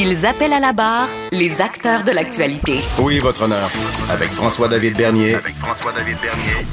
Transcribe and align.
Ils 0.00 0.24
appellent 0.24 0.52
à 0.52 0.60
la 0.60 0.72
barre 0.72 1.08
les 1.32 1.60
acteurs 1.60 2.04
de 2.04 2.12
l'actualité. 2.12 2.78
Oui, 3.00 3.18
votre 3.18 3.42
honneur. 3.42 3.68
Avec 4.10 4.30
François-David 4.30 4.96
Bernier. 4.96 5.34
Avec 5.34 5.56
François-David 5.56 6.16
Bernier. 6.22 6.66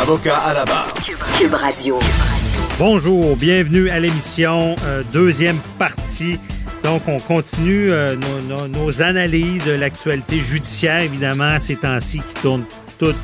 Avocat 0.00 0.36
à 0.36 0.52
la 0.52 0.64
barre. 0.66 0.92
Cube 1.38 1.54
Radio. 1.54 1.98
Bonjour, 2.78 3.34
bienvenue 3.36 3.88
à 3.88 3.98
l'émission, 3.98 4.76
euh, 4.84 5.02
deuxième 5.10 5.56
partie. 5.78 6.38
Donc, 6.84 7.02
on 7.08 7.16
continue 7.18 7.90
euh, 7.90 8.14
nos, 8.14 8.40
nos- 8.42 8.68
nos 8.68 9.02
analyses 9.02 9.64
de 9.64 9.72
l'actualité 9.72 10.40
judiciaire, 10.40 11.00
évidemment, 11.00 11.58
ces 11.58 11.76
temps-ci 11.76 12.18
qui 12.20 12.34
tournent 12.42 12.66
toutes 12.98 13.16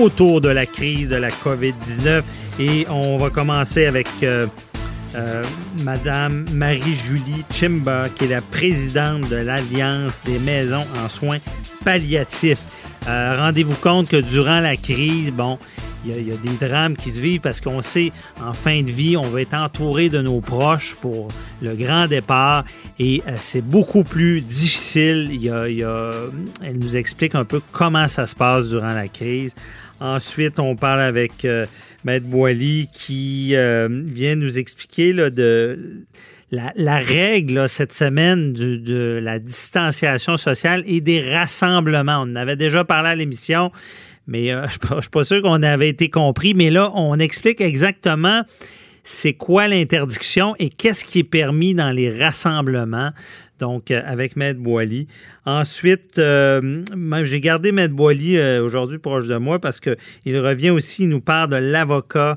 autour 0.00 0.40
de 0.40 0.48
la 0.48 0.66
crise 0.66 1.08
de 1.08 1.16
la 1.16 1.30
COVID-19. 1.30 2.22
Et 2.60 2.86
on 2.88 3.18
va 3.18 3.30
commencer 3.30 3.86
avec 3.86 4.06
euh, 4.22 4.46
euh, 5.14 5.44
Madame 5.82 6.44
Marie-Julie 6.52 7.44
Chimba, 7.50 8.08
qui 8.08 8.24
est 8.24 8.28
la 8.28 8.42
présidente 8.42 9.28
de 9.28 9.36
l'Alliance 9.36 10.22
des 10.24 10.38
maisons 10.38 10.84
en 11.04 11.08
soins 11.08 11.38
palliatifs. 11.84 12.64
Euh, 13.06 13.36
Rendez-vous 13.38 13.74
compte 13.74 14.08
que 14.08 14.16
durant 14.16 14.60
la 14.60 14.76
crise, 14.76 15.30
bon, 15.30 15.58
il 16.06 16.28
y, 16.28 16.32
a, 16.32 16.36
des 16.36 16.68
drames 16.68 16.96
qui 16.96 17.10
se 17.10 17.20
vivent 17.20 17.40
parce 17.40 17.60
qu'on 17.60 17.80
sait, 17.80 18.12
en 18.40 18.52
fin 18.52 18.82
de 18.82 18.90
vie, 18.90 19.16
on 19.16 19.28
va 19.28 19.40
être 19.40 19.54
entouré 19.54 20.08
de 20.08 20.20
nos 20.20 20.40
proches 20.40 20.94
pour 21.00 21.28
le 21.62 21.74
grand 21.74 22.06
départ 22.06 22.64
et 22.98 23.22
euh, 23.26 23.36
c'est 23.38 23.62
beaucoup 23.62 24.04
plus 24.04 24.40
difficile. 24.40 25.30
Elle 26.62 26.78
nous 26.78 26.96
explique 26.96 27.34
un 27.34 27.44
peu 27.44 27.60
comment 27.72 28.08
ça 28.08 28.26
se 28.26 28.34
passe 28.34 28.68
durant 28.68 28.92
la 28.92 29.08
crise. 29.08 29.54
Ensuite, 30.04 30.58
on 30.58 30.76
parle 30.76 31.00
avec 31.00 31.46
euh, 31.46 31.64
Maître 32.04 32.26
Boily 32.26 32.90
qui 32.92 33.52
euh, 33.54 33.88
vient 33.90 34.36
nous 34.36 34.58
expliquer 34.58 35.14
la, 35.14 36.98
règle 36.98 37.66
cette 37.70 37.94
semaine 37.94 38.52
de 38.52 39.18
la 39.22 39.38
distanciation 39.38 40.36
sociale 40.36 40.84
et 40.86 41.00
des 41.00 41.32
rassemblements. 41.32 42.18
On 42.18 42.32
en 42.32 42.36
avait 42.36 42.56
déjà 42.56 42.84
parlé 42.84 43.08
à 43.08 43.14
l'émission, 43.14 43.72
mais 44.26 44.52
euh, 44.52 44.66
je 44.88 44.94
ne 44.94 45.00
suis 45.00 45.08
pas 45.08 45.24
sûr 45.24 45.40
qu'on 45.40 45.62
avait 45.62 45.88
été 45.88 46.10
compris. 46.10 46.52
Mais 46.52 46.68
là, 46.68 46.90
on 46.94 47.18
explique 47.18 47.62
exactement 47.62 48.42
c'est 49.04 49.32
quoi 49.32 49.68
l'interdiction 49.68 50.54
et 50.58 50.68
qu'est-ce 50.68 51.06
qui 51.06 51.20
est 51.20 51.24
permis 51.24 51.74
dans 51.74 51.92
les 51.92 52.10
rassemblements. 52.10 53.12
Donc, 53.58 53.90
euh, 53.90 54.02
avec 54.04 54.36
Maître 54.36 54.60
Boily. 54.60 55.06
Ensuite, 55.46 56.18
euh, 56.18 56.82
j'ai 57.24 57.40
gardé 57.40 57.72
Maître 57.72 57.94
Boily 57.94 58.36
euh, 58.36 58.64
aujourd'hui 58.64 58.98
proche 58.98 59.28
de 59.28 59.36
moi 59.36 59.58
parce 59.60 59.80
qu'il 59.80 60.38
revient 60.38 60.70
aussi, 60.70 61.04
il 61.04 61.08
nous 61.08 61.20
parle 61.20 61.50
de 61.50 61.56
l'avocat 61.56 62.36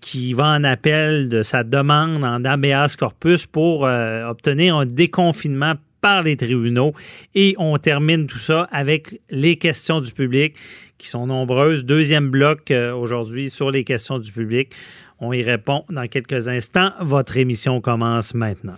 qui 0.00 0.32
va 0.32 0.46
en 0.46 0.64
appel 0.64 1.28
de 1.28 1.42
sa 1.42 1.62
demande 1.62 2.24
en 2.24 2.44
habeas 2.44 2.96
corpus 2.96 3.44
pour 3.46 3.82
obtenir 3.82 4.76
un 4.76 4.86
déconfinement 4.86 5.74
par 6.00 6.22
les 6.22 6.36
tribunaux. 6.36 6.94
Et 7.34 7.54
on 7.58 7.76
termine 7.76 8.26
tout 8.26 8.38
ça 8.38 8.66
avec 8.72 9.20
les 9.30 9.56
questions 9.56 10.00
du 10.00 10.12
public 10.12 10.56
qui 10.96 11.08
sont 11.08 11.26
nombreuses. 11.26 11.84
Deuxième 11.84 12.30
bloc 12.30 12.72
aujourd'hui 12.96 13.50
sur 13.50 13.70
les 13.70 13.84
questions 13.84 14.18
du 14.18 14.32
public. 14.32 14.72
On 15.18 15.32
y 15.32 15.42
répond 15.42 15.84
dans 15.90 16.06
quelques 16.06 16.48
instants. 16.48 16.92
Votre 17.00 17.36
émission 17.36 17.80
commence 17.80 18.34
maintenant. 18.34 18.76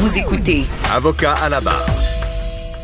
Vous 0.00 0.16
écoutez 0.16 0.62
Avocat 0.94 1.34
à 1.34 1.48
la 1.48 1.60
barre. 1.60 1.84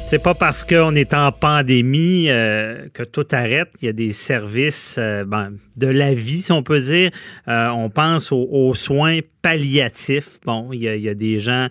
C'est 0.08 0.20
pas 0.20 0.34
parce 0.34 0.64
qu'on 0.64 0.96
est 0.96 1.14
en 1.14 1.30
pandémie 1.30 2.28
euh, 2.28 2.88
que 2.92 3.04
tout 3.04 3.26
arrête. 3.30 3.70
Il 3.80 3.86
y 3.86 3.88
a 3.88 3.92
des 3.92 4.12
services 4.12 4.96
euh, 4.98 5.24
ben, 5.24 5.52
de 5.76 5.86
la 5.86 6.12
vie, 6.12 6.42
si 6.42 6.50
on 6.50 6.64
peut 6.64 6.80
dire. 6.80 7.12
Euh, 7.46 7.68
on 7.68 7.88
pense 7.88 8.32
aux, 8.32 8.48
aux 8.50 8.74
soins 8.74 9.20
palliatifs. 9.44 10.40
Bon, 10.46 10.70
il 10.72 10.80
y 10.80 10.88
a, 10.88 10.96
y 10.96 11.06
a 11.06 11.14
des 11.14 11.38
gens, 11.38 11.68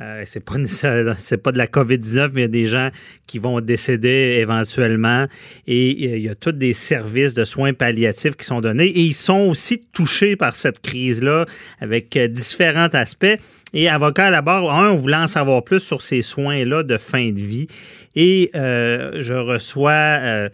euh, 0.00 0.22
c'est 0.26 0.38
pas 0.38 0.54
pas 1.42 1.52
de 1.52 1.58
la 1.58 1.66
COVID-19, 1.66 2.30
mais 2.32 2.42
il 2.42 2.42
y 2.42 2.44
a 2.44 2.48
des 2.48 2.66
gens 2.68 2.90
qui 3.26 3.40
vont 3.40 3.60
décéder 3.60 4.38
éventuellement. 4.38 5.26
Et 5.66 6.08
euh, 6.08 6.16
il 6.18 6.22
y 6.22 6.28
a 6.28 6.36
tous 6.36 6.52
des 6.52 6.72
services 6.72 7.34
de 7.34 7.44
soins 7.44 7.74
palliatifs 7.74 8.36
qui 8.36 8.46
sont 8.46 8.60
donnés. 8.60 8.86
Et 8.86 9.00
ils 9.00 9.12
sont 9.12 9.48
aussi 9.48 9.82
touchés 9.92 10.36
par 10.36 10.54
cette 10.54 10.80
crise-là 10.80 11.46
avec 11.80 12.16
euh, 12.16 12.28
différents 12.28 12.90
aspects. 12.92 13.36
Et 13.74 13.88
avocat 13.88 14.26
à 14.26 14.30
la 14.30 14.42
barre, 14.42 14.70
un, 14.70 14.90
on 14.90 14.94
voulait 14.94 15.16
en 15.16 15.26
savoir 15.26 15.64
plus 15.64 15.80
sur 15.80 16.02
ces 16.02 16.22
soins-là 16.22 16.84
de 16.84 16.96
fin 16.96 17.30
de 17.32 17.40
vie. 17.40 17.66
Et 18.14 18.50
euh, 18.54 19.20
je 19.20 19.34
reçois 19.34 19.90
euh, 19.90 20.48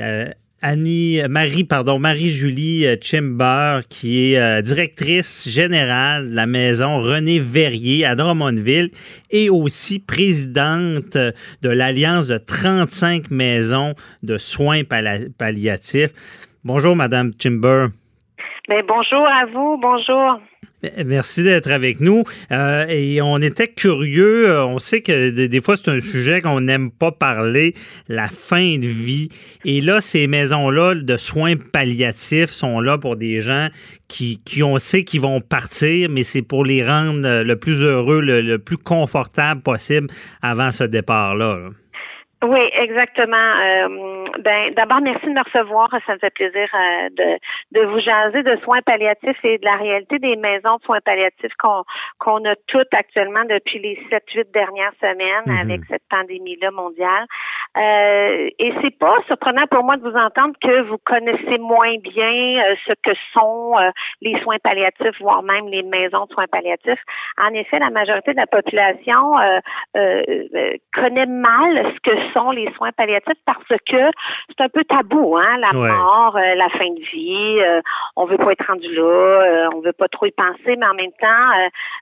euh, 0.00 0.26
Annie, 0.62 1.20
Marie, 1.28 1.64
pardon, 1.64 1.98
Marie-Julie 1.98 2.86
euh, 2.86 2.96
Chimber, 3.00 3.80
qui 3.90 4.32
est 4.32 4.38
euh, 4.38 4.62
directrice 4.62 5.48
générale 5.50 6.30
de 6.30 6.34
la 6.34 6.46
maison 6.46 7.02
René 7.02 7.38
Verrier 7.38 8.06
à 8.06 8.14
Drummondville 8.14 8.90
et 9.30 9.50
aussi 9.50 9.98
présidente 9.98 11.14
euh, 11.16 11.32
de 11.60 11.68
l'Alliance 11.68 12.28
de 12.28 12.38
35 12.38 13.30
maisons 13.30 13.94
de 14.22 14.38
soins 14.38 14.80
palli- 14.82 15.28
palliatifs. 15.36 16.12
Bonjour, 16.64 16.96
Madame 16.96 17.32
Chimber. 17.38 17.88
Ben, 18.68 18.82
bonjour 18.84 19.24
à 19.24 19.46
vous, 19.46 19.78
bonjour. 19.80 20.40
Merci 21.04 21.44
d'être 21.44 21.70
avec 21.70 22.00
nous. 22.00 22.24
Euh, 22.50 22.84
et 22.88 23.22
on 23.22 23.38
était 23.38 23.68
curieux. 23.68 24.50
euh, 24.50 24.66
On 24.66 24.80
sait 24.80 25.02
que 25.02 25.30
des, 25.46 25.60
fois, 25.60 25.76
c'est 25.76 25.88
un 25.88 26.00
sujet 26.00 26.40
qu'on 26.40 26.60
n'aime 26.60 26.90
pas 26.90 27.12
parler, 27.12 27.74
la 28.08 28.26
fin 28.26 28.76
de 28.76 28.86
vie. 28.86 29.28
Et 29.64 29.80
là, 29.80 30.00
ces 30.00 30.26
maisons-là 30.26 30.96
de 30.96 31.16
soins 31.16 31.54
palliatifs 31.56 32.50
sont 32.50 32.80
là 32.80 32.98
pour 32.98 33.14
des 33.14 33.40
gens 33.40 33.68
qui, 34.08 34.40
qui 34.44 34.64
on 34.64 34.78
sait 34.78 35.04
qu'ils 35.04 35.20
vont 35.20 35.40
partir, 35.40 36.08
mais 36.10 36.24
c'est 36.24 36.42
pour 36.42 36.64
les 36.64 36.84
rendre 36.84 37.42
le 37.42 37.56
plus 37.56 37.84
heureux, 37.84 38.20
le, 38.20 38.58
plus 38.58 38.78
confortable 38.78 39.62
possible 39.62 40.08
avant 40.42 40.72
ce 40.72 40.82
départ-là. 40.82 41.56
là. 41.56 41.68
Oui, 42.42 42.60
exactement. 42.74 43.36
Euh, 43.36 44.24
ben, 44.40 44.74
d'abord, 44.74 45.00
merci 45.00 45.24
de 45.26 45.32
me 45.32 45.42
recevoir. 45.42 45.88
Ça 46.06 46.14
me 46.14 46.18
fait 46.18 46.30
plaisir 46.34 46.68
euh, 46.74 47.08
de, 47.10 47.38
de 47.80 47.86
vous 47.86 48.00
jaser 48.00 48.42
de 48.42 48.56
soins 48.62 48.82
palliatifs 48.82 49.42
et 49.42 49.56
de 49.58 49.64
la 49.64 49.76
réalité 49.76 50.18
des 50.18 50.36
maisons 50.36 50.76
de 50.76 50.82
soins 50.82 51.00
palliatifs 51.00 51.54
qu'on 51.58 51.82
qu'on 52.18 52.44
a 52.44 52.54
toutes 52.68 52.92
actuellement 52.92 53.44
depuis 53.48 53.78
les 53.78 53.98
sept, 54.10 54.24
huit 54.34 54.50
dernières 54.52 54.92
semaines 55.00 55.46
Mhm. 55.46 55.58
avec 55.58 55.80
cette 55.88 56.02
pandémie-là 56.10 56.70
mondiale. 56.70 57.26
Euh, 57.76 58.50
et 58.58 58.72
c'est 58.82 58.98
pas 58.98 59.16
surprenant 59.26 59.66
pour 59.70 59.84
moi 59.84 59.96
de 59.96 60.02
vous 60.02 60.16
entendre 60.16 60.54
que 60.60 60.82
vous 60.82 60.98
connaissez 60.98 61.58
moins 61.58 61.96
bien 61.98 62.64
euh, 62.64 62.74
ce 62.86 62.92
que 63.02 63.16
sont 63.32 63.74
euh, 63.78 63.90
les 64.20 64.38
soins 64.42 64.58
palliatifs, 64.62 65.20
voire 65.20 65.42
même 65.42 65.68
les 65.68 65.82
maisons 65.82 66.26
de 66.26 66.32
soins 66.32 66.46
palliatifs. 66.50 67.02
En 67.38 67.52
effet, 67.54 67.78
la 67.78 67.90
majorité 67.90 68.32
de 68.32 68.38
la 68.38 68.46
population 68.46 69.38
euh, 69.38 69.60
connaît 70.94 71.26
mal 71.26 71.92
ce 71.94 72.00
que 72.10 72.16
sont 72.32 72.50
les 72.50 72.70
soins 72.76 72.92
palliatifs 72.92 73.40
parce 73.44 73.66
que 73.68 74.10
c'est 74.48 74.60
un 74.64 74.68
peu 74.68 74.84
tabou, 74.84 75.36
hein, 75.36 75.56
la 75.58 75.78
Ouais. 75.78 75.90
mort, 75.90 76.36
euh, 76.36 76.54
la 76.54 76.68
fin 76.70 76.88
de 76.90 77.00
vie. 77.12 77.58
euh, 77.60 77.80
on 78.16 78.24
veut 78.26 78.38
pas 78.38 78.52
être 78.52 78.66
rendu 78.66 78.88
là, 78.94 79.02
euh, 79.02 79.68
on 79.74 79.80
veut 79.80 79.92
pas 79.92 80.08
trop 80.08 80.26
y 80.26 80.30
penser, 80.32 80.76
mais 80.76 80.86
en 80.86 80.94
même 80.94 81.12
temps, 81.20 81.50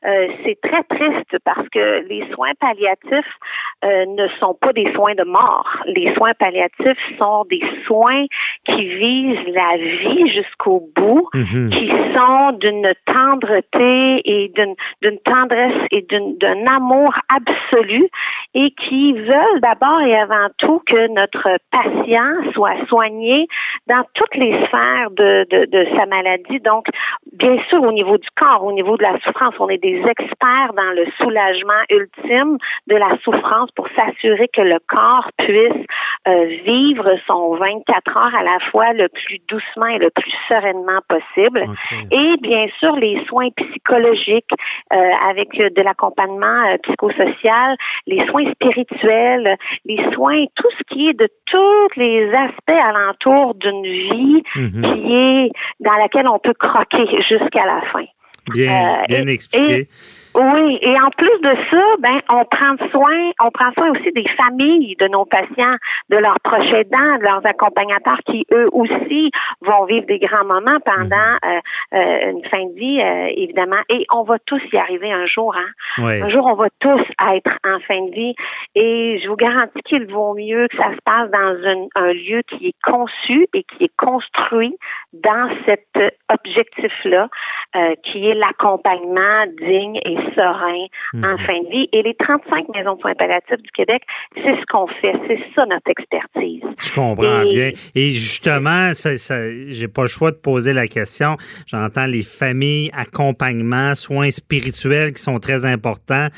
euh, 0.07 0.29
c'est 0.45 0.59
très 0.61 0.83
triste 0.85 1.37
parce 1.45 1.69
que 1.71 2.07
les 2.09 2.29
soins 2.33 2.53
palliatifs 2.61 3.35
ne 3.83 4.29
sont 4.41 4.55
pas 4.55 4.73
des 4.73 4.91
soins 4.95 5.15
de 5.15 5.25
mort. 5.25 5.69
Les 5.87 6.15
soins 6.15 6.33
palliatifs 6.35 6.99
sont 7.19 7.45
des 7.51 7.61
soins 7.87 8.25
qui 8.67 8.87
visent 8.87 9.47
la 9.55 9.77
vie 9.77 10.29
jusqu'au 10.33 10.89
bout, 10.97 11.29
Mhm. 11.35 11.71
qui 11.71 11.89
sont 12.15 12.53
d'une 12.59 12.93
tendreté 13.07 14.23
et 14.25 14.53
d'une 14.55 15.19
tendresse 15.25 15.87
et 15.91 16.03
d'un 16.03 16.67
amour 16.67 17.15
absolu 17.29 18.09
et 18.55 18.71
qui 18.73 19.13
veulent 19.13 19.61
d'abord 19.61 20.01
et 20.01 20.14
avant 20.15 20.49
tout 20.59 20.81
que 20.87 21.09
notre 21.09 21.59
patient 21.71 22.53
soit 22.53 22.87
soigné 22.89 23.47
dans 23.87 24.03
toutes 24.15 24.35
les 24.37 24.53
sphères 24.67 25.11
de, 25.11 25.47
de, 25.51 25.67
de 25.67 25.87
sa 25.97 26.07
maladie. 26.07 26.61
Donc, 26.61 26.87
bien 27.33 27.57
sûr, 27.69 27.83
au 27.83 27.93
niveau 27.93 28.19
du 28.19 28.29
corps, 28.37 28.65
au 28.65 28.73
niveau 28.73 28.97
de 28.97 29.03
la 29.03 29.19
souffrance, 29.21 29.55
on 29.59 29.69
est 29.69 29.83
des 29.83 30.03
experts 30.07 30.73
dans 30.77 30.93
le 30.95 31.07
soulagement 31.19 31.83
ultime 31.91 32.59
de 32.87 32.97
la 32.97 33.17
souffrance 33.23 33.71
pour 33.73 33.89
s'assurer 33.97 34.49
que 34.49 34.63
le 34.63 34.79
corps 34.89 35.31
puisse 35.39 35.87
euh, 36.29 36.45
vivre 36.65 37.11
son 37.27 37.55
24 37.57 38.17
heures 38.17 38.35
à 38.35 38.43
la 38.43 38.59
fois 38.71 38.93
le 38.93 39.09
plus 39.09 39.41
doucement 39.49 39.87
et 39.87 39.99
le 39.99 40.11
plus 40.11 40.33
sereinement 40.49 41.01
possible. 41.09 41.65
Et 42.11 42.37
bien 42.41 42.67
sûr, 42.79 42.97
les 42.97 43.25
soins 43.27 43.49
psychologiques 43.57 44.53
euh, 44.93 44.97
avec 45.29 45.59
euh, 45.61 45.71
de 45.71 45.83
l'accompagnement 45.83 46.67
euh, 46.69 46.77
psychosocial, 46.83 47.77
les 48.07 48.25
soins 48.27 48.51
spirituels, 48.53 49.57
les 49.85 50.04
soins, 50.13 50.45
tout 50.57 50.69
ce 50.79 50.83
qui 50.95 51.09
est 51.09 51.15
de 51.15 51.29
tous 51.47 51.89
les 52.01 52.31
aspects 52.35 52.71
alentour 52.71 53.55
d'une 53.55 53.83
vie 53.83 54.43
Mhm. 54.57 54.83
qui 54.83 55.15
est 55.15 55.51
dans 55.81 55.97
laquelle 55.97 56.27
on 56.31 56.39
peut 56.39 56.55
croquer 56.59 57.07
jusqu'à 57.23 57.65
la 57.67 57.81
fin. 57.93 58.05
Bien, 58.53 59.01
Euh, 59.03 59.07
bien 59.09 59.27
et- 59.27 59.31
expliqué. 59.33 59.89
Oui, 60.37 60.79
et 60.83 61.01
en 61.01 61.11
plus 61.11 61.41
de 61.43 61.55
ça, 61.71 61.83
ben 62.01 62.21
on 62.33 62.45
prend 62.45 62.77
soin, 62.91 63.31
on 63.41 63.51
prend 63.51 63.73
soin 63.75 63.91
aussi 63.93 64.11
des 64.13 64.27
familles 64.37 64.97
de 64.99 65.07
nos 65.09 65.25
patients, 65.25 65.77
de 66.11 66.17
leurs 66.17 66.41
proches 66.41 66.73
aidants, 66.73 67.19
de 67.19 67.23
leurs 67.23 67.47
accompagnateurs 67.47 68.19
qui 68.27 68.45
eux 68.53 68.69
aussi 68.73 69.31
vont 69.61 69.85
vivre 69.85 70.07
des 70.07 70.19
grands 70.19 70.45
moments 70.45 70.79
pendant 70.85 71.15
euh, 71.45 71.61
euh, 71.95 72.31
une 72.33 72.45
fin 72.47 72.65
de 72.67 72.75
vie, 72.75 73.01
euh, 73.01 73.33
évidemment. 73.37 73.81
Et 73.89 74.07
on 74.13 74.25
va 74.25 74.39
tous 74.41 74.61
y 74.73 74.77
arriver 74.77 75.13
un 75.13 75.27
jour, 75.27 75.55
hein. 75.57 76.03
Ouais. 76.03 76.21
Un 76.23 76.29
jour, 76.31 76.47
on 76.47 76.55
va 76.55 76.67
tous 76.81 77.01
être 77.33 77.53
en 77.65 77.79
fin 77.87 78.03
de 78.07 78.11
vie 78.15 78.35
et 78.75 79.21
je 79.23 79.29
vous 79.29 79.37
garantis 79.37 79.83
qu'il 79.85 80.07
vaut 80.07 80.35
mieux 80.35 80.67
que 80.69 80.77
ça 80.77 80.91
se 80.93 81.01
passe 81.05 81.31
dans 81.31 81.55
une- 81.63 81.89
un 81.95 82.13
lieu 82.13 82.43
qui 82.49 82.69
est 82.69 82.83
conçu 82.83 83.47
et 83.55 83.63
qui 83.63 83.85
est 83.85 83.97
construit 83.97 84.77
dans 85.13 85.49
cet 85.65 85.87
objectif-là, 86.33 87.29
euh, 87.77 87.95
qui 88.05 88.29
est 88.29 88.35
l'accompagnement 88.35 89.45
digne 89.61 90.01
et 90.05 90.17
serein 90.35 90.87
en 91.15 91.37
fin 91.39 91.59
de 91.63 91.69
vie. 91.71 91.89
Et 91.93 92.03
les 92.03 92.15
35 92.15 92.69
maisons 92.75 92.95
de 92.97 93.01
soins 93.01 93.15
palliatifs 93.15 93.63
du 93.63 93.71
Québec, 93.71 94.03
c'est 94.37 94.43
ce 94.61 94.67
qu'on 94.71 94.87
fait, 94.87 95.15
c'est 95.29 95.39
ça 95.55 95.65
notre 95.67 95.89
expertise. 95.91 96.63
Je 96.81 96.93
comprends 96.93 97.43
Et- 97.43 97.55
bien. 97.55 97.71
Et 97.95 98.13
justement, 98.13 98.93
ça, 98.95 99.17
ça, 99.17 99.37
j'ai 99.69 99.89
pas 99.89 100.03
le 100.03 100.09
choix 100.09 100.31
de 100.31 100.37
poser 100.37 100.73
la 100.73 100.87
question. 100.87 101.37
J'entends 101.67 102.07
les 102.07 102.23
familles, 102.23 102.91
accompagnement, 102.97 103.95
soins 103.95 104.31
spirituels 104.31 105.13
qui 105.13 105.23
sont 105.23 105.39
très 105.39 105.67
importants. 105.67 106.29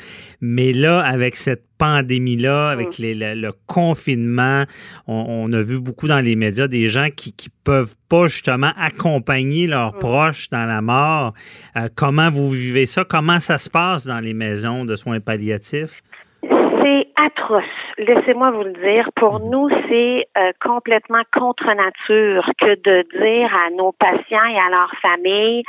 Mais 0.41 0.73
là, 0.73 1.01
avec 1.01 1.35
cette 1.35 1.66
pandémie-là, 1.77 2.69
avec 2.69 2.97
les- 2.97 3.15
le, 3.15 3.33
le 3.35 3.51
confinement, 3.65 4.63
on, 5.07 5.25
on 5.49 5.53
a 5.53 5.61
vu 5.61 5.79
beaucoup 5.79 6.07
dans 6.07 6.19
les 6.19 6.35
médias 6.35 6.67
des 6.67 6.87
gens 6.87 7.09
qui 7.15 7.33
qui 7.33 7.49
peuvent 7.63 7.95
pas 8.09 8.27
justement 8.27 8.71
accompagner 8.77 9.67
leurs 9.67 9.93
proches 9.97 10.49
dans 10.49 10.65
la 10.65 10.81
mort. 10.81 11.33
Euh, 11.75 11.87
comment 11.95 12.29
vous 12.29 12.49
vivez 12.49 12.85
ça? 12.85 13.03
Comment 13.03 13.39
ça 13.39 13.57
se 13.57 13.69
passe 13.69 14.05
dans 14.05 14.19
les 14.19 14.33
maisons 14.33 14.85
de 14.85 14.95
soins 14.95 15.19
palliatifs? 15.19 16.01
C'est 16.41 17.07
atroce, 17.15 17.63
laissez-moi 17.97 18.51
vous 18.51 18.63
le 18.63 18.73
dire. 18.73 19.09
Pour 19.15 19.39
nous, 19.39 19.69
c'est 19.89 20.27
euh, 20.37 20.51
complètement 20.61 21.21
contre 21.33 21.65
nature 21.65 22.49
que 22.59 22.75
de 22.75 23.05
dire 23.19 23.53
à 23.55 23.69
nos 23.71 23.91
patients 23.93 24.45
et 24.49 24.59
à 24.59 24.69
leurs 24.69 24.93
familles, 25.01 25.63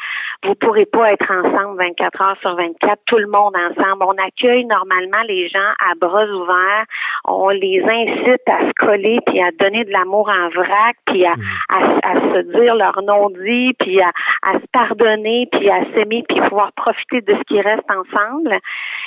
vous 0.44 0.54
pourrez 0.54 0.86
pas 0.86 1.12
être 1.12 1.30
ensemble 1.30 1.78
24 1.78 2.22
heures 2.22 2.36
sur 2.40 2.54
24, 2.54 3.00
tout 3.06 3.18
le 3.18 3.26
monde 3.26 3.54
ensemble. 3.56 4.04
On 4.06 4.24
accueille 4.24 4.64
normalement 4.66 5.22
les 5.26 5.48
gens 5.48 5.72
à 5.80 5.94
bras 5.98 6.26
ouverts. 6.26 6.84
On 7.24 7.48
les 7.48 7.82
incite 7.82 8.42
à 8.46 8.68
se 8.68 8.72
coller 8.78 9.18
puis 9.26 9.40
à 9.40 9.50
donner 9.58 9.84
de 9.84 9.90
l'amour 9.90 10.28
en 10.28 10.48
vrac 10.50 10.96
puis 11.06 11.24
à, 11.24 11.34
à, 11.70 12.10
à 12.10 12.14
se 12.14 12.40
dire 12.58 12.74
leur 12.74 13.02
nom 13.02 13.30
dit 13.30 13.74
puis 13.80 14.00
à, 14.00 14.10
à 14.42 14.54
se 14.54 14.66
pardonner 14.72 15.48
puis 15.50 15.70
à 15.70 15.80
s'aimer 15.92 16.24
puis 16.28 16.40
pouvoir 16.42 16.72
profiter 16.72 17.20
de 17.20 17.34
ce 17.34 17.42
qui 17.48 17.60
reste 17.60 17.88
ensemble. 17.90 18.58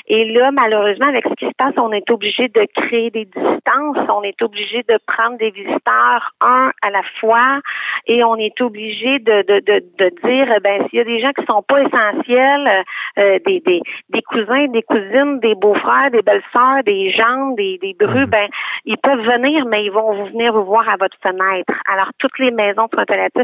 Et 0.08 0.26
là, 0.26 0.52
malheureusement, 0.52 1.08
avec 1.08 1.26
ce 1.26 1.34
qui 1.36 1.46
se 1.46 1.56
passe, 1.58 1.74
on 1.78 1.92
est 1.92 2.10
obligé 2.10 2.48
de 2.48 2.66
créer 2.76 3.11
des 3.12 3.26
distances, 3.26 4.10
on 4.10 4.24
est 4.24 4.42
obligé 4.42 4.84
de 4.84 4.98
prendre 5.06 5.38
des 5.38 5.52
visiteurs 5.52 6.34
un 6.42 6.72
à 6.82 6.90
la 6.90 7.02
fois 7.20 7.60
et 8.08 8.24
on 8.24 8.36
est 8.36 8.60
obligé 8.62 9.20
de, 9.20 9.44
de, 9.44 9.60
de, 9.60 9.84
de 10.00 10.10
dire, 10.28 10.48
ben, 10.64 10.88
s'il 10.88 11.00
y 11.00 11.02
a 11.02 11.06
des 11.06 11.22
gens 11.22 11.32
qui 11.34 11.46
sont 11.46 11.64
pas 11.64 11.82
essentiels, 11.82 12.84
euh, 13.20 13.40
des, 13.46 13.60
des, 13.60 13.82
des 14.10 14.22
cousins, 14.24 14.68
des 14.68 14.84
cousines, 14.84 15.40
des 15.40 15.56
beaux-frères, 15.56 16.12
des 16.12 16.22
belles-sœurs, 16.22 16.84
des 16.86 17.12
gendres, 17.12 17.56
des, 17.56 17.78
des 17.78 17.94
brus, 18.00 18.28
ben, 18.28 18.48
ils 18.86 18.98
peuvent 18.98 19.22
venir, 19.22 19.66
mais 19.66 19.86
ils 19.86 19.92
vont 19.92 20.14
vous 20.14 20.26
venir 20.26 20.54
vous 20.54 20.66
voir 20.66 20.88
à 20.90 20.98
votre 20.98 21.18
fenêtre. 21.22 21.74
Alors, 21.88 22.10
toutes 22.18 22.40
les 22.40 22.52
maisons 22.52 22.86
de 22.86 23.02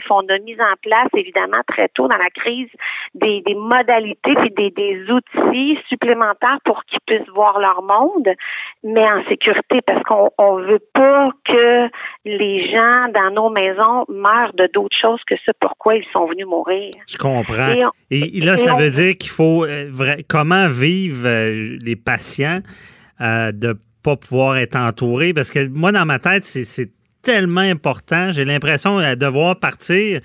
on 0.10 0.28
a 0.30 0.40
mis 0.40 0.56
en 0.60 0.76
place, 0.82 1.10
évidemment, 1.16 1.62
très 1.68 1.90
tôt 1.90 2.08
dans 2.08 2.18
la 2.18 2.30
crise, 2.30 2.70
des, 3.14 3.42
des 3.42 3.56
modalités 3.56 4.36
puis 4.36 4.52
des, 4.52 4.70
des 4.72 5.06
outils 5.12 5.80
supplémentaires 5.88 6.60
pour 6.64 6.84
qu'ils 6.86 7.00
puissent 7.06 7.30
voir 7.30 7.60
leur 7.60 7.82
monde, 7.82 8.30
mais 8.84 9.04
en 9.04 9.24
sécurité, 9.26 9.57
parce 9.86 10.04
qu'on 10.04 10.30
on 10.38 10.58
veut 10.58 10.84
pas 10.94 11.30
que 11.46 11.88
les 12.26 12.72
gens 12.72 13.08
dans 13.14 13.32
nos 13.34 13.50
maisons 13.50 14.06
meurent 14.10 14.54
de 14.54 14.70
d'autres 14.74 14.96
choses 15.00 15.20
que 15.28 15.36
ce 15.46 15.52
pourquoi 15.60 15.96
ils 15.96 16.06
sont 16.14 16.26
venus 16.28 16.46
mourir. 16.48 16.92
Je 17.08 17.18
comprends. 17.18 17.74
Et 17.74 17.86
on- 17.86 17.92
Et, 18.12 18.40
là, 18.42 18.54
et 18.54 18.58
ça 18.58 18.76
on- 18.76 18.78
veut 18.80 18.90
dire 18.90 19.18
qu'il 19.18 19.30
faut 19.32 19.66
euh, 19.66 19.92
comment 20.30 20.68
vivent 20.68 21.26
euh, 21.26 21.78
les 21.82 21.96
patients 21.96 22.60
euh, 23.22 23.52
de 23.52 23.76
pas 24.04 24.16
pouvoir 24.16 24.58
être 24.58 24.76
entourés? 24.78 25.34
Parce 25.34 25.52
que 25.52 25.68
moi 25.68 25.92
dans 25.92 26.06
ma 26.06 26.20
tête 26.20 26.44
c'est 26.46 26.90
tellement 27.24 27.62
important. 27.62 28.32
J'ai 28.32 28.46
l'impression 28.46 29.00
de 29.00 29.16
devoir 29.16 29.60
partir. 29.60 30.20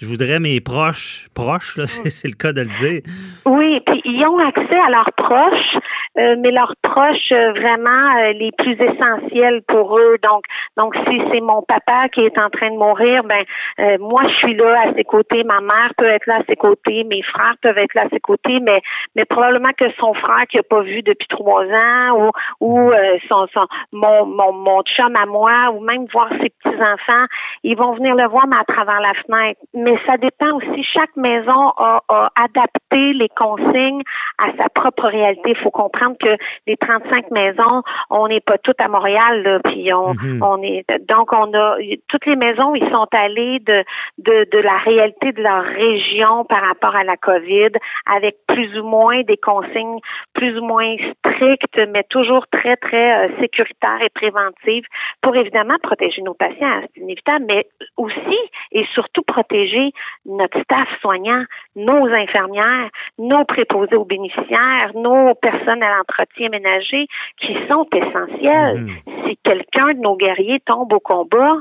Je 0.00 0.06
voudrais 0.06 0.40
mes 0.40 0.60
proches 0.60 1.28
proches 1.34 1.78
c'est 1.86 2.28
le 2.28 2.34
cas 2.34 2.52
de 2.52 2.60
le 2.62 2.66
dire. 2.80 3.00
Oui, 3.46 3.80
puis 3.86 4.00
ils 4.04 4.24
ont 4.26 4.38
accès 4.38 4.76
à 4.86 4.90
leurs 4.90 5.10
proches, 5.16 5.76
euh, 6.18 6.36
mais 6.38 6.50
leurs 6.50 6.74
proches 6.82 7.32
euh, 7.32 7.52
vraiment 7.52 8.16
euh, 8.18 8.32
les 8.32 8.52
plus 8.52 8.76
essentiels 8.80 9.62
pour 9.66 9.98
eux. 9.98 10.16
Donc, 10.22 10.44
donc 10.76 10.94
si 11.08 11.20
c'est 11.32 11.40
mon 11.40 11.62
papa 11.62 12.08
qui 12.08 12.20
est 12.20 12.38
en 12.38 12.50
train 12.50 12.70
de 12.70 12.76
mourir, 12.76 13.24
ben 13.24 13.42
euh, 13.80 13.98
moi 13.98 14.22
je 14.28 14.34
suis 14.34 14.54
là 14.54 14.88
à 14.88 14.94
ses 14.94 15.04
côtés, 15.04 15.42
ma 15.44 15.60
mère 15.60 15.92
peut 15.96 16.06
être 16.06 16.26
là 16.26 16.36
à 16.36 16.44
ses 16.48 16.56
côtés, 16.56 17.04
mes 17.04 17.22
frères 17.22 17.56
peuvent 17.62 17.78
être 17.78 17.94
là 17.94 18.02
à 18.02 18.08
ses 18.10 18.20
côtés, 18.20 18.60
mais 18.60 18.80
mais 19.16 19.24
probablement 19.24 19.72
que 19.76 19.90
son 19.98 20.14
frère 20.14 20.46
qui 20.48 20.58
a 20.58 20.62
pas 20.62 20.82
vu 20.82 21.02
depuis 21.02 21.28
trois 21.28 21.64
ans 21.64 22.10
ou 22.18 22.30
ou 22.60 22.92
son, 23.28 23.46
son 23.52 23.66
mon, 23.92 24.26
mon 24.26 24.52
mon 24.52 24.82
chum 24.82 25.14
à 25.16 25.26
moi 25.26 25.70
ou 25.74 25.80
même 25.80 26.06
voir 26.12 26.28
ses 26.40 26.50
petits 26.50 26.82
enfants, 26.82 27.26
ils 27.62 27.76
vont 27.76 27.92
venir 27.94 28.14
le 28.14 28.28
voir 28.28 28.46
mais 28.46 28.56
à 28.56 28.64
travers 28.64 29.00
la 29.00 29.14
fenêtre. 29.14 29.60
Mais 29.74 29.96
ça 30.06 30.16
dépend 30.16 30.52
aussi. 30.56 30.84
Chaque 30.84 31.16
maison 31.16 31.72
a, 31.76 32.00
a 32.08 32.30
adapté 32.36 33.12
les 33.14 33.28
consignes 33.30 34.02
à 34.38 34.52
sa 34.56 34.68
propre 34.68 35.08
réalité. 35.08 35.50
Il 35.50 35.56
faut 35.56 35.70
comprendre 35.70 36.03
que 36.14 36.36
les 36.66 36.76
35 36.76 37.30
maisons, 37.30 37.82
on 38.10 38.28
n'est 38.28 38.40
pas 38.40 38.58
toutes 38.58 38.80
à 38.80 38.88
Montréal, 38.88 39.42
là, 39.42 39.60
puis 39.64 39.92
on, 39.92 40.14
Mhm. 40.14 40.42
on 40.42 40.62
est 40.62 40.84
donc 41.08 41.32
on 41.32 41.52
a 41.54 41.76
toutes 42.08 42.26
les 42.26 42.36
maisons, 42.36 42.74
ils 42.74 42.88
sont 42.90 43.06
allés 43.12 43.60
de, 43.60 43.84
de 44.18 44.46
de 44.50 44.58
la 44.58 44.76
réalité 44.78 45.32
de 45.32 45.42
leur 45.42 45.62
région 45.64 46.44
par 46.44 46.62
rapport 46.62 46.94
à 46.94 47.04
la 47.04 47.16
COVID, 47.16 47.70
avec 48.06 48.36
plus 48.46 48.78
ou 48.78 48.84
moins 48.84 49.22
des 49.22 49.36
consignes 49.36 49.98
plus 50.34 50.58
ou 50.58 50.64
moins 50.64 50.96
strictes, 51.18 51.80
mais 51.88 52.04
toujours 52.10 52.46
très 52.48 52.76
très 52.76 53.26
euh, 53.26 53.28
sécuritaires 53.40 54.02
et 54.02 54.10
préventives 54.10 54.84
pour 55.22 55.36
évidemment 55.36 55.76
protéger 55.82 56.22
nos 56.22 56.34
patients, 56.34 56.80
c'est 56.94 57.00
inévitable, 57.00 57.44
mais 57.48 57.66
aussi 57.96 58.38
et 58.72 58.84
surtout 58.92 59.22
protéger 59.22 59.90
notre 60.26 60.60
staff 60.62 60.88
soignant, 61.00 61.44
nos 61.76 62.06
infirmières, 62.06 62.90
nos 63.18 63.44
préposés 63.44 63.96
aux 63.96 64.04
bénéficiaires, 64.04 64.90
nos 64.94 65.34
personnes 65.34 65.82
à 65.82 65.93
l'entretien 65.96 66.48
ménager 66.48 67.06
qui 67.40 67.56
sont 67.68 67.86
essentielles. 67.92 68.80
Mhm. 68.80 69.26
Si 69.26 69.38
quelqu'un 69.42 69.94
de 69.94 70.00
nos 70.00 70.16
guerriers 70.16 70.60
tombe 70.60 70.92
au 70.92 71.00
combat 71.00 71.56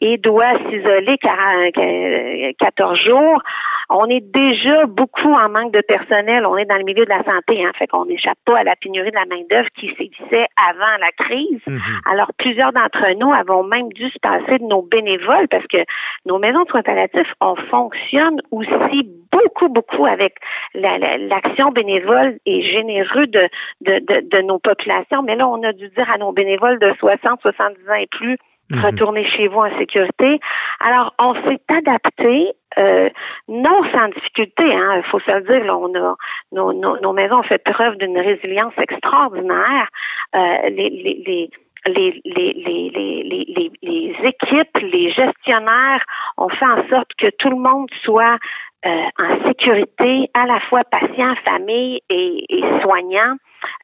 et 0.00 0.18
doit 0.18 0.58
s'isoler 0.68 1.16
14 2.58 2.98
jours, 2.98 3.42
on 3.90 4.06
est 4.06 4.20
déjà 4.20 4.86
beaucoup 4.86 5.32
en 5.32 5.48
manque 5.48 5.72
de 5.72 5.82
personnel. 5.82 6.44
On 6.46 6.56
est 6.56 6.64
dans 6.64 6.76
le 6.76 6.84
milieu 6.84 7.04
de 7.04 7.10
la 7.10 7.22
santé, 7.24 7.64
hein, 7.64 7.72
fait 7.78 7.86
qu'on 7.86 8.06
n'échappe 8.06 8.38
pas 8.44 8.58
à 8.58 8.64
la 8.64 8.74
pénurie 8.76 9.10
de 9.10 9.16
la 9.16 9.26
main-d'œuvre 9.26 9.68
qui 9.78 9.88
sévissait 9.96 10.46
avant 10.56 10.96
la 10.98 11.10
crise. 11.18 11.60
Mhm. 11.66 11.80
Alors, 12.10 12.30
plusieurs 12.38 12.72
d'entre 12.72 13.02
nous 13.18 13.32
avons 13.32 13.64
même 13.64 13.92
dû 13.92 14.08
se 14.10 14.18
passer 14.20 14.58
de 14.58 14.64
nos 14.64 14.82
bénévoles 14.82 15.48
parce 15.48 15.66
que 15.66 15.84
nos 16.26 16.38
maisons 16.38 16.62
de 16.62 16.68
soins 16.68 16.82
palliatifs, 16.82 17.32
on 17.40 17.56
fonctionne 17.56 18.40
aussi 18.50 19.08
beaucoup, 19.30 19.68
beaucoup 19.68 20.06
avec 20.06 20.34
l'action 20.74 21.70
bénévole 21.70 22.38
et 22.46 22.62
généreux 22.62 23.26
de, 23.26 23.48
de, 23.80 23.98
de, 23.98 24.28
de 24.28 24.42
nos 24.42 24.58
populations. 24.58 25.22
Mais 25.22 25.36
là, 25.36 25.48
on 25.48 25.62
a 25.62 25.72
dû 25.72 25.88
dire 25.88 26.10
à 26.10 26.18
nos 26.18 26.32
bénévoles 26.32 26.78
de 26.78 26.92
60, 26.98 27.40
70 27.40 27.90
ans 27.90 27.94
et 27.94 28.06
plus, 28.06 28.38
Mhm. 28.70 28.84
retourner 28.84 29.24
chez 29.28 29.48
vous 29.48 29.58
en 29.58 29.78
sécurité. 29.78 30.40
Alors, 30.80 31.12
on 31.18 31.34
s'est 31.34 31.60
adapté, 31.68 32.52
euh, 32.78 33.10
non 33.48 33.82
sans 33.92 34.08
difficulté, 34.08 34.62
hein, 34.64 34.96
il 34.96 35.02
faut 35.10 35.20
se 35.20 35.30
le 35.30 35.42
dire, 35.42 35.64
là, 35.64 35.76
on 35.76 35.94
a, 35.94 36.14
nos, 36.52 36.72
nos, 36.72 36.98
nos 37.00 37.12
maisons 37.12 37.40
ont 37.40 37.42
fait 37.42 37.62
preuve 37.62 37.96
d'une 37.98 38.18
résilience 38.18 38.72
extraordinaire. 38.78 39.88
Euh, 40.34 40.70
les, 40.70 40.90
les, 40.90 41.22
les 41.26 41.50
les, 41.84 42.20
les, 42.24 42.52
les, 42.52 43.24
les, 43.24 43.44
les, 43.48 43.72
les 43.82 44.14
équipes, 44.22 44.78
les 44.80 45.10
gestionnaires 45.10 46.04
ont 46.38 46.48
fait 46.48 46.64
en 46.64 46.88
sorte 46.88 47.10
que 47.18 47.26
tout 47.40 47.50
le 47.50 47.56
monde 47.56 47.88
soit 48.04 48.38
euh, 48.86 49.04
en 49.18 49.48
sécurité, 49.48 50.30
à 50.32 50.46
la 50.46 50.60
fois 50.60 50.84
patient, 50.84 51.34
famille 51.44 52.00
et, 52.08 52.44
et 52.48 52.62
soignant. 52.82 53.34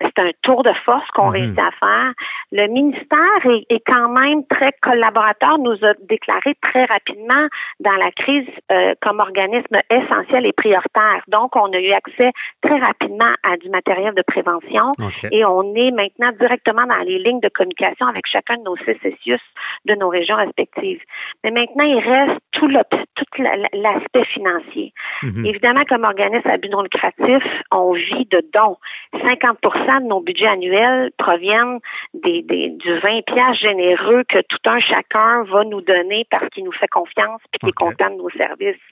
C'est 0.01 0.19
un 0.19 0.31
tour 0.43 0.63
de 0.63 0.73
force 0.85 1.07
qu'on 1.15 1.27
Mhm. 1.27 1.33
réussit 1.33 1.59
à 1.59 1.71
faire. 1.79 2.13
Le 2.53 2.67
ministère 2.69 3.47
est, 3.47 3.67
est, 3.69 3.83
quand 3.87 4.09
même 4.09 4.47
très 4.47 4.73
collaborateur, 4.83 5.59
nous 5.59 5.77
a 5.85 5.95
déclaré 6.09 6.55
très 6.63 6.85
rapidement 6.85 7.47
dans 7.81 7.95
la 7.97 8.11
crise 8.13 8.49
euh, 8.73 8.95
comme 9.03 9.21
organisme 9.21 9.77
essentiel 9.91 10.47
et 10.47 10.53
prioritaire. 10.53 11.23
Donc, 11.29 11.55
on 11.57 11.73
a 11.73 11.79
eu 11.79 11.93
accès 11.93 12.33
très 12.63 12.79
rapidement 12.79 13.33
à 13.43 13.57
du 13.57 13.69
matériel 13.71 14.15
de 14.15 14.23
prévention 14.23 14.93
et 15.33 15.45
on 15.45 15.75
est 15.75 15.91
maintenant 15.91 16.33
directement 16.39 16.87
dans 16.87 17.03
les 17.05 17.19
lignes 17.19 17.41
de 17.41 17.49
communication 17.49 18.07
avec 18.07 18.27
chacun 18.27 18.57
de 18.57 18.63
nos 18.63 18.77
CCCIUS 18.77 19.41
de 19.87 19.95
nos 19.95 20.09
régions 20.09 20.37
respectives. 20.37 21.03
Mais 21.45 21.51
maintenant, 21.51 21.85
il 21.85 21.99
reste 21.99 22.41
tout 22.59 22.67
le- 22.67 22.83
tout 23.15 23.43
la- 23.43 23.57
la- 23.57 23.69
l'aspect 23.73 24.25
financier. 24.25 24.93
Mhm. 25.23 25.47
Évidemment, 25.47 25.85
comme 25.89 26.05
organisme 26.05 26.49
à 26.49 26.57
but 26.57 26.71
non 26.71 26.83
lucratif, 26.83 27.43
on 27.71 27.93
vit 27.93 28.27
de 28.31 28.43
dons. 28.53 28.77
50% 29.23 30.01
de 30.03 30.07
nos 30.07 30.21
budgets 30.21 30.47
annuels 30.49 31.11
proviennent 31.19 31.79
des, 32.15 32.43
des, 32.43 32.71
du 32.71 32.99
20 32.99 33.23
piastres 33.27 33.61
généreux 33.63 34.25
que 34.29 34.39
tout 34.49 34.59
un 34.67 34.81
chacun 34.81 35.45
va 35.45 35.65
nous 35.65 35.81
donner 35.81 36.27
parce 36.31 36.49
qu'il 36.51 36.65
nous 36.65 36.73
fait 36.73 36.89
confiance 36.89 37.41
et 37.55 37.59
qu'il 37.59 37.69
est 37.69 37.73
content 37.73 38.11
de 38.11 38.17
nos 38.17 38.31
services. 38.31 38.83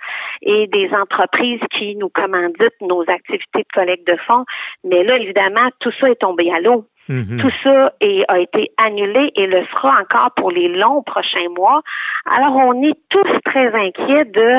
Et 0.42 0.66
des 0.68 0.90
entreprises 0.94 1.60
qui 1.72 1.96
nous 1.96 2.08
commanditent 2.08 2.80
nos 2.80 3.02
activités 3.08 3.60
de 3.62 3.72
collecte 3.74 4.06
de 4.06 4.16
fonds. 4.28 4.44
Mais 4.84 5.02
là, 5.02 5.16
évidemment, 5.18 5.68
tout 5.80 5.92
ça 6.00 6.08
est 6.10 6.20
tombé 6.20 6.52
à 6.52 6.60
l'eau. 6.60 6.84
Mhm. 7.08 7.38
Tout 7.40 7.50
ça 7.62 7.92
est- 8.00 8.24
a 8.28 8.38
été 8.40 8.72
annulé 8.82 9.30
et 9.36 9.46
le 9.46 9.64
sera 9.66 10.00
encore 10.00 10.30
pour 10.36 10.50
les 10.50 10.68
longs 10.68 11.02
prochains 11.02 11.48
mois. 11.56 11.82
Alors, 12.28 12.56
on 12.56 12.82
est 12.82 12.98
tous 13.10 13.40
très 13.44 13.72
inquiets 13.74 14.24
de 14.24 14.56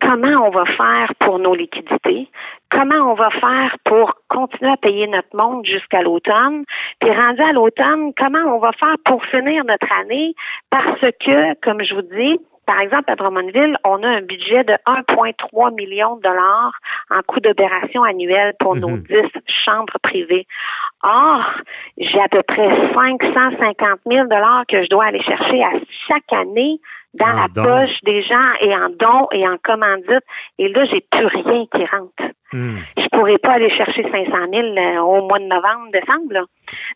comment 0.00 0.46
on 0.46 0.50
va 0.50 0.64
faire 0.66 1.14
pour 1.20 1.38
nos 1.38 1.54
liquidités, 1.54 2.28
comment 2.70 3.10
on 3.12 3.14
va 3.14 3.30
faire 3.30 3.76
pour 3.84 4.14
continuer 4.28 4.72
à 4.72 4.76
payer 4.76 5.06
notre 5.06 5.34
monde 5.34 5.64
jusqu'à 5.64 6.02
l'automne, 6.02 6.64
puis 7.00 7.10
rendu 7.10 7.40
à 7.40 7.52
l'automne, 7.52 8.12
comment 8.20 8.54
on 8.54 8.58
va 8.58 8.72
faire 8.72 8.96
pour 9.04 9.24
finir 9.26 9.64
notre 9.64 9.90
année, 10.00 10.34
parce 10.70 11.00
que, 11.00 11.54
comme 11.64 11.82
je 11.82 11.94
vous 11.94 12.02
dis, 12.02 12.38
par 12.66 12.80
exemple, 12.80 13.10
à 13.10 13.16
Drummondville, 13.16 13.76
on 13.84 14.02
a 14.02 14.08
un 14.08 14.20
budget 14.22 14.64
de 14.64 14.74
1,3 14.86 15.74
million 15.74 16.16
de 16.16 16.22
dollars 16.22 16.72
en 17.10 17.20
coût 17.26 17.40
d'opération 17.40 18.02
annuel 18.04 18.54
pour 18.60 18.76
nos 18.76 18.88
Mhm. 18.88 19.02
10 19.02 19.14
chambres 19.64 19.98
privées. 20.02 20.46
Or, 21.02 21.42
j'ai 21.98 22.20
à 22.20 22.28
peu 22.28 22.42
près 22.42 22.68
550 22.94 24.00
000 24.10 24.26
dollars 24.28 24.64
que 24.68 24.82
je 24.82 24.88
dois 24.88 25.06
aller 25.06 25.22
chercher 25.22 25.62
à 25.62 25.72
chaque 26.08 26.32
année 26.32 26.78
dans 27.14 27.26
En 27.26 27.36
la 27.42 27.48
poche 27.48 28.00
des 28.02 28.22
gens 28.24 28.52
et 28.60 28.74
en 28.74 28.88
dons 28.88 29.28
et 29.32 29.46
en 29.46 29.56
commandites. 29.62 30.24
Et 30.58 30.68
là, 30.68 30.84
j'ai 30.86 31.00
plus 31.12 31.26
rien 31.26 31.64
qui 31.72 31.84
rentre. 31.86 32.34
Mhm. 32.52 32.78
Je 32.98 33.08
pourrais 33.16 33.38
pas 33.38 33.52
aller 33.52 33.70
chercher 33.70 34.02
500 34.02 34.32
000 34.52 34.62
euh, 34.76 34.98
au 35.00 35.22
mois 35.28 35.38
de 35.38 35.44
novembre, 35.44 35.90
décembre. 35.92 36.32
là. 36.32 36.42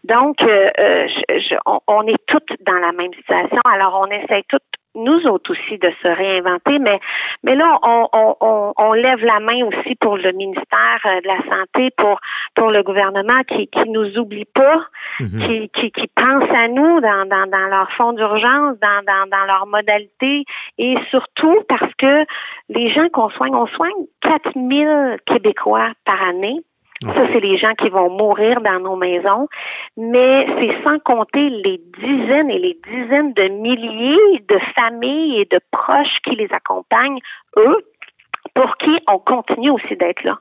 Donc, 0.04 0.40
euh, 0.42 0.70
euh, 0.78 1.06
je- 1.08 1.38
je- 1.40 1.54
on, 1.66 1.78
on 1.86 2.02
est 2.08 2.18
toutes 2.26 2.52
dans 2.66 2.78
la 2.80 2.90
même 2.92 3.12
situation. 3.14 3.60
Alors, 3.70 4.00
on 4.00 4.06
essaie 4.10 4.42
toutes 4.48 4.62
nous 4.98 5.26
autres 5.26 5.52
aussi 5.52 5.78
de 5.78 5.90
se 6.02 6.08
réinventer, 6.08 6.78
mais 6.78 6.98
mais 7.44 7.54
là 7.54 7.78
on, 7.82 8.08
on, 8.12 8.36
on, 8.40 8.72
on 8.76 8.92
lève 8.92 9.24
la 9.24 9.40
main 9.40 9.64
aussi 9.66 9.94
pour 9.96 10.16
le 10.16 10.32
ministère 10.32 11.00
euh, 11.06 11.20
de 11.20 11.26
la 11.26 11.38
santé, 11.48 11.90
pour 11.96 12.18
pour 12.54 12.70
le 12.70 12.82
gouvernement 12.82 13.42
qui 13.48 13.68
qui 13.68 13.88
nous 13.88 14.18
oublie 14.18 14.46
pas, 14.54 14.80
Mhm. 15.20 15.46
qui, 15.46 15.68
qui 15.70 15.90
qui 15.90 16.06
pense 16.14 16.48
à 16.50 16.68
nous 16.68 17.00
dans 17.00 17.26
dans, 17.28 17.46
dans 17.50 17.66
leur 17.68 17.90
fonds 17.92 18.12
d'urgence, 18.12 18.78
dans 18.80 19.02
dans 19.06 19.26
dans 19.30 19.44
leurs 19.46 19.66
modalités 19.66 20.44
et 20.78 20.94
surtout 21.10 21.62
parce 21.68 21.92
que 21.98 22.24
les 22.68 22.92
gens 22.92 23.08
qu'on 23.12 23.28
soigne, 23.30 23.54
on 23.54 23.66
soigne 23.66 24.06
4000 24.22 25.16
Québécois 25.26 25.90
par 26.04 26.22
année. 26.22 26.60
Ça, 27.02 27.26
c'est 27.32 27.40
les 27.40 27.58
gens 27.58 27.74
qui 27.74 27.88
vont 27.90 28.10
mourir 28.10 28.60
dans 28.60 28.80
nos 28.80 28.96
maisons, 28.96 29.46
mais 29.96 30.46
c'est 30.58 30.82
sans 30.82 30.98
compter 30.98 31.48
les 31.48 31.80
dizaines 32.00 32.50
et 32.50 32.58
les 32.58 32.78
dizaines 32.88 33.32
de 33.34 33.48
milliers 33.48 34.44
de 34.48 34.58
familles 34.74 35.40
et 35.40 35.44
de 35.44 35.60
proches 35.70 36.18
qui 36.24 36.34
les 36.34 36.48
accompagnent, 36.52 37.20
eux, 37.56 37.84
pour 38.54 38.76
qui 38.78 38.90
on 39.12 39.18
continue 39.18 39.70
aussi 39.70 39.96
d'être 39.96 40.24
là 40.24 40.38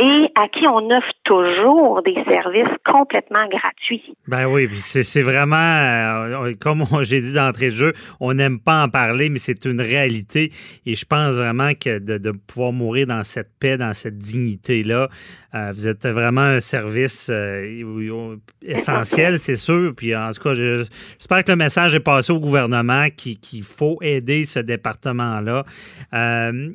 et 0.00 0.26
à 0.34 0.48
qui 0.48 0.66
on 0.66 0.90
offre 0.90 1.12
toujours 1.22 2.02
des 2.02 2.16
services 2.24 2.74
complètement 2.84 3.46
gratuits. 3.48 4.02
Ben 4.26 4.46
oui, 4.46 4.68
c'est 4.74 5.22
vraiment, 5.22 5.54
euh, 5.56 6.52
comme 6.60 6.84
j'ai 7.02 7.20
dit 7.20 7.34
d'entrée 7.34 7.66
de 7.66 7.76
jeu, 7.76 7.92
on 8.18 8.34
n'aime 8.34 8.58
pas 8.58 8.82
en 8.82 8.88
parler, 8.88 9.28
mais 9.28 9.38
c'est 9.38 9.64
une 9.66 9.80
réalité. 9.80 10.50
Et 10.84 10.96
je 10.96 11.04
pense 11.04 11.34
vraiment 11.34 11.72
que 11.74 12.00
de, 12.00 12.32
pouvoir 12.32 12.72
mourir 12.72 13.06
dans 13.06 13.22
cette 13.22 13.50
paix, 13.60 13.76
dans 13.76 13.94
cette 13.94 14.18
dignité-là, 14.18 15.08
euh, 15.54 15.72
vous 15.72 15.86
êtes 15.86 16.04
vraiment 16.06 16.40
un 16.40 16.60
service 16.60 17.28
euh, 17.32 18.36
essentiel, 18.62 19.38
c'est 19.38 19.54
sûr. 19.54 19.92
Puis 19.96 20.16
en 20.16 20.32
tout 20.32 20.42
cas, 20.42 20.54
je- 20.54 20.84
j'espère 21.18 21.44
que 21.44 21.52
le 21.52 21.56
message 21.56 21.94
est 21.94 22.00
passé 22.00 22.32
au 22.32 22.40
gouvernement 22.40 23.06
qu'il 23.16 23.62
faut 23.62 23.98
aider 24.02 24.44
ce 24.44 24.58
département-là. 24.58 25.64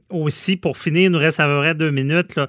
Aussi, 0.10 0.56
pour 0.56 0.78
finir, 0.78 1.10
il 1.10 1.12
nous 1.12 1.20
reste 1.20 1.42
à 1.42 1.48
peu 1.48 1.58
près 1.60 1.76
deux 1.76 1.92
minutes. 1.92 2.38
Là, 2.38 2.48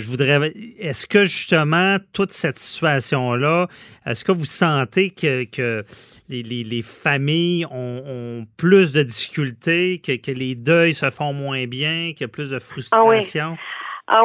je 0.00 0.08
voudrais. 0.08 0.52
Est-ce 0.78 1.06
que 1.06 1.24
justement, 1.24 1.98
toute 2.12 2.32
cette 2.32 2.58
situation-là, 2.58 3.68
est-ce 4.06 4.24
que 4.24 4.32
vous 4.32 4.44
sentez 4.44 5.10
que, 5.10 5.44
que 5.44 5.84
les, 6.28 6.42
les- 6.42 6.64
les 6.64 6.82
familles 6.82 7.66
ont, 7.66 8.02
ont 8.06 8.46
plus 8.56 8.92
de 8.92 9.02
difficultés, 9.02 10.00
que, 10.04 10.16
que 10.16 10.32
les 10.32 10.54
deuils 10.54 10.94
se 10.94 11.10
font 11.10 11.32
moins 11.32 11.66
bien, 11.66 12.12
qu'il 12.12 12.22
y 12.22 12.24
a 12.24 12.28
plus 12.28 12.50
de 12.50 12.58
frustration? 12.58 13.04
Ah 13.46 13.50
oui, 13.52 13.56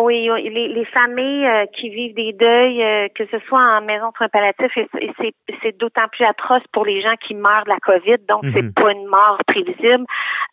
oui, 0.01 0.27
les, 0.43 0.67
les 0.69 0.85
familles 0.85 1.45
euh, 1.45 1.65
qui 1.73 1.89
vivent 1.89 2.15
des 2.15 2.33
deuils, 2.33 2.81
euh, 2.83 3.07
que 3.13 3.23
ce 3.31 3.37
soit 3.47 3.59
en 3.59 3.81
maison 3.81 4.09
de 4.09 4.15
soins 4.17 4.29
palliatifs, 4.29 4.71
c'est, 5.19 5.33
c'est 5.61 5.77
d'autant 5.77 6.07
plus 6.11 6.25
atroce 6.25 6.63
pour 6.73 6.85
les 6.85 7.01
gens 7.01 7.15
qui 7.21 7.35
meurent 7.35 7.63
de 7.65 7.69
la 7.69 7.77
COVID, 7.79 8.17
donc 8.27 8.43
Mhm. 8.43 8.51
c'est 8.53 8.73
pas 8.73 8.91
une 8.91 9.05
mort 9.05 9.37
prévisible. 9.47 10.05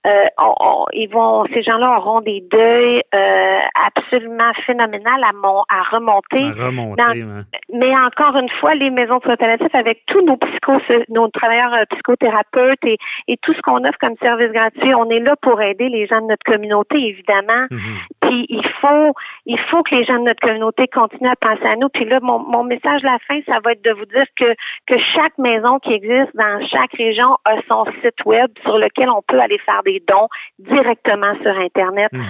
Euh, 0.07 0.25
on- 0.39 0.55
on- 0.61 0.87
ils 0.93 1.09
vont, 1.09 1.45
ces 1.55 1.63
gens-là 1.63 1.97
auront 1.99 2.21
des 2.21 2.43
deuils 2.51 3.03
euh, 3.15 3.59
absolument 3.87 4.53
phénoménales 4.67 5.23
à, 5.25 5.33
mon, 5.33 5.63
à 5.69 5.83
remonter. 5.91 6.45
À 6.61 6.67
remonter, 6.67 7.03
Dans- 7.03 7.39
hein. 7.39 7.43
Mais 7.73 7.97
encore 7.97 8.37
une 8.37 8.51
fois, 8.61 8.75
les 8.75 8.91
maisons 8.91 9.19
de 9.19 9.23
soins 9.23 9.37
palliatifs, 9.37 9.75
avec 9.75 10.03
tous 10.07 10.21
nos 10.25 10.37
psychos, 10.37 10.81
nos 11.09 11.29
travailleurs 11.29 11.73
euh, 11.75 11.85
psychothérapeutes 11.91 12.85
et, 12.85 12.99
et 13.29 13.37
tout 13.39 13.55
ce 13.55 13.61
qu'on 13.63 13.85
offre 13.85 13.99
comme 14.01 14.17
service 14.21 14.51
gratuit, 14.53 14.95
on 14.95 15.09
est 15.11 15.21
là 15.21 15.37
pour 15.41 15.61
aider 15.63 15.89
les 15.89 16.07
gens 16.07 16.21
de 16.21 16.27
notre 16.27 16.45
communauté, 16.45 16.97
évidemment. 16.99 17.67
Mhm. 17.71 17.81
Puis 18.23 18.47
il 18.49 18.67
faut, 18.81 19.15
il 19.47 19.59
faut 19.71 19.83
que 19.83 19.95
les 19.95 20.05
gens 20.05 20.19
de 20.19 20.25
notre 20.25 20.41
communauté 20.41 20.87
continuent 20.89 21.31
à 21.31 21.37
penser 21.37 21.67
à 21.67 21.77
nous. 21.77 21.89
Puis 21.89 22.05
là, 22.05 22.19
mon, 22.23 22.39
mon 22.39 22.65
message 22.65 23.03
de 23.03 23.07
la 23.07 23.19
fin, 23.27 23.39
ça 23.47 23.59
va 23.65 23.73
être 23.73 23.85
de 23.85 23.93
vous 23.93 24.07
dire 24.07 24.25
que 24.37 24.55
que 24.87 24.95
chaque 25.15 25.37
maison 25.39 25.79
qui 25.81 25.93
existe 25.93 26.31
dans 26.35 26.61
chaque 26.69 26.93
région 26.99 27.37
a 27.45 27.57
son 27.69 27.85
site 28.03 28.25
web 28.25 28.51
sur 28.63 28.79
lequel 28.79 29.09
on 29.15 29.23
peut 29.27 29.41
aller 29.41 29.59
faire 29.67 29.83
des 29.85 30.03
dons 30.09 30.29
directement 30.59 31.35
sur 31.43 31.57
Internet. 31.59 32.11
Mhm. 32.13 32.25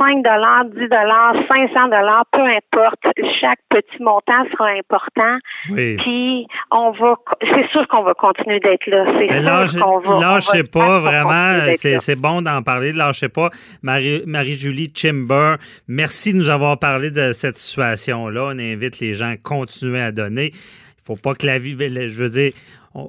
5 0.00 0.22
dollars, 0.22 0.64
10 0.66 0.88
dollars, 0.88 1.34
500 1.50 1.84
dollars, 1.88 2.24
peu 2.32 2.40
importe. 2.40 3.00
Chaque 3.40 3.60
petit 3.70 4.02
montant 4.02 4.44
sera 4.52 4.68
important. 4.70 5.38
Oui. 5.70 5.96
Puis 5.98 6.46
on 6.70 6.90
va, 6.92 7.14
c'est 7.40 7.68
sûr 7.70 7.86
qu'on 7.88 8.02
va 8.02 8.14
continuer 8.14 8.60
d'être 8.60 8.86
là. 8.86 9.04
C'est 9.18 9.40
sûr 9.70 9.80
qu'on 9.82 9.98
va. 10.00 10.10
on 10.10 10.18
va 10.18 10.34
lâchez 10.34 10.64
pas, 10.64 10.98
vraiment. 11.00 11.74
C'est 11.76 12.20
bon 12.20 12.42
d'en 12.42 12.62
parler. 12.62 12.92
Lâchez 12.92 13.28
pas. 13.28 13.50
Marie- 13.82 14.22
Marie-Julie 14.26 14.92
Chimber, 14.94 15.56
merci 15.88 16.33
de 16.34 16.38
nous 16.38 16.50
avoir 16.50 16.78
parlé 16.78 17.10
de 17.10 17.32
cette 17.32 17.56
situation-là. 17.56 18.44
On 18.46 18.58
invite 18.58 19.00
les 19.00 19.14
gens 19.14 19.30
à 19.30 19.36
continuer 19.36 20.00
à 20.00 20.12
donner. 20.12 20.50
Il 20.52 21.04
faut 21.04 21.16
pas 21.16 21.34
que 21.34 21.46
la 21.46 21.58
vie. 21.58 21.76
Je 21.78 22.16
veux 22.16 22.28
dire, 22.28 22.52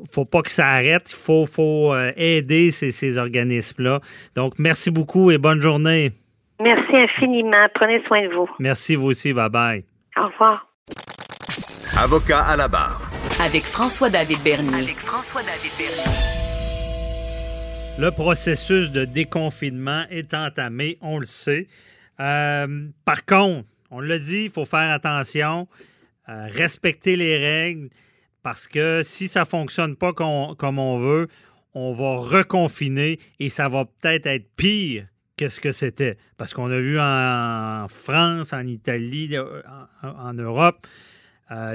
faut 0.10 0.26
pas 0.26 0.42
que 0.42 0.50
ça 0.50 0.68
arrête. 0.68 1.12
Il 1.12 1.16
faut, 1.16 1.46
faut 1.46 1.94
euh, 1.94 2.12
aider 2.16 2.72
ces, 2.72 2.92
ces 2.92 3.18
organismes-là. 3.18 4.00
Donc, 4.36 4.54
merci 4.60 4.92
beaucoup 4.92 5.32
et 5.32 5.38
bonne 5.38 5.62
journée. 5.62 6.12
Merci 6.62 6.96
infiniment. 6.96 7.68
Prenez 7.74 8.02
soin 8.08 8.28
de 8.28 8.34
vous. 8.34 8.50
Merci, 8.60 8.96
vous 8.96 9.08
aussi. 9.08 9.34
Bye-bye. 9.34 9.84
Au 10.18 10.28
revoir. 10.28 10.68
Avocat 11.98 12.40
à 12.40 12.58
la 12.58 12.68
barre. 12.68 13.10
Avec 13.42 13.64
François-David 13.64 14.42
Bernier. 14.44 14.84
Avec 14.84 14.98
François-David 14.98 15.72
Bernier. 15.78 16.36
Le 17.98 18.12
processus 18.12 18.92
de 18.92 19.06
déconfinement 19.06 20.04
est 20.10 20.34
entamé, 20.34 20.98
on 21.02 21.18
le 21.18 21.26
sait. 21.26 21.68
Euh, 22.20 22.88
par 23.04 23.26
contre, 23.26 23.68
on 23.92 24.00
l'a 24.00 24.20
dit, 24.20 24.46
il 24.46 24.50
faut 24.50 24.66
faire 24.66 24.92
attention, 24.92 25.68
euh, 26.30 26.48
respecter 26.48 27.16
les 27.16 27.38
règles, 27.38 27.90
parce 28.44 28.68
que 28.68 29.02
si 29.04 29.28
ça 29.28 29.42
ne 29.42 29.46
fonctionne 29.46 29.96
pas 29.96 30.14
com- 30.14 30.56
comme 30.58 30.80
on 30.80 31.00
veut, 31.00 31.28
on 31.74 31.94
va 31.94 32.18
reconfiner 32.18 33.20
et 33.40 33.50
ça 33.50 33.68
va 33.68 33.86
peut-être 33.86 34.28
être 34.28 34.48
pire 34.56 35.08
que 35.38 35.50
ce 35.50 35.60
que 35.60 35.72
c'était. 35.72 36.18
Parce 36.38 36.54
qu'on 36.54 36.72
a 36.72 36.80
vu 36.80 36.98
en 37.00 37.88
France, 37.90 38.54
en 38.54 38.66
Italie, 38.66 39.36
euh, 39.36 39.62
en, 40.02 40.34
Europe, 40.34 40.88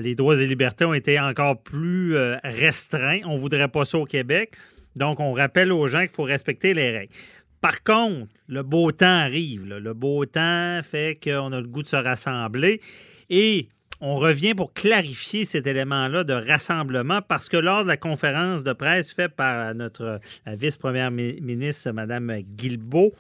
les 0.01 0.15
droits 0.15 0.41
et 0.41 0.47
libertés 0.47 0.85
ont 0.85 0.95
été 0.95 1.21
encore 1.21 1.63
plus 1.63 2.17
restreints. 2.43 3.21
On 3.25 3.35
ne 3.35 3.39
voudrait 3.39 3.69
pas 3.69 3.85
ça 3.85 3.99
au 3.99 4.07
Québec. 4.07 4.57
Donc, 4.97 5.21
on 5.21 5.33
rappelle 5.33 5.71
aux 5.73 5.87
gens 5.89 6.01
qu'il 6.01 6.09
faut 6.09 6.25
respecter 6.25 6.75
les 6.75 6.91
règles. 6.91 7.13
Par 7.61 7.83
contre, 7.83 8.33
le 8.49 8.63
beau 8.63 8.91
temps 8.93 9.07
arrive. 9.19 9.65
Le 9.67 9.95
beau 9.95 10.25
temps 10.25 10.81
fait 10.83 11.19
qu'on 11.23 11.53
a 11.53 11.61
le 11.61 11.67
goût 11.67 11.83
de 11.83 11.89
se 11.89 11.97
rassembler. 11.97 12.81
Et 13.29 13.69
on 14.01 14.17
revient 14.17 14.55
pour 14.55 14.73
clarifier 14.73 15.45
cet 15.45 15.67
élément-là 15.67 16.25
de 16.25 16.33
rassemblement 16.33 17.21
parce 17.21 17.49
que 17.51 17.59
lors 17.59 17.83
de 17.83 17.89
la 17.89 17.99
conférence 17.99 18.65
de 18.65 18.73
presse 18.73 19.13
faite 19.13 19.33
par 19.37 19.75
notre 19.75 20.21
vice-première 20.47 21.11
mi- 21.11 21.39
ministre, 21.43 21.91
Mme 21.93 22.41
Guilbeault, 22.57 23.13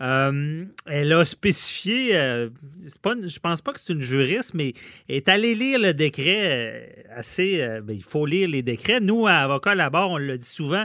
euh, 0.00 0.64
elle 0.86 1.12
a 1.12 1.24
spécifié, 1.24 2.16
euh, 2.16 2.50
pas 3.00 3.14
je 3.24 3.38
pense 3.38 3.60
pas 3.60 3.72
que 3.72 3.78
c'est 3.78 3.92
une 3.92 4.02
juriste, 4.02 4.52
mais 4.54 4.72
est 5.08 5.28
allée 5.28 5.54
lire 5.54 5.78
le 5.78 5.94
décret 5.94 6.40
euh, 6.42 6.86
assez. 7.10 7.60
euh, 7.62 7.80
ben, 7.80 7.94
il 7.94 8.02
faut 8.02 8.26
lire 8.26 8.48
les 8.48 8.62
décrets. 8.62 8.98
Nous, 8.98 9.28
à 9.28 9.34
Avocat 9.34 9.70
à 9.70 9.74
la 9.76 9.88
barre, 9.90 10.10
on 10.10 10.18
le 10.18 10.36
dit 10.36 10.48
souvent, 10.48 10.82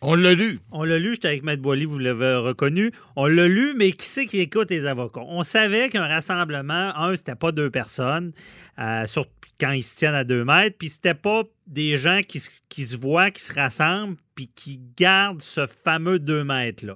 On 0.00 0.14
l'a 0.14 0.32
lu. 0.34 0.58
on 0.70 0.84
l'a 0.84 0.98
lu, 0.98 1.14
j'étais 1.14 1.28
avec 1.28 1.42
Maître 1.42 1.62
Boily, 1.62 1.84
vous 1.84 1.98
l'avez 1.98 2.36
reconnu. 2.36 2.92
On 3.16 3.26
l'a 3.26 3.48
lu, 3.48 3.74
mais 3.76 3.90
qui 3.92 4.06
c'est 4.06 4.26
qui 4.26 4.38
écoute 4.40 4.70
les 4.70 4.86
avocats? 4.86 5.22
On 5.26 5.42
savait 5.42 5.88
qu'un 5.88 6.06
rassemblement, 6.06 6.92
un, 6.96 7.16
c'était 7.16 7.34
pas 7.34 7.50
deux 7.50 7.70
personnes, 7.70 8.32
euh, 8.78 9.06
surtout 9.06 9.30
quand 9.60 9.72
ils 9.72 9.82
se 9.82 9.96
tiennent 9.96 10.14
à 10.14 10.22
deux 10.22 10.44
mètres, 10.44 10.76
puis 10.78 10.88
c'était 10.88 11.14
pas 11.14 11.42
des 11.66 11.96
gens 11.98 12.20
qui, 12.26 12.38
se- 12.38 12.50
qui 12.68 12.84
se 12.84 12.96
voient, 12.96 13.32
qui 13.32 13.42
se 13.42 13.52
rassemblent, 13.52 14.16
puis 14.36 14.48
qui 14.54 14.80
gardent 14.96 15.42
ce 15.42 15.66
fameux 15.66 16.20
deux 16.20 16.44
mètres-là. 16.44 16.94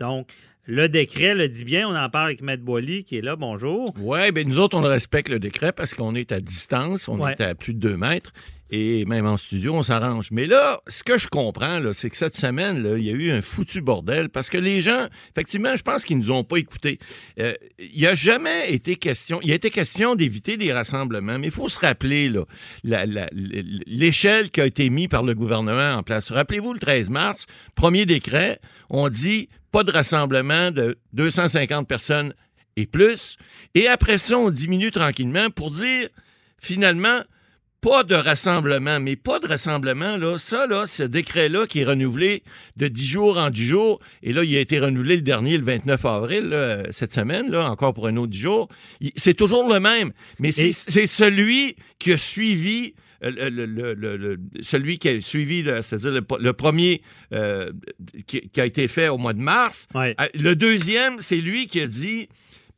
Donc, 0.00 0.28
le 0.66 0.88
décret 0.88 1.36
le 1.36 1.48
dit 1.48 1.62
bien, 1.64 1.88
on 1.88 1.94
en 1.94 2.10
parle 2.10 2.26
avec 2.26 2.42
Maître 2.42 2.64
Boily, 2.64 3.04
qui 3.04 3.16
est 3.18 3.22
là, 3.22 3.36
bonjour. 3.36 3.94
Oui, 4.00 4.32
bien 4.32 4.42
nous 4.42 4.58
autres, 4.58 4.76
on 4.76 4.82
respecte 4.82 5.28
le 5.28 5.38
décret 5.38 5.70
parce 5.70 5.94
qu'on 5.94 6.16
est 6.16 6.32
à 6.32 6.40
distance, 6.40 7.06
on 7.06 7.20
Ouais. 7.20 7.34
est 7.38 7.40
à 7.42 7.54
plus 7.54 7.74
de 7.74 7.78
deux 7.78 7.96
mètres. 7.96 8.32
Et 8.72 9.04
même 9.04 9.26
en 9.26 9.36
studio, 9.36 9.74
on 9.74 9.82
s'arrange. 9.82 10.30
Mais 10.30 10.46
là, 10.46 10.80
ce 10.86 11.02
que 11.02 11.18
je 11.18 11.26
comprends, 11.26 11.80
c'est 11.92 12.08
que 12.08 12.16
cette 12.16 12.36
semaine, 12.36 12.86
il 12.96 13.02
y 13.02 13.10
a 13.10 13.12
eu 13.12 13.32
un 13.32 13.42
foutu 13.42 13.80
bordel 13.80 14.28
parce 14.28 14.48
que 14.48 14.58
les 14.58 14.80
gens, 14.80 15.08
effectivement, 15.30 15.74
je 15.74 15.82
pense 15.82 16.04
qu'ils 16.04 16.18
nous 16.18 16.30
ont 16.30 16.44
pas 16.44 16.58
écoutés. 16.58 17.00
Euh, 17.40 17.52
il 17.80 17.98
n'y 17.98 18.06
a 18.06 18.14
jamais 18.14 18.72
été 18.72 18.94
question, 18.94 19.40
il 19.42 19.50
a 19.50 19.56
été 19.56 19.70
question 19.70 20.14
d'éviter 20.14 20.56
des 20.56 20.72
rassemblements, 20.72 21.38
mais 21.40 21.48
il 21.48 21.52
faut 21.52 21.68
se 21.68 21.80
rappeler 21.80 22.32
l'échelle 22.84 24.50
qui 24.50 24.60
a 24.60 24.66
été 24.66 24.88
mise 24.88 25.08
par 25.08 25.24
le 25.24 25.34
gouvernement 25.34 25.96
en 25.96 26.04
place. 26.04 26.30
Rappelez-vous, 26.30 26.72
le 26.72 26.78
13 26.78 27.10
mars, 27.10 27.46
premier 27.74 28.06
décret, 28.06 28.60
on 28.88 29.08
dit 29.08 29.48
pas 29.72 29.82
de 29.82 29.90
rassemblement 29.90 30.70
de 30.70 30.96
250 31.14 31.88
personnes 31.88 32.34
et 32.76 32.86
plus. 32.86 33.36
Et 33.74 33.88
après 33.88 34.18
ça, 34.18 34.38
on 34.38 34.50
diminue 34.50 34.92
tranquillement 34.92 35.50
pour 35.50 35.72
dire, 35.72 36.08
finalement, 36.62 37.20
pas 37.80 38.04
de 38.04 38.14
rassemblement, 38.14 39.00
mais 39.00 39.16
pas 39.16 39.38
de 39.38 39.46
rassemblement, 39.46 40.16
là. 40.16 40.36
Ça, 40.38 40.66
là, 40.66 40.86
ce 40.86 41.02
décret-là 41.02 41.66
qui 41.66 41.80
est 41.80 41.84
renouvelé 41.84 42.42
de 42.76 42.88
10 42.88 43.06
jours 43.06 43.38
en 43.38 43.50
10 43.50 43.66
jours, 43.66 44.00
et 44.22 44.32
là, 44.32 44.44
il 44.44 44.54
a 44.56 44.60
été 44.60 44.78
renouvelé 44.78 45.16
le 45.16 45.22
dernier, 45.22 45.56
le 45.56 45.64
29 45.64 46.04
avril, 46.04 46.44
là, 46.50 46.82
cette 46.90 47.12
semaine, 47.14 47.50
là, 47.50 47.70
encore 47.70 47.94
pour 47.94 48.06
un 48.08 48.16
autre 48.16 48.32
10 48.32 48.38
jours. 48.38 48.68
C'est 49.16 49.34
toujours 49.34 49.72
le 49.72 49.80
même, 49.80 50.12
mais 50.38 50.52
c'est 50.52 50.68
Et- 50.68 51.06
celui 51.06 51.76
qui 51.98 52.12
a 52.12 52.18
suivi 52.18 52.94
euh, 53.22 53.50
le, 53.50 53.66
le- 53.66 53.92
le- 53.94 54.16
le- 54.16 54.38
celui 54.62 54.98
qui 54.98 55.06
a 55.10 55.20
suivi, 55.20 55.62
c'est-à-dire 55.82 56.22
le, 56.40 56.52
premier 56.54 57.02
euh, 57.34 57.66
qui, 58.26 58.40
qui 58.48 58.60
a 58.62 58.64
été 58.64 58.88
fait 58.88 59.08
au 59.10 59.18
mois 59.18 59.34
de 59.34 59.40
mars. 59.42 59.86
Ouais. 59.94 60.14
Euh, 60.18 60.26
Le 60.40 60.56
deuxième, 60.56 61.20
c'est 61.20 61.36
lui 61.36 61.66
qui 61.66 61.82
a 61.82 61.86
dit 61.86 62.28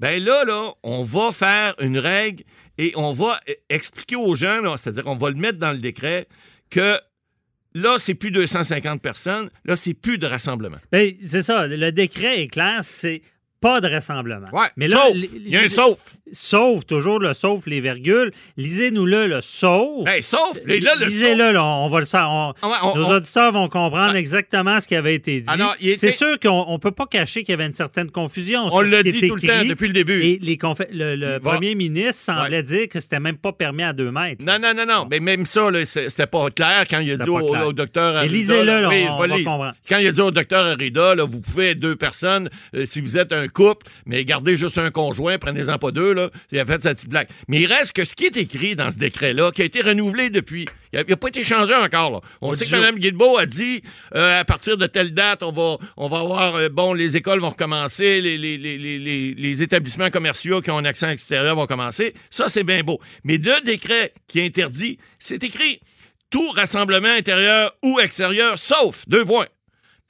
ben 0.02 0.22
là, 0.22 0.44
là, 0.44 0.72
on 0.82 1.04
va 1.04 1.30
faire 1.30 1.76
une 1.80 1.96
règle 1.96 2.42
et 2.76 2.92
on 2.96 3.12
va 3.12 3.40
e- 3.48 3.52
expliquer 3.68 4.16
aux 4.16 4.34
gens, 4.34 4.76
c'est-à-dire 4.76 5.06
on 5.06 5.16
va 5.16 5.30
le 5.30 5.36
mettre 5.36 5.60
dans 5.60 5.70
le 5.70 5.78
décret, 5.78 6.26
que 6.70 6.98
là, 7.72 7.96
c'est 8.00 8.14
plus 8.14 8.32
250 8.32 9.00
personnes, 9.00 9.48
là, 9.64 9.76
c'est 9.76 9.94
plus 9.94 10.18
de 10.18 10.26
rassemblement. 10.26 10.78
Ben, 10.90 11.14
c'est 11.24 11.42
ça, 11.42 11.68
le 11.68 11.92
décret 11.92 12.42
est 12.42 12.48
clair, 12.48 12.80
c'est 12.82 13.22
pas 13.62 13.80
de 13.80 13.88
rassemblement. 13.88 14.48
Ouais, 14.52 14.66
Mais 14.76 14.88
là, 14.88 14.98
sauf, 14.98 15.16
il 15.16 15.48
y 15.48 15.56
a 15.56 15.60
un 15.62 15.68
sauf. 15.68 15.98
Sauf, 16.34 16.86
toujours 16.86 17.18
le 17.20 17.34
sauf, 17.34 17.62
les 17.66 17.80
virgules. 17.80 18.32
Lisez-nous-le, 18.56 19.26
le 19.26 19.40
sauf. 19.42 20.04
Ben, 20.04 20.22
sauf, 20.22 20.54
là, 20.66 20.94
le 20.98 21.06
Lisez-le, 21.06 21.52
là, 21.52 21.62
on 21.64 21.88
va 21.90 21.98
le 22.00 22.04
savoir. 22.06 22.54
Ah 22.62 22.68
ouais, 22.68 22.74
on- 22.82 22.96
Nos 22.96 23.04
on- 23.06 23.16
auditeurs 23.16 23.52
vont 23.52 23.68
comprendre 23.68 24.16
exactement 24.16 24.80
ce 24.80 24.88
qui 24.88 24.96
avait 24.96 25.14
été 25.14 25.42
dit. 25.42 25.50
Était- 25.80 25.98
C'est 25.98 26.10
sûr 26.10 26.38
qu'on 26.40 26.72
ne 26.72 26.78
peut 26.78 26.90
pas 26.90 27.06
cacher 27.06 27.42
qu'il 27.42 27.52
y 27.52 27.54
avait 27.54 27.66
une 27.66 27.72
certaine 27.74 28.10
confusion. 28.10 28.68
On 28.72 28.80
l'a 28.80 29.02
dit 29.02 29.28
tout 29.28 29.34
le 29.36 29.40
temps, 29.46 29.64
depuis 29.68 29.88
le 29.88 29.92
début. 29.94 30.22
Et 30.22 30.38
les 30.40 30.56
conf- 30.56 30.86
le, 30.90 31.38
premier 31.38 31.74
ministre 31.74 32.14
semblait 32.22 32.62
dire 32.62 32.88
que 32.88 32.98
c'était 33.00 33.20
même 33.20 33.36
pas 33.36 33.52
permis 33.52 33.82
à 33.82 33.92
deux 33.92 34.10
mètres. 34.10 34.44
Non, 34.44 34.58
non, 34.60 34.72
non, 34.74 34.86
non. 34.86 35.06
Mais 35.10 35.20
même 35.20 35.44
ça, 35.44 35.68
c'était 35.84 36.26
pas 36.26 36.48
clair 36.50 36.84
quand 36.90 36.98
il 37.00 37.12
a 37.12 37.16
dit 37.16 37.28
au, 37.30 37.72
docteur 37.72 38.14
Et 38.14 38.18
Arruda. 38.18 38.32
lisez-le, 38.34 38.80
là, 38.80 38.88
oui, 38.88 39.04
on 39.10 39.16
va 39.18 39.28
comprendre. 39.28 39.74
Quand 39.88 39.98
il 39.98 40.06
a 40.06 40.12
dit 40.12 40.20
au 40.20 40.30
docteur 40.30 40.64
Arruda, 40.64 41.14
là, 41.14 41.24
vous 41.24 41.40
pouvez 41.40 41.70
être 41.70 41.80
deux 41.80 41.96
personnes 41.96 42.48
euh, 42.74 42.86
si 42.86 43.00
vous 43.00 43.18
êtes 43.18 43.32
un 43.32 43.48
couple, 43.52 43.86
mais 44.06 44.24
gardez 44.24 44.56
juste 44.56 44.78
un 44.78 44.90
conjoint, 44.90 45.38
prenez-en 45.38 45.78
pas 45.78 45.90
deux, 45.90 46.12
là. 46.12 46.30
Il 46.50 46.58
a 46.58 46.64
fait 46.66 46.82
sa 46.82 46.94
petite 46.94 47.08
blague. 47.08 47.28
Mais 47.48 47.60
il 47.60 47.66
reste 47.66 47.92
que 47.92 48.04
ce 48.04 48.14
qui 48.14 48.24
est 48.24 48.36
écrit 48.36 48.74
dans 48.76 48.90
ce 48.90 48.98
décret-là, 48.98 49.50
qui 49.52 49.62
a 49.62 49.64
été 49.64 49.80
renouvelé 49.82 50.30
depuis. 50.30 50.66
Il 50.92 51.04
n'a 51.08 51.16
pas 51.16 51.28
été 51.28 51.44
changé 51.44 51.74
encore, 51.74 52.10
là. 52.10 52.20
On 52.40 52.52
sait 52.52 52.64
que. 52.66 52.70
Mme 52.76 52.98
Guilbeault 52.98 53.38
a 53.38 53.46
dit, 53.46 53.82
euh, 54.14 54.40
à 54.40 54.44
partir 54.44 54.76
de 54.76 54.86
telle 54.86 55.14
date, 55.14 55.42
on 55.42 55.52
va, 55.52 55.76
on 55.96 56.08
va 56.08 56.18
avoir, 56.18 56.56
euh, 56.56 56.68
bon, 56.68 56.92
les 56.94 57.16
écoles 57.16 57.40
vont 57.40 57.50
recommencer, 57.50 58.20
les- 58.20 58.38
les 59.34 59.62
établissements 59.62 60.10
commerciaux 60.10 60.60
qui 60.60 60.70
ont 60.70 60.78
un 60.78 60.84
accent 60.84 61.08
extérieur 61.08 61.56
vont 61.56 61.66
commencer. 61.66 62.14
Ça, 62.30 62.48
c'est 62.48 62.64
bien 62.64 62.82
beau. 62.82 63.00
Mais 63.24 63.38
le 63.38 63.64
décret 63.64 64.12
qui 64.26 64.40
interdit, 64.40 64.98
c'est 65.18 65.42
écrit 65.44 65.80
tout 66.30 66.48
rassemblement 66.50 67.08
intérieur 67.12 67.72
ou 67.82 68.00
extérieur, 68.00 68.58
sauf 68.58 69.04
deux 69.06 69.24
points. 69.24 69.46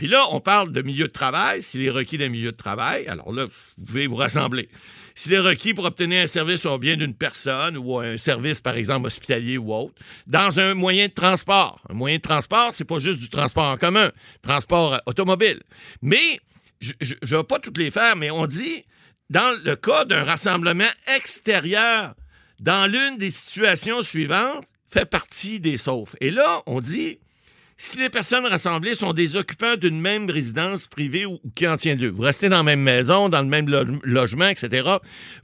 Puis 0.03 0.11
là, 0.11 0.27
on 0.33 0.41
parle 0.41 0.73
de 0.73 0.83
milieu 0.83 1.07
de 1.07 1.13
travail. 1.13 1.63
S'il 1.63 1.85
est 1.85 1.89
requis 1.89 2.19
d'un 2.19 2.29
milieu 2.29 2.51
de 2.51 2.57
travail, 2.57 3.07
alors 3.07 3.33
là, 3.33 3.45
vous 3.45 3.85
pouvez 3.85 4.09
vous 4.09 4.17
rassembler. 4.17 4.69
S'il 5.15 5.33
est 5.33 5.39
requis 5.39 5.75
pour 5.75 5.85
obtenir 5.85 6.25
un 6.25 6.27
service 6.27 6.67
au 6.67 6.77
bien 6.77 6.97
d'une 6.97 7.15
personne 7.15 7.77
ou 7.77 8.01
un 8.01 8.17
service, 8.17 8.61
par 8.61 8.75
exemple, 8.75 9.07
hospitalier 9.07 9.59
ou 9.59 9.73
autre, 9.73 9.95
dans 10.27 10.59
un 10.59 10.75
moyen 10.75 11.07
de 11.07 11.13
transport. 11.13 11.81
Un 11.89 11.95
moyen 11.95 12.17
de 12.17 12.23
transport, 12.23 12.71
c'est 12.73 12.85
pas 12.85 12.99
juste 12.99 13.21
du 13.21 13.31
transport 13.31 13.63
en 13.63 13.77
commun, 13.77 14.11
transport 14.43 14.95
euh, 14.95 14.99
automobile. 15.07 15.63
Mais, 16.01 16.41
je 16.81 16.95
ne 17.23 17.37
vais 17.37 17.45
pas 17.45 17.61
toutes 17.61 17.79
les 17.79 17.93
faire, 17.93 18.17
mais 18.17 18.33
on 18.33 18.47
dit, 18.47 18.85
dans 19.31 19.57
le 19.65 19.77
cas 19.77 20.05
d'un 20.05 20.25
rassemblement 20.25 20.91
extérieur, 21.15 22.17
dans 22.59 22.91
l'une 22.91 23.19
des 23.19 23.31
situations 23.31 24.03
suivantes, 24.03 24.65
fait 24.91 25.07
partie 25.07 25.61
des 25.61 25.77
saufs. 25.77 26.17
Et 26.21 26.33
là, 26.33 26.65
on 26.67 26.81
dit, 26.81 27.21
si 27.85 27.99
les 27.99 28.11
personnes 28.11 28.47
rassemblées 28.47 28.95
sont 28.95 29.13
des 29.13 29.35
occupants 29.37 29.77
d'une 29.77 30.01
même 30.01 30.31
résidence 30.31 30.87
privée 30.87 31.27
ou, 31.27 31.41
ou 31.43 31.51
qui 31.55 31.67
en 31.67 31.77
tient 31.77 31.95
lieu, 31.97 32.09
vous 32.11 32.23
restez 32.23 32.49
dans 32.49 32.59
la 32.59 32.63
même 32.63 32.81
maison, 32.81 33.29
dans 33.29 33.43
le 33.43 33.49
même 33.49 33.69
lo- 33.69 33.99
logement, 34.05 34.47
etc., 34.49 34.89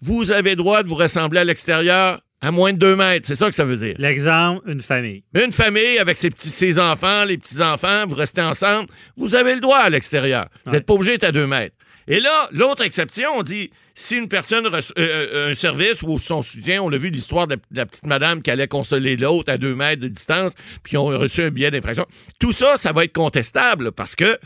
vous 0.00 0.30
avez 0.30 0.54
droit 0.54 0.82
de 0.82 0.88
vous 0.88 0.94
rassembler 0.94 1.40
à 1.40 1.44
l'extérieur 1.44 2.20
à 2.40 2.52
moins 2.52 2.72
de 2.72 2.78
deux 2.78 2.94
mètres. 2.94 3.26
C'est 3.26 3.34
ça 3.34 3.48
que 3.48 3.54
ça 3.56 3.64
veut 3.64 3.76
dire. 3.76 3.96
L'exemple, 3.98 4.70
une 4.70 4.78
famille. 4.80 5.24
Une 5.34 5.50
famille 5.52 5.98
avec 5.98 6.16
ses, 6.16 6.30
petits, 6.30 6.50
ses 6.50 6.78
enfants, 6.78 7.24
les 7.24 7.36
petits-enfants, 7.36 8.06
vous 8.08 8.14
restez 8.14 8.40
ensemble, 8.42 8.88
vous 9.16 9.34
avez 9.34 9.54
le 9.56 9.60
droit 9.60 9.78
à 9.78 9.90
l'extérieur. 9.90 10.46
Vous 10.64 10.70
n'êtes 10.72 10.86
pas 10.86 10.94
obligé 10.94 11.12
d'être 11.12 11.24
à 11.24 11.32
deux 11.32 11.48
mètres. 11.48 11.74
Et 12.10 12.20
là, 12.20 12.48
l'autre 12.52 12.82
exception, 12.82 13.28
on 13.36 13.42
dit, 13.42 13.70
si 13.94 14.16
une 14.16 14.28
personne 14.28 14.66
reçoit 14.66 14.94
euh, 14.98 15.26
euh, 15.34 15.50
un 15.50 15.54
service 15.54 16.02
ou 16.02 16.18
son 16.18 16.40
soutien, 16.40 16.82
on 16.82 16.88
l'a 16.88 16.96
vu 16.96 17.10
l'histoire 17.10 17.46
de, 17.46 17.56
la- 17.70 17.84
petite 17.86 18.06
madame 18.06 18.40
qui 18.40 18.50
allait 18.50 18.66
consoler 18.66 19.16
l'autre 19.16 19.52
à 19.52 19.58
deux 19.58 19.74
mètres 19.74 20.00
de 20.00 20.08
distance, 20.08 20.52
puis 20.82 20.94
ils 20.94 20.98
ont 20.98 21.06
reçu 21.06 21.42
un 21.42 21.50
billet 21.50 21.70
d'infraction. 21.70 22.06
Tout 22.38 22.52
ça, 22.52 22.76
ça 22.78 22.92
va 22.92 23.04
être 23.04 23.12
contestable 23.12 23.92
parce 23.92 24.14
que 24.16 24.38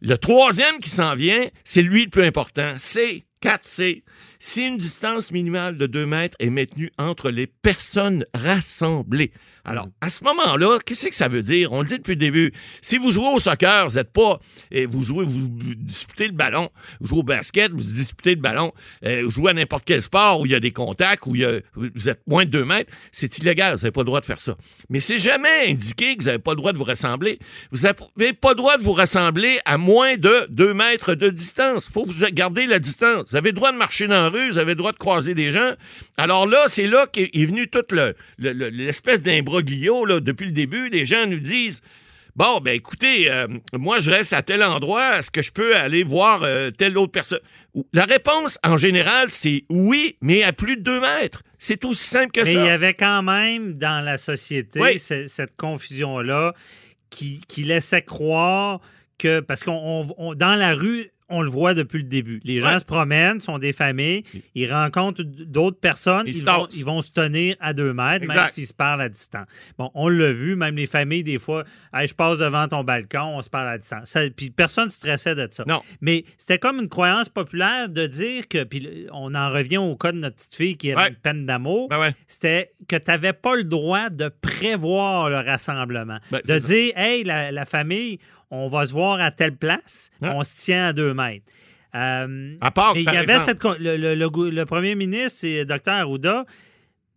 le 0.00 0.16
troisième 0.16 0.78
qui 0.78 0.88
s'en 0.88 1.14
vient, 1.16 1.44
c'est 1.64 1.82
lui 1.82 2.04
le 2.04 2.10
plus 2.10 2.24
important. 2.24 2.74
C'est 2.78 3.24
4C. 3.42 4.02
si 4.38 4.66
une 4.66 4.76
distance 4.78 5.32
minimale 5.32 5.76
de 5.78 5.86
2 5.86 6.06
mètres 6.06 6.36
est 6.40 6.50
maintenue 6.50 6.92
entre 6.98 7.30
les 7.30 7.46
personnes 7.46 8.24
rassemblées. 8.34 9.32
Alors, 9.64 9.86
à 10.00 10.08
ce 10.08 10.24
moment-là, 10.24 10.78
qu'est-ce 10.84 11.08
que 11.08 11.14
ça 11.14 11.28
veut 11.28 11.42
dire? 11.42 11.72
On 11.72 11.82
le 11.82 11.86
dit 11.86 11.98
depuis 11.98 12.12
le 12.12 12.16
début. 12.16 12.52
Si 12.80 12.96
vous 12.98 13.10
jouez 13.10 13.28
au 13.28 13.38
soccer, 13.38 13.88
vous 13.88 13.94
n'êtes 13.96 14.12
pas. 14.12 14.38
et 14.70 14.86
vous 14.86 15.02
jouez, 15.04 15.24
vous 15.24 15.48
disputez 15.76 16.26
le 16.26 16.32
ballon. 16.32 16.70
Vous 17.00 17.08
jouez 17.08 17.18
au 17.18 17.22
basket, 17.22 17.70
vous 17.72 17.78
disputez 17.82 18.34
le 18.34 18.40
ballon. 18.40 18.72
euh, 19.04 19.22
vous 19.24 19.30
jouez 19.30 19.50
à 19.50 19.54
n'importe 19.54 19.84
quel 19.86 20.00
sport 20.00 20.40
où 20.40 20.46
il 20.46 20.52
y 20.52 20.54
a 20.54 20.60
des 20.60 20.72
contacts, 20.72 21.26
où 21.26 21.34
il 21.34 21.42
y 21.42 21.44
a- 21.44 21.60
vous 21.74 22.08
êtes 22.08 22.20
moins 22.26 22.44
de 22.44 22.50
2 22.50 22.64
mètres, 22.64 22.92
c'est 23.12 23.38
illégal. 23.38 23.74
Vous 23.74 23.80
n'avez 23.82 23.90
pas 23.92 24.00
le 24.00 24.06
droit 24.06 24.20
de 24.20 24.24
faire 24.24 24.40
ça. 24.40 24.56
Mais 24.88 25.00
c'est 25.00 25.18
jamais 25.18 25.68
indiqué 25.68 26.16
que 26.16 26.22
vous 26.22 26.26
n'avez 26.26 26.38
pas 26.38 26.52
le 26.52 26.56
droit 26.56 26.72
de 26.72 26.78
vous 26.78 26.84
rassembler. 26.84 27.38
Vous 27.70 27.82
n'avez 27.82 28.32
pas 28.32 28.50
le 28.50 28.54
droit 28.56 28.76
de 28.78 28.82
vous 28.82 28.92
rassembler 28.92 29.58
à 29.64 29.76
moins 29.78 30.16
de 30.16 30.46
2 30.50 30.74
mètres 30.74 31.14
de 31.14 31.28
distance. 31.28 31.86
Il 31.88 31.92
faut 31.92 32.04
que 32.06 32.10
vous 32.12 32.24
garder 32.32 32.66
la 32.66 32.78
distance. 32.78 33.28
Vous 33.30 33.36
avez 33.36 33.50
le 33.50 33.54
droit 33.56 33.72
de 33.72 33.76
marcher 33.76 34.06
dans 34.06 34.22
la 34.22 34.28
rue, 34.28 34.50
vous 34.50 34.58
avez 34.58 34.72
le 34.72 34.76
droit 34.76 34.92
de 34.92 34.98
croiser 34.98 35.34
des 35.34 35.50
gens. 35.52 35.72
Alors 36.16 36.46
là, 36.46 36.64
c'est 36.68 36.86
là 36.86 37.06
qu'est 37.12 37.30
est 37.32 37.46
venu 37.46 37.68
toute 37.68 37.92
le- 37.92 38.14
le- 38.38 38.52
le- 38.52 38.68
l'espèce 38.68 39.22
d'imbroglio. 39.50 40.04
là. 40.04 40.20
Depuis 40.20 40.46
le 40.46 40.52
début, 40.52 40.88
les 40.88 41.04
gens 41.06 41.26
nous 41.26 41.40
disent 41.40 41.80
Bon, 42.36 42.60
ben 42.60 42.74
écoutez, 42.76 43.28
euh, 43.30 43.48
moi 43.74 43.98
je 43.98 44.08
reste 44.10 44.32
à 44.32 44.40
tel 44.42 44.62
endroit, 44.62 45.18
est-ce 45.18 45.32
que 45.32 45.42
je 45.42 45.50
peux 45.50 45.74
aller 45.76 46.04
voir 46.04 46.42
euh, 46.44 46.70
telle 46.70 46.96
autre 46.96 47.10
personne? 47.10 47.40
La 47.92 48.04
réponse, 48.04 48.56
en 48.64 48.76
général, 48.76 49.26
c'est 49.30 49.64
oui, 49.68 50.16
mais 50.22 50.44
à 50.44 50.52
plus 50.52 50.76
de 50.76 50.82
2 50.82 51.00
mètres. 51.00 51.42
C'est 51.58 51.84
aussi 51.84 52.04
simple 52.06 52.30
que 52.30 52.40
Mais 52.42 52.52
ça. 52.54 52.60
il 52.60 52.66
y 52.66 52.70
avait 52.70 52.94
quand 52.94 53.22
même 53.22 53.74
dans 53.74 54.02
la 54.02 54.16
société 54.16 54.80
Oui. 54.80 54.98
cette 55.00 55.56
confusion-là 55.56 56.54
qui, 57.10 57.40
qui 57.48 57.64
laissait 57.64 58.02
croire 58.02 58.80
que. 59.18 59.40
Parce 59.40 59.64
qu'on 59.64 59.72
on- 60.08 60.14
on- 60.16 60.34
dans 60.34 60.54
la 60.54 60.72
rue, 60.72 61.06
on 61.30 61.42
le 61.42 61.48
voit 61.50 61.74
depuis 61.74 61.98
le 61.98 62.04
début. 62.08 62.40
Les 62.44 62.60
gens 62.60 62.72
Ouais. 62.74 62.78
se 62.78 62.84
promènent, 62.84 63.40
sont 63.40 63.58
des 63.58 63.72
familles, 63.72 64.22
ils 64.54 64.70
rencontrent 64.72 65.22
d'autres 65.22 65.78
personnes, 65.80 66.24
Ils 66.26 66.44
vont, 66.44 66.66
ils 66.74 66.84
vont 66.84 67.00
se 67.02 67.10
tenir 67.10 67.56
à 67.60 67.72
deux 67.72 67.92
mètres, 67.92 68.26
même 68.26 68.48
s'ils 68.50 68.66
se 68.66 68.74
parlent 68.74 69.00
à 69.00 69.08
distance. 69.08 69.46
Bon, 69.78 69.90
on 69.94 70.08
l'a 70.08 70.32
vu, 70.32 70.56
même 70.56 70.76
les 70.76 70.86
familles, 70.86 71.22
des 71.24 71.38
fois, 71.38 71.64
Hey, 71.92 72.06
je 72.06 72.14
passe 72.14 72.38
devant 72.38 72.68
ton 72.68 72.84
balcon, 72.84 73.36
on 73.36 73.42
se 73.42 73.50
parle 73.50 73.68
à 73.68 73.78
distance. 73.78 74.08
Ça- 74.10 74.28
puis 74.30 74.50
personne 74.50 74.84
ne 74.84 74.90
stressait 74.90 75.34
de 75.34 75.48
ça. 75.50 75.64
Non. 75.66 75.80
Mais 76.00 76.24
c'était 76.38 76.58
comme 76.58 76.78
une 76.78 76.88
croyance 76.88 77.28
populaire 77.28 77.88
de 77.88 78.06
dire 78.06 78.46
que, 78.48 78.62
puis 78.64 79.06
on 79.12 79.34
en 79.34 79.50
revient 79.50 79.78
au 79.78 79.96
cas 79.96 80.12
de 80.12 80.18
notre 80.18 80.36
petite 80.36 80.54
fille 80.54 80.76
qui 80.76 80.92
avait 80.92 81.00
Ouais. 81.02 81.08
une 81.08 81.16
peine 81.16 81.46
d'amour, 81.46 81.88
Ben 81.88 81.98
ouais. 81.98 82.12
c'était 82.28 82.70
que 82.88 82.94
tu 82.96 83.10
n'avais 83.10 83.32
pas 83.32 83.56
le 83.56 83.64
droit 83.64 84.08
de 84.08 84.28
prévoir 84.60 85.30
le 85.30 85.38
rassemblement. 85.38 86.18
Ben, 86.30 86.40
de 86.42 86.46
ça. 86.46 86.60
dire, 86.60 86.92
hey, 86.96 87.24
la, 87.24 87.50
la 87.50 87.64
famille, 87.64 88.18
on 88.50 88.68
va 88.68 88.86
se 88.86 88.92
voir 88.92 89.20
à 89.20 89.30
telle 89.30 89.56
place, 89.56 90.10
on 90.22 90.42
se 90.44 90.64
tient 90.64 90.86
à 90.88 90.92
deux 90.92 91.14
mètres. 91.14 91.44
Euh, 91.94 92.54
À 92.60 92.70
part, 92.70 92.94
mais 92.94 93.00
il 93.00 93.04
par 93.04 93.14
y 93.14 93.16
avait 93.18 93.32
exemple- 93.32 93.44
cette. 93.50 93.58
con- 93.60 93.76
Le, 93.80 93.96
le- 93.96 94.14
le 94.14 94.50
le 94.50 94.64
premier 94.64 94.94
ministre 94.94 95.44
et 95.44 95.64
Dr. 95.64 95.88
Arruda, 95.90 96.44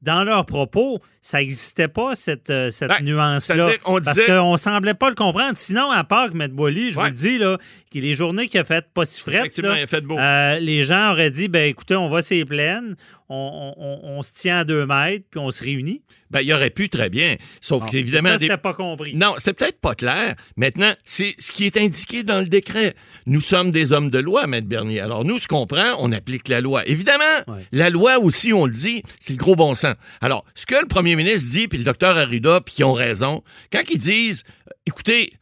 dans 0.02 0.24
leurs 0.24 0.46
propos, 0.46 1.00
ça 1.26 1.38
n'existait 1.40 1.88
pas, 1.88 2.16
cette, 2.16 2.50
euh, 2.50 2.70
cette 2.70 2.90
Ben, 2.90 3.02
nuance-là. 3.04 3.70
on 3.86 3.94
Parce 4.02 4.18
disait- 4.18 4.28
qu'on 4.28 4.58
semblait 4.58 4.94
pas 4.94 5.08
le 5.08 5.16
comprendre. 5.16 5.54
Sinon, 5.56 5.90
à 5.90 6.04
part 6.04 6.30
que 6.30 6.36
M. 6.36 6.50
Boily, 6.52 6.92
je 6.92 6.98
Ouais. 6.98 7.06
vous 7.06 7.10
le 7.12 7.16
dis, 7.16 7.38
là, 7.38 7.58
que 7.92 7.98
les 8.00 8.14
journées 8.14 8.48
qu'il 8.50 8.60
a 8.60 8.66
faites 8.66 8.88
pas 8.94 9.06
si 9.06 9.22
frettes, 9.22 9.36
Effectivement, 9.46 9.70
là, 9.70 9.80
il 9.80 9.84
a 9.84 9.88
fait 9.88 10.02
beau. 10.02 10.20
euh, 10.20 10.60
les 10.60 10.84
gens 10.84 11.12
auraient 11.14 11.32
dit 11.32 11.48
ben 11.48 11.68
écoutez, 11.70 11.96
on 11.96 12.10
va 12.10 12.22
ces 12.22 12.44
plaines, 12.44 12.96
on, 13.30 13.74
on- 13.78 14.00
on- 14.18 14.22
se 14.22 14.34
tient 14.34 14.60
à 14.60 14.64
deux 14.64 14.86
mètres, 14.86 15.26
puis 15.32 15.40
on 15.40 15.50
se 15.50 15.64
réunit. 15.64 16.02
Ben, 16.30 16.42
il 16.42 16.52
aurait 16.54 16.70
pu 16.72 16.90
très 16.90 17.10
bien. 17.10 17.36
Sauf 17.62 17.82
Bon, 17.82 17.88
qu'évidemment, 17.88 18.30
ça, 18.30 18.38
c'était 18.40 18.58
pas 18.58 18.74
compris. 18.74 19.16
Non, 19.16 19.34
c'était 19.38 19.54
peut-être 19.54 19.80
pas 19.80 19.94
clair. 19.96 20.36
Maintenant, 20.58 20.92
c'est 21.06 21.36
ce 21.38 21.52
qui 21.52 21.66
est 21.66 21.78
indiqué 21.78 22.24
dans 22.24 22.40
le 22.40 22.48
décret. 22.48 22.94
Nous 23.28 23.42
sommes 23.42 23.72
des 23.72 23.94
hommes 23.94 24.10
de 24.10 24.18
loi, 24.20 24.48
Maître 24.48 24.68
Bernier. 24.68 25.00
Alors, 25.00 25.24
nous, 25.26 25.38
ce 25.38 25.48
qu'on 25.48 25.68
prend, 25.68 25.96
on 26.00 26.12
applique 26.12 26.48
la 26.48 26.60
loi. 26.62 26.86
Évidemment, 26.88 27.24
Ouais. 27.48 27.60
la 27.72 27.90
loi 27.92 28.18
aussi, 28.20 28.52
on 28.54 28.66
le 28.66 28.72
dit, 28.72 29.04
c'est 29.20 29.34
le 29.34 29.38
gros 29.38 29.56
bon 29.56 29.76
sens. 29.76 29.96
Alors, 30.22 30.44
ce 30.56 30.66
que 30.66 30.76
le 30.82 30.88
premier 30.88 31.12
ministre 31.15 31.52
dit, 31.52 31.67
puis 31.67 31.78
le 31.78 31.84
docteur 31.84 32.17
Arruda, 32.17 32.62
puis 32.62 32.76
ils 32.80 32.84
ont 32.84 32.93
raison, 32.93 33.43
quand 33.71 33.82
ils 33.89 33.99
disent, 33.99 34.43
écoutez, 34.86 35.34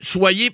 soyez, 0.00 0.50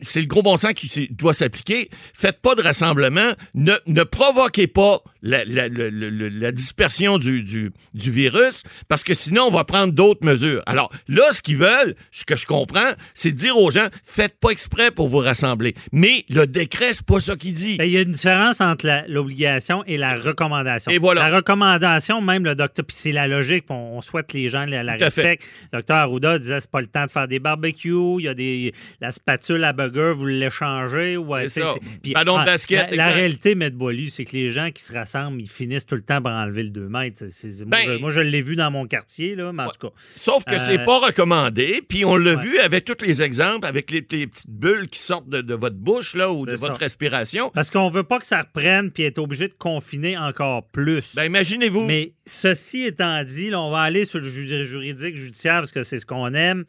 c'est 0.00 0.20
le 0.20 0.26
gros 0.26 0.42
bon 0.42 0.56
sens 0.56 0.72
qui 0.74 1.08
doit 1.10 1.32
s'appliquer. 1.34 1.88
Faites 2.14 2.40
pas 2.40 2.54
de 2.54 2.62
rassemblement. 2.62 3.32
Ne, 3.54 3.72
ne 3.86 4.02
provoquez 4.02 4.66
pas 4.66 5.02
la, 5.22 5.44
la- 5.44 5.68
le- 5.68 5.90
le- 5.90 6.10
le- 6.10 6.28
la 6.28 6.52
dispersion 6.52 7.18
du, 7.18 7.42
du, 7.44 7.70
du 7.94 8.10
virus 8.10 8.62
parce 8.88 9.04
que 9.04 9.14
sinon, 9.14 9.44
on 9.44 9.50
va 9.50 9.64
prendre 9.64 9.92
d'autres 9.92 10.24
mesures. 10.24 10.62
Alors 10.66 10.90
là, 11.08 11.22
ce 11.32 11.40
qu'ils 11.42 11.56
veulent, 11.58 11.94
ce 12.10 12.24
que 12.24 12.36
je 12.36 12.46
comprends, 12.46 12.92
c'est 13.14 13.32
dire 13.32 13.56
aux 13.56 13.70
gens, 13.70 13.88
faites 14.04 14.38
pas 14.40 14.50
exprès 14.50 14.90
pour 14.90 15.08
vous 15.08 15.18
rassembler. 15.18 15.74
Mais 15.92 16.24
le 16.28 16.46
décret, 16.46 16.92
c'est 16.92 17.06
pas 17.06 17.20
ça 17.20 17.36
qu'il 17.36 17.54
dit. 17.54 17.76
Ben, 17.76 17.84
Il 17.84 17.92
y 17.92 17.96
a 17.98 18.02
une 18.02 18.12
différence 18.12 18.60
entre 18.60 19.04
l'obligation 19.08 19.84
et 19.86 19.96
la 19.96 20.14
recommandation. 20.14 20.90
Et 20.92 20.98
voilà. 20.98 21.28
La 21.30 21.36
recommandation, 21.36 22.20
même 22.20 22.44
le 22.44 22.54
docteur, 22.54 22.84
puis 22.84 22.96
c'est 22.98 23.12
la 23.12 23.26
logique, 23.28 23.64
on, 23.68 23.74
on 23.96 24.00
souhaite 24.00 24.26
que 24.28 24.36
les 24.38 24.48
gens 24.48 24.64
la, 24.66 24.82
respectent. 24.94 25.44
Docteur 25.72 25.96
Arruda 25.96 26.38
disait 26.38 26.60
c'est 26.60 26.70
pas 26.70 26.80
le 26.80 26.86
temps 26.86 27.06
de 27.06 27.10
faire 27.10 27.28
des 27.28 27.38
barbecues, 27.38 28.18
il 28.18 28.24
y 28.24 28.28
a 28.28 28.34
des 28.34 28.61
la 29.00 29.10
spatule 29.10 29.64
à 29.64 29.72
burger, 29.72 30.12
vous 30.16 30.26
l'échangez. 30.26 31.16
Ouais, 31.16 31.48
C'est 31.48 31.60
sais, 31.60 31.66
ça. 31.66 31.74
puis, 32.02 32.12
Ballon 32.12 32.38
de 32.40 32.44
basket, 32.44 32.94
La, 32.94 33.08
réalité, 33.08 33.52
M. 33.52 33.70
Boily, 33.70 34.10
c'est 34.10 34.24
que 34.24 34.32
les 34.36 34.50
gens 34.50 34.70
qui 34.70 34.82
se 34.82 34.92
rassemblent, 34.92 35.40
ils 35.40 35.48
finissent 35.50 35.86
tout 35.86 35.94
le 35.96 36.02
temps 36.02 36.22
par 36.22 36.34
enlever 36.34 36.62
le 36.62 36.70
2 36.70 36.88
mètres. 36.88 37.24
C'est- 37.30 37.50
c'est- 37.52 37.64
moi, 37.64 37.78
Ben, 37.84 37.92
je, 37.96 38.00
moi, 38.00 38.10
je 38.10 38.20
l'ai 38.20 38.42
vu 38.42 38.54
dans 38.56 38.70
mon 38.70 38.86
quartier, 38.86 39.34
là, 39.34 39.52
mais 39.52 39.64
en 39.64 39.68
tout 39.68 39.88
cas. 39.88 39.94
Sauf 40.14 40.44
que 40.44 40.58
c'est 40.58 40.78
Euh, 40.80 40.84
pas 40.84 40.98
recommandé, 40.98 41.80
puis 41.88 42.04
on 42.04 42.16
l'a 42.16 42.34
Ouais. 42.36 42.42
vu 42.42 42.58
avec 42.58 42.84
tous 42.84 43.04
les 43.04 43.22
exemples, 43.22 43.66
avec 43.66 43.90
les, 43.90 44.06
les 44.10 44.26
petites 44.26 44.50
bulles 44.50 44.88
qui 44.88 44.98
sortent 45.00 45.28
de, 45.28 45.40
de 45.40 45.54
votre 45.54 45.76
bouche 45.76 46.14
là 46.14 46.30
ou 46.32 46.46
de 46.46 46.56
ça. 46.56 46.66
votre 46.66 46.78
respiration. 46.80 47.50
Parce 47.54 47.70
qu'on 47.70 47.90
veut 47.90 48.04
pas 48.04 48.18
que 48.18 48.26
ça 48.26 48.42
reprenne 48.42 48.90
puis 48.90 49.04
être 49.04 49.18
obligé 49.18 49.48
de 49.48 49.54
confiner 49.54 50.16
encore 50.18 50.66
plus. 50.68 51.14
Ben 51.14 51.24
imaginez-vous. 51.24 51.84
Mais 51.84 52.12
ceci 52.26 52.84
étant 52.84 53.22
dit, 53.24 53.50
là, 53.50 53.60
on 53.60 53.70
va 53.70 53.80
aller 53.80 54.04
sur 54.04 54.18
le 54.20 54.28
ju- 54.28 54.64
juridique, 54.64 55.16
judiciaire, 55.16 55.56
parce 55.60 55.72
que 55.72 55.82
c'est 55.82 55.98
ce 55.98 56.06
qu'on 56.06 56.32
aime. 56.34 56.64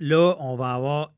Là, 0.00 0.34
on 0.40 0.56
va 0.56 0.74
avoir. 0.74 1.12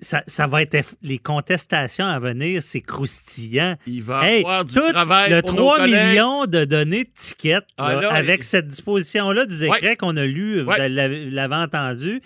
Ça, 0.00 0.22
ça 0.26 0.46
va 0.46 0.60
être. 0.62 0.76
Les 1.02 1.18
contestations 1.18 2.04
à 2.06 2.18
venir, 2.18 2.62
c'est 2.62 2.80
croustillant. 2.80 3.76
Il 3.86 4.02
va 4.02 4.28
Hey, 4.28 4.40
avoir 4.40 4.64
du 4.64 4.74
tout 4.74 4.90
travail 4.92 5.30
le 5.30 5.40
pour 5.40 5.54
3 5.54 5.78
nos 5.78 5.84
millions 5.86 6.46
de 6.46 6.64
données 6.64 7.04
de 7.04 7.10
tickets 7.14 7.64
Ah, 7.78 7.94
là, 7.94 8.00
là, 8.02 8.12
avec 8.12 8.40
il- 8.40 8.44
cette 8.44 8.68
disposition-là 8.68 9.46
du 9.46 9.58
décret 9.58 9.80
Ouais. 9.90 9.96
qu'on 9.96 10.16
a 10.16 10.24
lu, 10.26 10.60
vous 10.62 10.70
Ouais. 10.70 10.88
l'avez 10.88 11.54
entendu, 11.54 12.20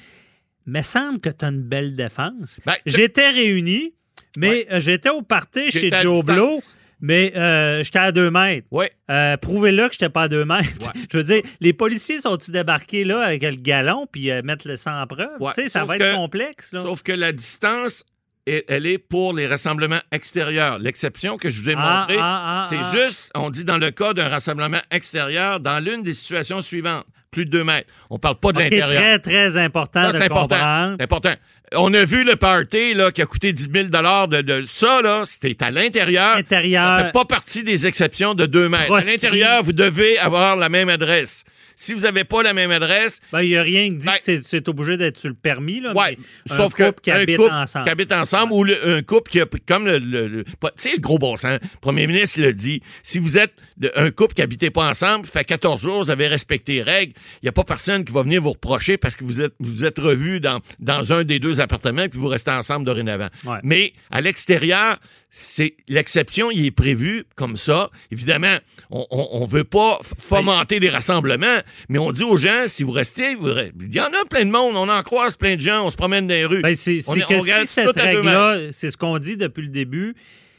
mais 0.67 0.83
semble 0.83 1.21
que 1.21 1.29
tu 1.29 1.45
as 1.45 1.49
une 1.49 1.63
belle 1.63 1.95
défense. 1.95 2.59
Ben, 2.67 2.75
J'étais 2.87 3.31
réuni, 3.31 3.95
mais 4.37 4.67
j'étais 4.81 5.11
au 5.11 5.23
party 5.23 5.71
chez 5.71 5.91
Joe. 6.03 6.25
Blow, 6.25 6.59
mais 7.01 7.33
euh, 7.37 7.83
j'étais 7.83 7.99
à 7.99 8.13
deux 8.13 8.31
mètres. 8.31 8.67
Ouais. 8.71 8.91
Euh, 9.11 9.37
Prouvez-le 9.37 9.87
que 9.89 9.93
j'étais 9.93 10.09
pas 10.09 10.23
à 10.23 10.29
deux 10.29 10.45
mètres. 10.45 10.69
Ouais. 10.81 11.01
Je 11.13 11.17
veux 11.19 11.25
dire, 11.25 11.43
les 11.61 11.73
policiers 11.73 12.21
sont-ils 12.21 12.53
débarqués 12.53 13.05
là 13.05 13.21
avec 13.23 13.43
le 13.43 13.51
galon 13.57 14.07
puis 14.11 14.31
euh, 14.31 14.43
mettre 14.43 14.67
le 14.69 14.77
sang 14.77 15.01
en 15.01 15.07
preuve? 15.07 15.29
Ouais. 15.41 15.53
Tu 15.55 15.63
sais, 15.65 15.69
ça 15.69 15.85
va 15.85 15.97
que- 15.99 16.03
être 16.03 16.17
complexe. 16.17 16.73
Là. 16.73 16.83
Sauf 16.83 17.03
que 17.03 17.13
la 17.13 17.33
distance, 17.33 18.05
elle 18.47 18.63
elle 18.69 18.87
est 18.87 18.99
pour 18.99 19.33
les 19.35 19.47
rassemblements 19.47 20.01
extérieurs. 20.11 20.79
L'exception 20.79 21.37
que 21.37 21.51
je 21.51 21.61
vous 21.61 21.71
ai 21.71 21.75
Ah, 21.77 22.01
montrée, 22.01 22.17
ah, 22.21 22.65
ah, 22.65 22.67
c'est 22.69 22.99
juste, 22.99 23.31
on 23.35 23.51
dit 23.51 23.65
dans 23.65 23.79
le 23.79 23.91
cas 23.91 24.15
d'un 24.15 24.29
rassemblement 24.29 24.81
extérieur, 24.91 25.61
dans 25.61 25.83
l'une 25.85 26.03
des 26.03 26.15
situations 26.15 26.63
suivantes, 26.63 27.05
plus 27.31 27.45
de 27.47 27.51
2 27.51 27.65
mètres. 27.65 27.93
On 28.11 28.19
parle 28.19 28.37
pas 28.37 28.53
de 28.53 28.61
l'intérieur. 28.61 28.91
très, 28.91 29.19
très 29.19 29.59
important 29.59 30.03
Ça, 30.03 30.09
de 30.09 30.13
c'est 30.19 30.25
important. 30.25 30.57
comprendre. 30.57 30.97
C'est 30.99 31.05
important. 31.05 31.35
On 31.75 31.93
a 31.93 32.05
vu 32.05 32.25
le 32.25 32.37
party 32.37 32.95
là, 32.95 33.11
qui 33.13 33.21
a 33.21 33.27
coûté 33.27 33.53
10 33.53 33.69
000 33.73 33.85
de, 33.89 34.41
de 34.41 34.63
ça, 34.65 35.03
là, 35.03 35.23
c'était 35.25 35.63
à 35.63 35.71
l'intérieur. 35.71 36.37
Intérieur. 36.37 36.99
Ça 36.99 37.05
fait 37.05 37.13
pas 37.13 37.27
partie 37.27 37.63
des 37.63 37.87
exceptions 37.87 38.35
de 38.35 38.47
2 38.47 38.69
mètres. 38.71 38.87
Proscrit. 38.87 39.11
À 39.11 39.13
l'intérieur, 39.13 39.63
vous 39.63 39.73
devez 39.75 40.19
avoir 40.19 40.57
la 40.57 40.69
même 40.71 40.89
adresse. 40.89 41.45
Si 41.81 41.95
vous 41.95 42.01
n'avez 42.01 42.25
pas 42.25 42.43
la 42.43 42.53
même 42.55 42.73
adresse, 42.73 43.21
Ben, 43.33 43.41
il 43.43 43.51
n'y 43.51 43.57
a 43.57 43.63
rien 43.63 43.89
qui 43.91 43.97
dit 43.99 44.07
Ben- 44.07 44.15
que 44.25 44.43
c'est- 44.43 44.69
obligé 44.69 44.97
d'être 44.97 45.17
sur 45.17 45.29
le 45.29 45.35
permis. 45.37 45.79
Là, 45.81 45.93
Ouais, 45.95 46.19
mais 46.51 46.57
sauf 46.57 46.75
un 46.75 46.77
que 46.77 46.83
couple 46.89 47.01
qui 47.03 47.11
un 47.13 47.21
habite 47.21 47.37
couple 47.37 47.53
ensemble. 47.53 47.85
qui 47.85 47.91
habite 47.91 48.13
ensemble 48.13 48.53
ou 48.53 48.65
le- 48.65 48.97
un 48.97 49.03
couple 49.03 49.31
qui 49.31 49.41
a 49.41 49.47
comme 49.67 49.87
le, 49.87 49.99
le- 49.99 50.27
le- 50.27 50.45
pas- 50.59 50.71
tu 50.73 50.89
sais 50.89 50.97
le 50.97 51.01
gros 51.01 51.19
bon 51.21 51.37
sens. 51.37 51.61
Le 51.63 51.79
premier 51.81 52.09
ministre 52.09 52.41
le 52.41 52.53
dit. 52.53 52.83
Si 53.05 53.21
vous 53.21 53.39
êtes 53.39 53.55
de- 53.77 53.93
un 53.95 54.11
couple 54.11 54.35
qui 54.35 54.43
habitez 54.43 54.71
pas 54.71 54.89
ensemble, 54.91 55.25
fait 55.27 55.45
14 55.45 55.81
jours, 55.81 56.03
vous 56.03 56.11
avez 56.11 56.27
respecté 56.27 56.75
les 56.75 56.83
règles, 56.83 57.13
il 57.43 57.47
y 57.47 57.49
a 57.49 57.53
pas 57.53 57.63
personne 57.65 58.05
qui 58.05 58.13
va 58.13 58.25
venir 58.25 58.43
vous 58.43 58.51
reprocher 58.53 58.97
parce 58.99 59.15
que 59.15 59.23
vous 59.23 59.41
êtes 59.41 59.55
vous 59.61 59.85
êtes 59.85 60.01
revus 60.01 60.41
dans 60.41 60.59
dans 60.81 61.13
un 61.13 61.23
des 61.23 61.39
deux 61.39 61.61
appartements 61.61 62.09
puis 62.09 62.19
vous 62.19 62.27
restez 62.29 62.51
ensemble 62.51 62.85
dorénavant. 62.87 63.29
Ouais. 63.45 63.59
Mais 63.63 63.93
à 64.11 64.21
l'extérieur, 64.21 64.99
c'est 65.31 65.75
l'exception, 65.89 66.51
il 66.51 66.65
est 66.65 66.71
prévu 66.71 67.25
comme 67.37 67.57
ça. 67.57 67.91
Évidemment, 68.11 68.57
on, 68.91 69.07
on 69.11 69.45
veut 69.45 69.65
pas 69.65 69.99
f- 70.03 70.13
fomenter 70.23 70.81
des 70.81 70.89
rassemblements, 70.89 71.59
mais 71.91 71.99
on 71.99 72.13
dit 72.13 72.23
aux 72.25 72.39
gens, 72.39 72.65
si 72.67 72.83
vous 72.83 72.93
restez, 72.93 73.35
vous 73.35 73.51
il 73.51 73.95
y 73.95 74.01
en 74.01 74.07
a 74.07 74.25
plein 74.31 74.47
de 74.47 74.51
monde, 74.51 74.75
on 74.77 74.89
en 74.89 75.03
croise 75.03 75.37
plein 75.37 75.57
de 75.57 75.61
gens, 75.61 75.85
on 75.85 75.91
se 75.91 75.97
promène 75.97 76.27
dans 76.27 76.35
les 76.35 76.47
rues. 76.47 76.63
Ben, 76.63 76.75
c'est 76.75 77.01
On 77.09 77.15
que 77.15 77.21
si 77.21 77.67
cette 77.67 77.97
règle-là, 78.01 78.73
c'est 78.73 78.91
ce 78.91 78.97
qu'on 78.97 79.19
dit 79.19 79.37
depuis 79.37 79.63
le 79.63 79.69
début, 79.69 80.15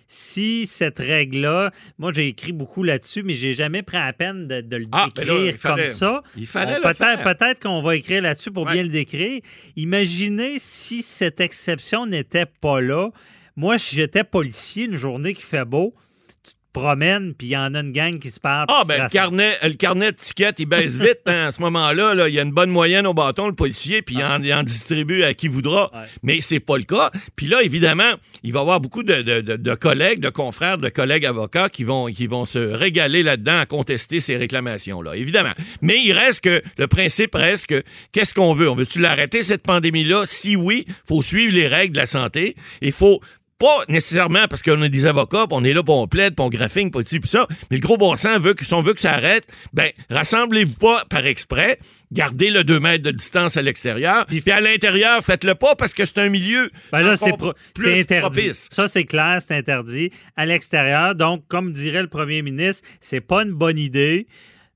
si 0.07 0.65
cette 0.65 0.97
règle-là, 0.99 1.71
moi 1.99 2.11
j'ai 2.13 2.27
écrit 2.27 2.51
beaucoup 2.51 2.83
là-dessus, 2.83 3.21
mais 3.23 3.33
j'ai 3.35 3.53
jamais 3.53 3.83
pris 3.83 3.97
la 3.97 4.11
peine 4.13 4.47
de, 4.47 4.61
de 4.61 4.75
le 4.77 4.85
Ah, 4.91 5.07
ben 5.15 5.27
là, 5.27 5.33
décrire 5.33 5.59
fallait- 5.59 5.83
comme 5.85 5.91
ça. 5.93 6.23
il 6.37 6.47
fallait 6.47 6.79
peut-être, 6.81 6.97
faire. 6.97 7.21
peut-être 7.23 7.59
qu'on 7.61 7.81
va 7.83 7.95
écrire 7.95 8.21
là-dessus 8.23 8.49
pour 8.51 8.65
Ouais. 8.65 8.73
bien 8.73 8.83
le 8.83 8.89
décrire. 8.89 9.41
Imaginez 9.75 10.57
si 10.57 11.01
cette 11.01 11.39
exception 11.41 12.05
n'était 12.07 12.45
pas 12.61 12.81
là. 12.81 13.09
Moi, 13.59 13.77
si 13.77 13.95
j'étais 13.97 14.23
policier 14.23 14.85
une 14.85 14.95
journée 14.95 15.33
qui 15.33 15.41
fait 15.43 15.65
beau, 15.65 15.93
tu 16.45 16.51
te 16.53 16.57
promènes, 16.71 17.33
puis 17.33 17.47
il 17.47 17.49
y 17.49 17.57
en 17.57 17.73
a 17.73 17.79
une 17.81 17.91
gang 17.91 18.19
qui 18.19 18.29
se 18.29 18.39
parle. 18.39 18.67
Ah, 18.69 18.83
ben, 18.87 19.03
le 19.03 19.09
carnet, 19.09 19.51
le 19.63 19.73
carnet 19.73 20.11
de 20.13 20.15
tickets, 20.17 20.59
il 20.59 20.65
baisse 20.67 20.97
vite 20.99 21.19
hein, 21.25 21.47
à 21.47 21.51
ce 21.51 21.59
moment-là. 21.61 22.13
là. 22.13 22.29
Il 22.29 22.35
y 22.35 22.39
a 22.39 22.43
une 22.43 22.51
bonne 22.53 22.69
moyenne 22.69 23.05
au 23.07 23.13
bâton, 23.13 23.47
le 23.47 23.55
policier, 23.55 24.01
puis 24.03 24.15
il, 24.15 24.23
en, 24.23 24.41
il 24.41 24.53
en 24.53 24.63
distribue 24.63 25.23
à 25.23 25.33
qui 25.33 25.47
voudra. 25.49 25.91
Ouais. 25.93 26.05
Mais 26.23 26.39
c'est 26.41 26.59
pas 26.61 26.77
le 26.77 26.83
cas. 26.83 27.11
Puis 27.35 27.47
là, 27.47 27.63
évidemment, 27.63 28.11
il 28.43 28.53
va 28.53 28.59
y 28.59 28.61
avoir 28.61 28.79
beaucoup 28.79 29.01
de, 29.03 29.21
de- 29.23 29.41
de- 29.41 29.55
de 29.57 29.75
collègues, 29.75 30.19
de 30.21 30.29
confrères, 30.29 30.77
de 30.77 30.87
collègues 30.89 31.25
avocats 31.25 31.67
qui 31.69 31.83
vont, 31.83 32.05
qui 32.05 32.27
vont 32.27 32.45
se 32.45 32.59
régaler 32.59 33.23
là-dedans 33.23 33.59
à 33.59 33.65
contester 33.65 34.21
ces 34.21 34.37
réclamations-là, 34.37 35.15
évidemment. 35.17 35.53
Mais 35.81 35.97
il 36.01 36.13
reste 36.13 36.41
que, 36.41 36.61
le 36.77 36.87
principe 36.87 37.33
reste 37.35 37.65
que, 37.65 37.83
qu'est-ce 38.13 38.33
qu'on 38.35 38.53
veut? 38.53 38.69
On 38.69 38.75
veut-tu 38.75 38.99
l'arrêter, 38.99 39.41
cette 39.43 39.63
pandémie-là? 39.63 40.23
Si 40.27 40.55
oui, 40.55 40.85
faut 41.05 41.21
suivre 41.23 41.53
les 41.53 41.67
règles 41.67 41.93
de 41.95 41.99
la 41.99 42.05
santé. 42.05 42.55
Il 42.81 42.91
faut 42.93 43.19
pas 43.59 43.83
nécessairement 43.89 44.47
parce 44.49 44.63
qu'on 44.63 44.81
est 44.81 44.89
des 44.89 45.05
avocats, 45.05 45.45
on 45.51 45.63
est 45.63 45.73
là 45.73 45.83
pour 45.83 45.97
on 45.99 46.07
plaide, 46.07 46.33
puis 46.35 46.45
on 46.45 46.49
ci, 47.03 47.19
puis 47.19 47.29
ça. 47.29 47.45
Mais 47.69 47.77
le 47.77 47.81
gros 47.81 47.97
bon 47.97 48.15
sens 48.15 48.39
veut 48.39 48.53
que 48.53 48.63
si 48.65 48.73
on 48.73 48.81
veut 48.81 48.93
que 48.93 49.01
ça 49.01 49.11
arrête, 49.13 49.45
ben 49.73 49.89
rassemblez-vous 50.09 50.75
pas 50.75 51.03
par 51.09 51.25
exprès, 51.25 51.77
gardez 52.11 52.49
le 52.51 52.63
2 52.63 52.79
mètres 52.79 53.03
de 53.03 53.11
distance 53.11 53.57
à 53.57 53.61
l'extérieur, 53.61 54.25
puis 54.41 54.51
à 54.51 54.61
l'intérieur, 54.61 55.23
faites-le 55.23 55.55
pas 55.55 55.75
parce 55.75 55.93
que 55.93 56.05
c'est 56.05 56.19
un 56.19 56.29
milieu 56.29 56.71
Ben 56.91 57.01
là, 57.01 57.17
c'est 57.17 57.35
pro- 57.37 57.53
interdit. 57.85 58.21
propice. 58.21 58.67
Ça, 58.71 58.87
c'est 58.87 59.03
clair, 59.03 59.39
c'est 59.45 59.55
interdit. 59.55 60.11
À 60.37 60.45
l'extérieur, 60.45 61.13
donc, 61.15 61.43
comme 61.47 61.71
dirait 61.73 62.01
le 62.01 62.07
premier 62.09 62.41
ministre, 62.41 62.87
c'est 63.01 63.21
pas 63.21 63.43
une 63.43 63.51
bonne 63.53 63.77
idée 63.77 64.27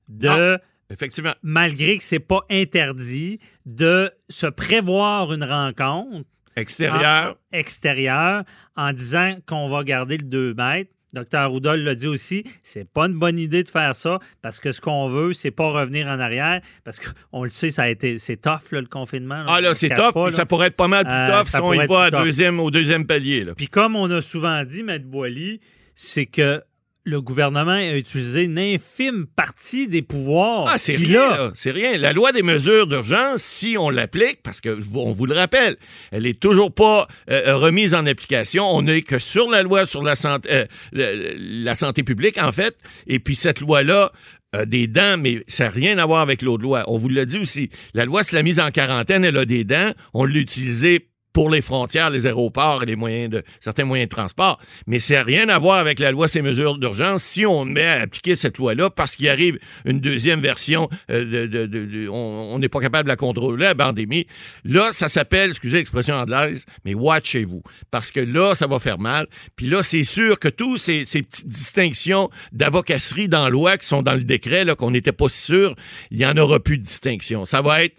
de, 0.08 0.28
Non. 0.28 0.58
Effectivement. 0.90 1.32
malgré 1.42 1.96
que 1.96 2.04
c'est 2.04 2.18
pas 2.20 2.42
interdit, 2.50 3.40
de 3.64 4.10
se 4.28 4.46
prévoir 4.46 5.32
une 5.32 5.44
rencontre 5.44 6.28
Extérieur. 6.56 7.36
en- 7.52 7.56
extérieure 7.58 8.44
en 8.76 8.92
disant 8.92 9.36
qu'on 9.46 9.68
va 9.68 9.84
garder 9.84 10.16
le 10.16 10.24
2 10.24 10.54
mètres. 10.54 10.90
Docteur 11.12 11.48
Roudol 11.52 11.78
l'a 11.84 11.94
dit 11.94 12.08
aussi, 12.08 12.42
c'est 12.64 12.90
pas 12.90 13.06
une 13.06 13.12
bonne 13.14 13.38
idée 13.38 13.62
de 13.62 13.68
faire 13.68 13.94
ça 13.94 14.18
parce 14.42 14.58
que 14.58 14.72
ce 14.72 14.80
qu'on 14.80 15.08
veut, 15.08 15.32
c'est 15.32 15.52
pas 15.52 15.68
revenir 15.70 16.08
en 16.08 16.18
arrière 16.18 16.60
parce 16.82 16.98
qu'on 16.98 17.44
le 17.44 17.48
sait, 17.50 17.70
ça 17.70 17.82
a 17.84 17.88
été 17.88 18.18
c'est 18.18 18.36
tough 18.36 18.72
là, 18.72 18.80
le 18.80 18.88
confinement. 18.88 19.44
Ah 19.46 19.60
là, 19.60 19.74
c'est 19.74 19.90
top, 19.90 20.12
pas, 20.12 20.24
là. 20.24 20.30
ça 20.30 20.44
pourrait 20.44 20.66
être 20.68 20.76
pas 20.76 20.88
mal 20.88 21.04
plus 21.04 21.12
Euh, 21.14 21.38
tough 21.38 21.46
si 21.48 21.56
on 21.60 21.72
y 21.72 21.86
va 21.86 22.10
tough. 22.10 22.20
deuxième, 22.24 22.58
au 22.58 22.72
deuxième 22.72 23.06
palier. 23.06 23.46
Puis 23.56 23.68
comme 23.68 23.94
on 23.94 24.10
a 24.10 24.22
souvent 24.22 24.64
dit, 24.64 24.82
Maître 24.82 25.06
Boily, 25.06 25.60
c'est 25.94 26.26
que 26.26 26.60
le 27.04 27.20
gouvernement 27.20 27.72
a 27.72 27.96
utilisé 27.96 28.44
une 28.44 28.58
infime 28.58 29.26
partie 29.26 29.88
des 29.88 30.00
pouvoirs 30.00 30.64
Ah, 30.68 30.78
c'est 30.78 30.96
rien. 30.96 31.52
C'est 31.54 31.70
rien. 31.70 31.98
La 31.98 32.12
loi 32.12 32.32
des 32.32 32.42
mesures 32.42 32.86
d'urgence, 32.86 33.42
si 33.42 33.76
on 33.78 33.90
l'applique, 33.90 34.42
parce 34.42 34.60
que 34.60 34.78
on 34.94 35.12
vous 35.12 35.26
le 35.26 35.34
rappelle, 35.34 35.76
elle 36.12 36.26
est 36.26 36.40
toujours 36.40 36.72
pas 36.72 37.06
euh, 37.30 37.56
remise 37.56 37.94
en 37.94 38.06
application. 38.06 38.64
On 38.64 38.82
n'est 38.82 39.02
que 39.02 39.18
sur 39.18 39.50
la 39.50 39.62
loi 39.62 39.84
sur 39.84 40.02
la 40.02 40.16
santé, 40.16 40.48
euh, 40.94 41.34
la 41.36 41.74
santé 41.74 42.02
publique, 42.02 42.42
en 42.42 42.52
fait. 42.52 42.76
Et 43.06 43.18
puis 43.18 43.34
cette 43.34 43.60
loi-là, 43.60 44.10
a 44.52 44.66
des 44.66 44.86
dents, 44.86 45.16
mais 45.18 45.42
ça 45.48 45.64
n'a 45.64 45.70
rien 45.70 45.98
à 45.98 46.06
voir 46.06 46.20
avec 46.20 46.40
l'autre 46.40 46.62
loi. 46.62 46.84
On 46.86 46.96
vous 46.96 47.08
l'a 47.08 47.24
dit 47.24 47.38
aussi. 47.38 47.70
La 47.92 48.04
loi 48.04 48.22
sur 48.22 48.36
la 48.36 48.44
mise 48.44 48.60
en 48.60 48.70
quarantaine, 48.70 49.24
elle 49.24 49.36
a 49.36 49.44
des 49.44 49.64
dents. 49.64 49.90
On 50.14 50.24
l'a 50.24 50.38
utilisée 50.38 51.08
pour 51.34 51.50
les 51.50 51.60
frontières, 51.60 52.08
les 52.08 52.26
aéroports 52.26 52.84
et 52.84 52.86
les 52.86 52.96
moyens 52.96 53.28
de 53.28 53.42
certains 53.60 53.84
moyens 53.84 54.08
de 54.08 54.14
transport. 54.14 54.58
Mais 54.86 55.00
ça 55.00 55.14
n'a 55.16 55.24
rien 55.24 55.48
à 55.50 55.58
voir 55.58 55.78
avec 55.78 55.98
la 55.98 56.10
loi 56.12 56.28
ces 56.28 56.40
mesures 56.40 56.78
d'urgence. 56.78 57.22
Si 57.22 57.44
on 57.44 57.66
met 57.66 57.84
à 57.84 58.00
appliquer 58.02 58.36
cette 58.36 58.56
loi-là 58.56 58.88
parce 58.88 59.16
qu'il 59.16 59.28
arrive 59.28 59.58
une 59.84 60.00
deuxième 60.00 60.40
version, 60.40 60.88
euh, 61.10 61.46
de, 61.46 61.66
de- 61.66 61.66
de- 61.66 62.08
on 62.08 62.58
n'est 62.58 62.68
pas 62.70 62.80
capable 62.80 63.04
de 63.04 63.08
la 63.08 63.16
contrôler, 63.16 63.64
la 63.64 63.74
pandémie, 63.74 64.26
là, 64.64 64.90
ça 64.92 65.08
s'appelle, 65.08 65.50
excusez 65.50 65.78
l'expression 65.78 66.14
anglaise, 66.14 66.64
mais 66.84 66.94
watchez-vous. 66.94 67.62
Parce 67.90 68.10
que 68.10 68.20
là, 68.20 68.54
ça 68.54 68.66
va 68.66 68.78
faire 68.78 68.98
mal. 68.98 69.26
Puis 69.56 69.66
là, 69.66 69.82
c'est 69.82 70.04
sûr 70.04 70.38
que 70.38 70.48
tous 70.48 70.76
ces, 70.76 71.04
ces 71.04 71.22
petites 71.22 71.48
distinctions 71.48 72.30
d'avocasserie 72.52 73.28
dans 73.28 73.44
la 73.44 73.50
loi 73.50 73.76
qui 73.76 73.86
sont 73.86 74.02
dans 74.02 74.14
le 74.14 74.22
décret, 74.22 74.64
là, 74.64 74.76
qu'on 74.76 74.92
n'était 74.92 75.10
pas 75.12 75.28
si 75.28 75.40
sûr, 75.42 75.74
il 76.12 76.18
n'y 76.18 76.26
en 76.26 76.36
aura 76.36 76.60
plus 76.60 76.78
de 76.78 76.84
distinction. 76.84 77.44
Ça 77.44 77.60
va 77.60 77.82
être 77.82 77.96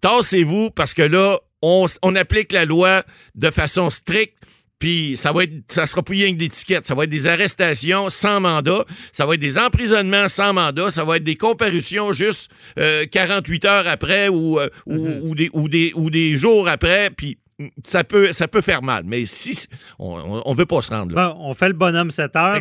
tassez-vous 0.00 0.70
parce 0.70 0.94
que 0.94 1.02
là, 1.02 1.38
on, 1.62 1.86
on 2.02 2.16
applique 2.16 2.52
la 2.52 2.64
loi 2.64 3.02
de 3.34 3.50
façon 3.50 3.90
stricte. 3.90 4.36
Puis 4.78 5.16
ça 5.16 5.32
va 5.32 5.42
être, 5.42 5.54
ça 5.68 5.86
sera 5.86 6.02
plus 6.02 6.16
rien 6.16 6.32
que 6.32 6.38
des 6.38 6.48
tickets. 6.48 6.86
Ça 6.86 6.94
va 6.94 7.04
être 7.04 7.10
des 7.10 7.26
arrestations 7.26 8.08
sans 8.10 8.40
mandat. 8.40 8.84
Ça 9.12 9.26
va 9.26 9.34
être 9.34 9.40
des 9.40 9.58
emprisonnements 9.58 10.28
sans 10.28 10.52
mandat. 10.52 10.90
Ça 10.90 11.04
va 11.04 11.16
être 11.16 11.24
des 11.24 11.36
comparutions 11.36 12.12
juste 12.12 12.50
euh, 12.78 13.04
48 13.06 13.64
heures 13.64 13.88
après 13.88 14.28
ou, 14.28 14.60
euh, 14.60 14.68
ou, 14.86 15.30
ou 15.30 15.34
des, 15.34 15.50
ou, 15.52 15.68
des, 15.68 15.92
ou 15.96 16.10
des 16.10 16.36
jours 16.36 16.68
après. 16.68 17.10
Puis 17.10 17.38
ça 17.82 18.04
peut, 18.04 18.32
ça 18.32 18.46
peut 18.46 18.60
faire 18.60 18.82
mal. 18.82 19.02
Mais 19.04 19.26
si 19.26 19.66
on, 19.98 20.40
on, 20.44 20.54
veut 20.54 20.66
pas 20.66 20.80
se 20.80 20.90
rendre 20.90 21.14
là. 21.14 21.34
On 21.38 21.54
fait 21.54 21.68
le 21.68 21.74
bonhomme 21.74 22.10
7 22.10 22.36
heures. 22.36 22.58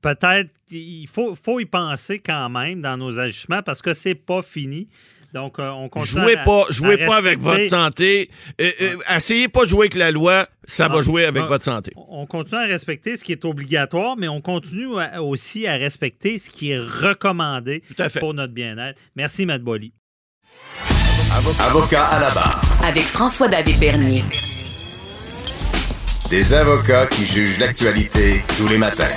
Peut-être 0.00 0.50
qu'il 0.68 1.06
faut, 1.06 1.36
faut 1.36 1.60
y 1.60 1.66
penser 1.66 2.18
quand 2.18 2.48
même 2.48 2.82
dans 2.82 2.96
nos 2.96 3.18
agissements 3.18 3.62
parce 3.62 3.80
que 3.80 3.94
c'est 3.94 4.16
pas 4.16 4.42
fini. 4.42 4.88
Donc, 5.32 5.58
euh, 5.58 5.68
on 5.70 5.88
continue 5.88 6.22
Jouez 6.22 6.36
à- 6.36 6.44
pas, 6.44 6.64
à 6.68 6.72
jouez 6.72 6.98
pas 6.98 7.16
avec 7.16 7.38
votre 7.40 7.68
santé. 7.68 8.30
Euh, 8.60 8.68
euh, 8.80 8.96
essayez 9.16 9.48
pas 9.48 9.62
de 9.62 9.68
jouer 9.68 9.82
avec 9.82 9.94
la 9.94 10.10
loi. 10.10 10.46
Ça 10.64 10.88
va 10.88 11.02
jouer 11.02 11.24
avec 11.24 11.42
ah, 11.44 11.48
votre 11.48 11.64
santé. 11.64 11.92
On 11.96 12.26
continue 12.26 12.60
à 12.60 12.66
respecter 12.66 13.16
ce 13.16 13.24
qui 13.24 13.32
est 13.32 13.44
obligatoire, 13.44 14.16
mais 14.16 14.28
on 14.28 14.40
continue 14.40 14.98
à- 15.00 15.22
aussi 15.22 15.66
à 15.66 15.74
respecter 15.76 16.38
ce 16.38 16.50
qui 16.50 16.70
est 16.72 16.78
recommandé 16.78 17.82
Tout 17.88 18.00
à 18.02 18.08
fait. 18.08 18.20
pour 18.20 18.34
notre 18.34 18.52
bien-être. 18.52 19.00
Merci, 19.16 19.46
Matt 19.46 19.62
Boily. 19.62 19.92
Avocat 21.60 22.04
à 22.06 22.20
la 22.20 22.30
barre. 22.30 22.60
Avec 22.84 23.04
François-David 23.04 23.78
Bernier. 23.78 24.24
Des 26.30 26.54
avocats 26.54 27.06
qui 27.06 27.24
jugent 27.24 27.58
l'actualité 27.58 28.42
tous 28.56 28.68
les 28.68 28.78
matins. 28.78 29.08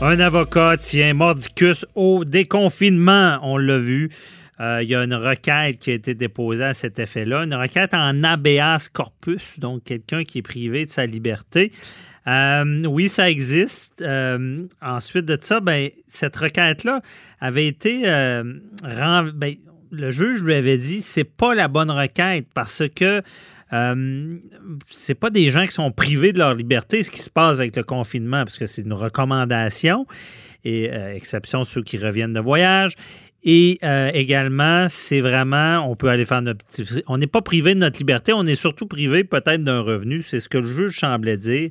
Un 0.00 0.18
avocat 0.18 0.76
tient 0.78 1.14
mordicus 1.14 1.86
au 1.94 2.24
déconfinement, 2.24 3.38
on 3.42 3.56
l'a 3.56 3.78
vu. 3.78 4.10
Euh, 4.62 4.82
Il 4.82 4.88
y 4.88 4.94
a 4.94 5.02
une 5.02 5.14
requête 5.14 5.78
qui 5.78 5.90
a 5.90 5.94
été 5.94 6.14
déposée 6.14 6.64
à 6.64 6.74
cet 6.74 6.98
effet-là, 6.98 7.42
une 7.44 7.54
requête 7.54 7.94
en 7.94 8.22
habeas 8.22 8.88
corpus, 8.92 9.58
donc 9.58 9.84
quelqu'un 9.84 10.24
qui 10.24 10.38
est 10.38 10.42
privé 10.42 10.86
de 10.86 10.90
sa 10.90 11.04
liberté. 11.04 11.72
Euh, 12.28 12.84
oui, 12.84 13.08
ça 13.08 13.28
existe. 13.28 14.00
Euh, 14.02 14.64
ensuite 14.80 15.24
de 15.24 15.36
ça, 15.40 15.60
ben, 15.60 15.88
cette 16.06 16.36
requête-là 16.36 17.00
avait 17.40 17.66
été 17.66 18.02
ben, 18.02 19.54
le 19.90 20.10
juge 20.10 20.42
lui 20.42 20.54
avait 20.54 20.78
dit 20.78 21.02
c'est 21.02 21.24
pas 21.24 21.54
la 21.54 21.68
bonne 21.68 21.90
requête 21.90 22.46
parce 22.54 22.82
que 22.94 23.22
euh, 23.72 24.36
c'est 24.86 25.14
pas 25.14 25.30
des 25.30 25.50
gens 25.50 25.64
qui 25.64 25.72
sont 25.72 25.90
privés 25.90 26.32
de 26.32 26.38
leur 26.38 26.54
liberté 26.54 27.02
ce 27.02 27.10
qui 27.10 27.20
se 27.20 27.28
passe 27.28 27.58
avec 27.58 27.76
le 27.76 27.82
confinement 27.82 28.44
parce 28.44 28.58
que 28.58 28.66
c'est 28.66 28.82
une 28.82 28.92
recommandation 28.92 30.06
et 30.64 30.90
exception 31.14 31.64
ceux 31.64 31.82
qui 31.82 31.98
reviennent 31.98 32.32
de 32.32 32.40
voyage. 32.40 32.94
Et 33.44 33.78
euh, 33.82 34.10
également, 34.14 34.86
c'est 34.88 35.20
vraiment, 35.20 35.90
on 35.90 35.96
peut 35.96 36.08
aller 36.08 36.24
faire 36.24 36.42
notre 36.42 36.64
petit... 36.64 36.84
On 37.08 37.18
n'est 37.18 37.26
pas 37.26 37.42
privé 37.42 37.74
de 37.74 37.80
notre 37.80 37.98
liberté, 37.98 38.32
on 38.32 38.46
est 38.46 38.54
surtout 38.54 38.86
privé 38.86 39.24
peut-être 39.24 39.64
d'un 39.64 39.80
revenu. 39.80 40.22
C'est 40.22 40.38
ce 40.38 40.48
que 40.48 40.58
le 40.58 40.72
juge 40.72 41.00
semblait 41.00 41.36
dire. 41.36 41.70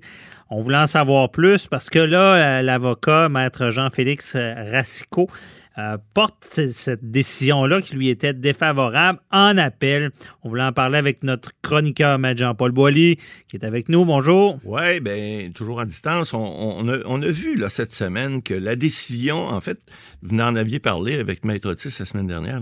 On 0.50 0.60
voulait 0.60 0.78
en 0.78 0.88
savoir 0.88 1.32
plus 1.32 1.68
parce 1.68 1.90
que 1.90 2.00
là, 2.00 2.62
l'avocat, 2.62 3.30
maître 3.30 3.70
Jean-Félix 3.70 4.36
Racicot, 4.36 5.30
euh, 5.78 5.98
porte 6.14 6.60
cette 6.72 7.10
décision-là 7.10 7.82
qui 7.82 7.96
lui 7.96 8.10
était 8.10 8.34
défavorable 8.34 9.20
en 9.32 9.58
appel. 9.58 10.12
On 10.44 10.50
voulait 10.50 10.64
en 10.64 10.74
parler 10.74 10.98
avec 10.98 11.24
notre 11.24 11.52
chroniqueur, 11.62 12.20
maître 12.20 12.42
Jean-Paul 12.42 12.74
Boilly, 12.74 13.16
qui 13.48 13.56
est 13.56 13.64
avec 13.64 13.88
nous. 13.88 14.04
Bonjour. 14.04 14.60
Oui, 14.66 15.00
bien, 15.00 15.50
toujours 15.56 15.80
à 15.80 15.86
distance. 15.86 16.34
On, 16.34 16.40
on 16.40 16.90
a, 16.90 16.98
on 17.06 17.22
a 17.22 17.28
vu 17.28 17.56
là, 17.56 17.70
cette 17.70 17.94
semaine 17.94 18.44
que 18.44 18.54
la 18.54 18.76
décision, 18.76 19.48
en 19.48 19.62
fait, 19.62 19.80
vous 20.24 20.38
en 20.40 20.56
aviez 20.56 20.80
parlé 20.80 21.20
avec 21.20 21.44
Maître 21.46 21.70
Otis 21.70 21.96
la 22.00 22.06
semaine 22.06 22.28
dernière. 22.28 22.62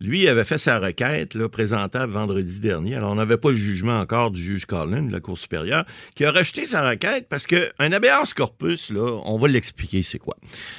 Lui 0.00 0.28
avait 0.28 0.44
fait 0.44 0.58
sa 0.58 0.78
requête 0.78 1.36
présentable 1.48 2.12
vendredi 2.12 2.60
dernier. 2.60 2.94
Alors, 2.94 3.12
on 3.12 3.16
n'avait 3.16 3.36
pas 3.36 3.50
le 3.50 3.56
jugement 3.56 3.98
encore 3.98 4.30
du 4.30 4.40
juge 4.40 4.66
Collin 4.66 5.02
de 5.02 5.12
la 5.12 5.20
Cour 5.20 5.36
supérieure 5.36 5.84
qui 6.14 6.24
a 6.24 6.30
rejeté 6.30 6.64
sa 6.64 6.88
requête 6.88 7.28
parce 7.28 7.46
qu'un 7.46 7.68
habeas 7.78 8.32
corpus, 8.34 8.92
on 8.94 9.36
va 9.36 9.48
l'expliquer 9.48 10.02
c'est 10.02 10.18
quoi. 10.18 10.36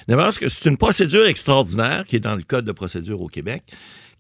C'est 0.08 0.70
une 0.70 0.78
procédure 0.78 1.26
extraordinaire 1.26 2.06
qui 2.08 2.16
est 2.16 2.22
dans 2.22 2.36
le 2.36 2.44
Code 2.44 2.66
de 2.66 2.72
procédure 2.72 3.22
au 3.22 3.28
Québec 3.28 3.64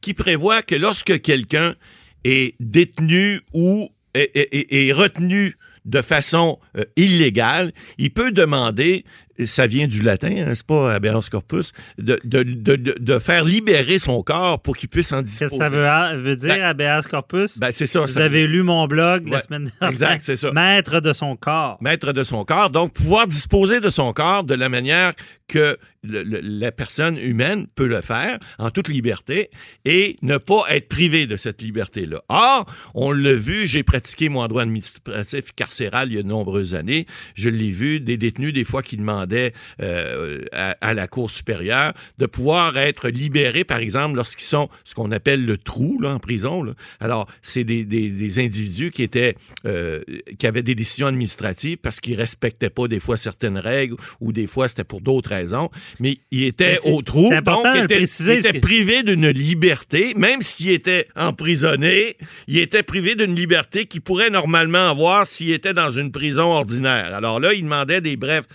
qui 0.01 0.13
prévoit 0.13 0.63
que 0.63 0.75
lorsque 0.75 1.21
quelqu'un 1.21 1.75
est 2.23 2.55
détenu 2.59 3.41
ou 3.53 3.89
est, 4.13 4.91
retenu 4.91 5.55
de 5.85 6.01
façon 6.01 6.59
euh, 6.77 6.83
illégale, 6.95 7.71
il 7.97 8.11
peut 8.11 8.31
demander, 8.31 9.05
ça 9.45 9.67
vient 9.67 9.87
du 9.87 10.01
latin, 10.01 10.33
hein, 10.47 10.51
c'est 10.53 10.65
pas 10.65 10.93
habeas 10.93 11.29
corpus, 11.29 11.71
de, 11.97 12.17
de, 12.23 12.43
de, 12.43 12.75
de- 12.75 13.19
faire 13.19 13.43
libérer 13.45 13.99
son 13.99 14.23
corps 14.23 14.61
pour 14.61 14.75
qu'il 14.77 14.89
puisse 14.89 15.11
en 15.11 15.21
disposer. 15.21 15.45
Qu'est-ce 15.45 15.51
que 15.59 15.63
ça 15.63 16.13
veut, 16.15 16.21
veut 16.21 16.35
dire, 16.35 16.55
Ben, 16.55 16.61
habeas 16.63 17.03
corpus? 17.03 17.57
Ben, 17.59 17.71
c'est 17.71 17.85
ça. 17.85 18.01
Vous 18.01 18.07
ça- 18.07 18.23
avez 18.25 18.47
lu 18.47 18.63
mon 18.63 18.87
blog 18.87 19.27
la 19.29 19.41
semaine 19.41 19.63
dernière. 19.79 19.89
exact, 19.89 20.21
c'est 20.21 20.35
ça. 20.35 20.51
Maître 20.51 20.99
de 20.99 21.13
son 21.13 21.35
corps. 21.35 21.77
maître 21.81 22.13
de 22.13 22.23
son 22.23 22.43
corps, 22.45 22.69
donc 22.69 22.93
pouvoir 22.93 23.27
disposer 23.27 23.79
de 23.79 23.89
son 23.89 24.13
corps 24.13 24.43
de 24.43 24.53
la 24.53 24.69
manière 24.69 25.13
que 25.47 25.77
le- 26.03 26.23
le- 26.23 26.39
la 26.41 26.71
personne 26.71 27.17
humaine 27.17 27.67
peut 27.75 27.85
le 27.87 28.01
faire 28.01 28.37
en 28.57 28.69
toute 28.71 28.87
liberté 28.87 29.49
et 29.85 30.15
ne 30.21 30.37
pas 30.37 30.63
être 30.69 30.87
privé 30.87 31.27
de 31.27 31.37
cette 31.37 31.61
liberté-là. 31.61 32.21
Or, 32.29 32.65
on 32.95 33.11
l'a 33.11 33.33
vu, 33.33 33.67
j'ai 33.67 33.83
pratiqué 33.83 34.29
mon 34.29 34.47
droit 34.47 34.61
administratif 34.63 35.51
carcéral 35.55 36.09
il 36.11 36.15
y 36.15 36.19
a 36.19 36.23
de 36.23 36.27
nombreuses 36.27 36.73
années, 36.75 37.05
je 37.35 37.49
l'ai 37.49 37.71
vu, 37.71 37.99
des 37.99 38.17
détenus 38.17 38.53
des 38.53 38.63
fois 38.63 38.81
qui 38.81 38.97
demandaient 39.21 39.53
euh, 39.81 40.41
à, 40.51 40.75
à 40.81 40.93
la 40.93 41.07
Cour 41.07 41.29
supérieure 41.29 41.93
de 42.17 42.25
pouvoir 42.25 42.77
être 42.77 43.09
libérés, 43.09 43.63
par 43.63 43.79
exemple, 43.79 44.15
lorsqu'ils 44.15 44.45
sont 44.45 44.69
ce 44.83 44.93
qu'on 44.93 45.11
appelle 45.11 45.45
le 45.45 45.57
trou 45.57 45.99
là, 46.01 46.13
en 46.13 46.19
prison. 46.19 46.63
là. 46.63 46.73
Alors, 46.99 47.27
c'est 47.41 47.63
des, 47.63 47.85
des, 47.85 48.09
des 48.09 48.39
individus 48.39 48.91
qui 48.91 49.03
étaient 49.03 49.35
euh, 49.65 50.01
qui 50.37 50.47
avaient 50.47 50.63
des 50.63 50.75
décisions 50.75 51.07
administratives 51.07 51.77
parce 51.77 51.99
qu'ils 51.99 52.15
respectaient 52.15 52.69
pas 52.69 52.87
des 52.87 52.99
fois 52.99 53.17
certaines 53.17 53.57
règles 53.57 53.95
ou 54.19 54.31
des 54.33 54.47
fois 54.47 54.67
c'était 54.67 54.83
pour 54.83 55.01
d'autres 55.01 55.29
raisons, 55.29 55.69
mais 55.99 56.17
ils 56.31 56.45
étaient 56.45 56.77
Mais 56.83 56.91
au 56.91 57.01
trou, 57.01 57.29
donc 57.29 57.65
ils 57.75 57.83
étaient, 57.83 57.95
préciser, 57.95 58.33
ils 58.33 58.39
étaient 58.39 58.49
parce 58.49 58.61
que- 58.61 58.67
privés 58.67 59.03
d'une 59.03 59.29
liberté, 59.29 60.13
même 60.15 60.41
s'ils 60.41 60.71
étaient 60.71 61.07
emprisonnés, 61.15 62.17
ils 62.47 62.59
étaient 62.59 62.83
privés 62.83 63.15
d'une 63.15 63.35
liberté 63.35 63.85
qu'ils 63.85 64.01
pourraient 64.01 64.29
normalement 64.29 64.89
avoir 64.89 65.25
s'ils 65.25 65.51
étaient 65.51 65.73
dans 65.73 65.91
une 65.91 66.11
prison 66.11 66.43
ordinaire. 66.53 67.13
Alors 67.13 67.39
là, 67.39 67.53
ils 67.53 67.63
demandaient 67.63 68.01
des 68.01 68.15
brefs 68.17 68.45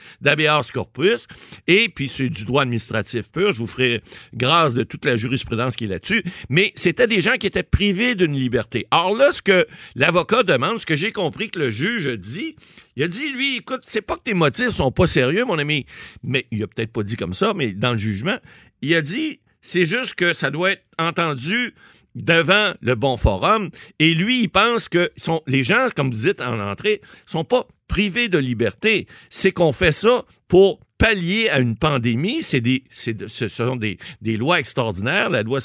corpus, 0.63 1.27
et 1.67 1.89
puis 1.89 2.09
c'est 2.09 2.29
du 2.29 2.45
droit 2.45 2.63
administratif 2.63 3.31
pur, 3.31 3.53
je 3.53 3.59
vous 3.59 3.67
ferai 3.67 4.03
grâce 4.35 4.75
de 4.75 4.83
toute 4.83 5.05
la 5.05 5.17
jurisprudence 5.17 5.77
qui 5.77 5.85
est 5.85 5.89
là-dessus, 5.89 6.23
mais 6.49 6.73
c'était 6.75 7.07
des 7.07 7.21
gens 7.21 7.37
qui 7.37 7.47
étaient 7.47 7.63
privés 7.63 8.15
d'une 8.15 8.35
liberté. 8.35 8.87
Or 8.91 9.17
là, 9.17 9.33
ce 9.33 9.43
que 9.43 9.67
l'avocat 9.95 10.43
demande, 10.43 10.79
ce 10.81 10.87
que 10.87 10.97
j'ai 10.97 11.13
compris 11.13 11.51
que 11.51 11.59
le 11.59 11.71
juge 11.71 12.07
dit, 12.19 12.57
il 12.97 13.03
a 13.03 13.09
dit, 13.09 13.31
lui, 13.31 13.57
écoute, 13.57 13.83
c'est 13.85 14.01
pas 14.01 14.17
que 14.17 14.23
tes 14.23 14.35
motifs 14.35 14.71
sont 14.71 14.91
pas 14.91 15.07
sérieux, 15.07 15.45
mon 15.45 15.59
ami, 15.59 15.87
mais 16.23 16.47
il 16.51 16.63
a 16.63 16.67
peut-être 16.67 16.93
pas 16.93 17.03
dit 17.03 17.17
comme 17.17 17.35
ça, 17.35 17.53
mais 17.55 17.73
dans 17.73 17.93
le 17.93 17.99
jugement, 17.99 18.39
il 18.83 18.95
a 18.95 19.03
dit, 19.03 19.41
c'est 19.61 19.85
juste 19.85 20.15
que 20.15 20.33
ça 20.33 20.51
doit 20.51 20.73
être 20.73 20.85
entendu 20.99 21.75
devant 22.17 22.73
le 22.81 22.95
bon 22.97 23.17
forum. 23.17 23.71
Et 24.01 24.15
lui, 24.15 24.43
il 24.43 24.49
pense 24.49 24.89
que 24.89 25.11
sont, 25.17 25.43
les 25.47 25.63
gens, 25.63 25.89
comme 25.95 26.11
vous 26.11 26.23
dites 26.27 26.41
en 26.41 26.59
entrée, 26.59 27.01
sont 27.27 27.45
pas 27.45 27.65
privés 27.87 28.29
de 28.29 28.39
liberté. 28.39 29.07
C'est 29.31 29.53
qu'on 29.53 29.73
fait 29.73 29.93
ça 29.93 30.25
pour 30.49 30.81
pallier 30.99 31.49
à 31.51 31.59
une 31.61 31.77
pandémie. 31.77 32.43
C'est 32.43 32.63
des, 32.63 32.83
de- 33.07 33.27
ce 33.29 33.49
sont 33.49 33.77
des, 33.77 33.99
des 34.23 34.37
lois 34.39 34.59
extraordinaires, 34.59 35.29
la 35.31 35.43
loi 35.43 35.61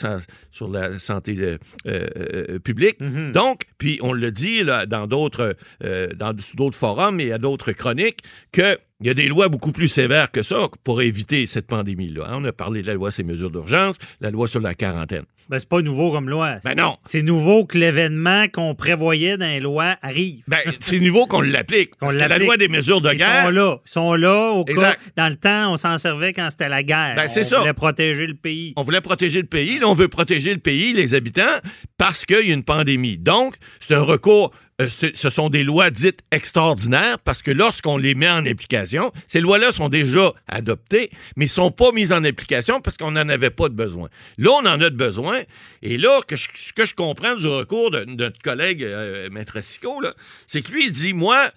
sur 0.52 0.68
la 0.70 1.00
santé 1.00 1.36
euh, 1.40 1.58
euh, 1.88 2.60
publique. 2.60 2.98
Donc, 3.32 3.62
puis 3.78 3.98
on 4.02 4.12
le 4.12 4.30
dit 4.32 4.64
là, 4.64 4.86
dans 4.86 5.08
d'autres 5.08 5.56
euh, 5.84 6.10
dans 6.16 6.34
d'autres 6.56 6.78
forums 6.78 7.20
et 7.22 7.32
à 7.32 7.38
d'autres 7.38 7.72
chroniques 7.72 8.20
que 8.52 8.78
il 9.02 9.08
y 9.08 9.10
a 9.10 9.14
des 9.14 9.28
lois 9.28 9.50
beaucoup 9.50 9.72
plus 9.72 9.88
sévères 9.88 10.32
que 10.32 10.44
ça 10.44 10.68
pour 10.84 11.02
éviter 11.02 11.46
cette 11.48 11.68
pandémie-là. 11.68 12.26
hein. 12.30 12.38
On 12.38 12.46
a 12.46 12.52
parlé 12.54 12.82
de 12.82 12.88
la 12.88 12.94
loi 12.94 13.12
sur 13.12 13.24
les 13.24 13.32
mesures 13.32 13.52
d'urgence, 13.52 13.96
la 14.22 14.30
loi 14.32 14.48
sur 14.48 14.62
la 14.62 14.74
quarantaine. 14.74 15.24
Ben, 15.50 15.60
c'est 15.60 15.68
pas 15.68 15.82
nouveau 15.82 16.12
comme 16.12 16.30
loi. 16.30 16.58
Ben 16.64 16.76
non. 16.76 16.96
C'est 17.06 17.24
nouveau 17.24 17.66
que 17.66 17.78
l'événement 17.78 18.48
qu'on 18.48 18.74
prévoyait 18.76 19.38
dans 19.38 19.48
les 19.48 19.60
lois 19.60 19.98
arrive. 20.02 20.44
Ben, 20.48 20.60
c'est 20.80 21.00
nouveau 21.00 21.26
qu'on 21.26 21.42
l'applique. 21.42 21.92
Parce 22.00 22.14
que 22.14 22.20
la 22.20 22.38
loi 22.38 22.56
des 22.58 22.70
mesures 22.70 23.02
de 23.02 23.12
Ils 23.12 23.18
guerre. 23.18 23.46
sont 23.46 23.50
là. 23.52 23.78
Ils 23.86 23.92
sont 23.92 24.14
là 24.16 24.52
au 24.52 24.64
cas. 24.64 24.96
Dans 25.18 25.28
le 25.30 25.36
temps, 25.36 25.74
on 25.74 25.78
s'en 25.78 25.98
servait 25.98 26.32
quand 26.32 26.48
c'était 26.52 26.70
la 26.70 26.84
guerre. 26.84 27.16
Ben, 27.16 27.28
c'est 27.28 27.42
on 27.42 27.50
ça. 27.50 27.60
voulait 27.60 27.74
protéger 27.74 28.28
le 28.28 28.36
pays. 28.36 28.74
On 28.78 28.84
voulait 28.84 29.02
protéger 29.02 29.42
le 29.42 29.48
pays. 29.48 29.80
Là, 29.80 29.90
on 29.90 29.94
veut 29.94 30.08
protéger 30.08 30.54
le 30.54 30.60
pays, 30.60 30.94
les 30.94 31.16
habitants, 31.16 31.42
parce 31.98 32.26
qu'il 32.26 32.48
y 32.48 32.52
a 32.52 32.54
une 32.54 32.64
pandémie. 32.64 33.18
Donc, 33.18 33.56
c'est 33.80 33.96
un 33.96 34.04
recours. 34.04 34.52
Euh, 34.82 34.88
ce 34.90 35.30
sont 35.30 35.50
des 35.50 35.64
lois 35.64 35.90
dites 35.90 36.22
extraordinaires 36.32 37.20
parce 37.20 37.42
que 37.42 37.52
lorsqu'on 37.52 37.98
les 37.98 38.16
met 38.16 38.30
en 38.30 38.46
application, 38.46 39.12
ces 39.28 39.40
lois-là 39.40 39.72
sont 39.72 39.90
déjà 39.90 40.34
adoptées, 40.48 41.12
mais 41.36 41.46
ne 41.46 41.50
sont 41.50 41.72
pas 41.72 41.92
mises 41.92 42.12
en 42.12 42.24
application 42.24 42.82
parce 42.82 42.98
qu'on 42.98 43.12
n'en 43.12 43.30
avait 43.30 43.50
pas 43.50 43.70
de 43.70 43.76
besoin. 43.76 44.10
Là, 44.38 44.52
on 44.52 44.66
en 44.66 44.82
a 44.82 44.90
de 44.90 44.96
besoin. 44.96 45.40
Et 45.82 45.98
là, 45.98 46.20
ce 46.30 46.74
que 46.74 46.86
je 46.86 46.96
comprends 46.96 47.36
du 47.36 47.48
recours 47.48 47.92
de, 47.92 48.06
notre 48.06 48.40
collègue 48.40 48.84
euh, 48.84 49.30
Maître 49.30 49.64
Sicot, 49.64 50.02
c'est 50.48 50.62
que 50.62 50.72
lui, 50.72 50.86
il 50.88 50.92
dit, 50.92 51.14
moi, 51.14 51.52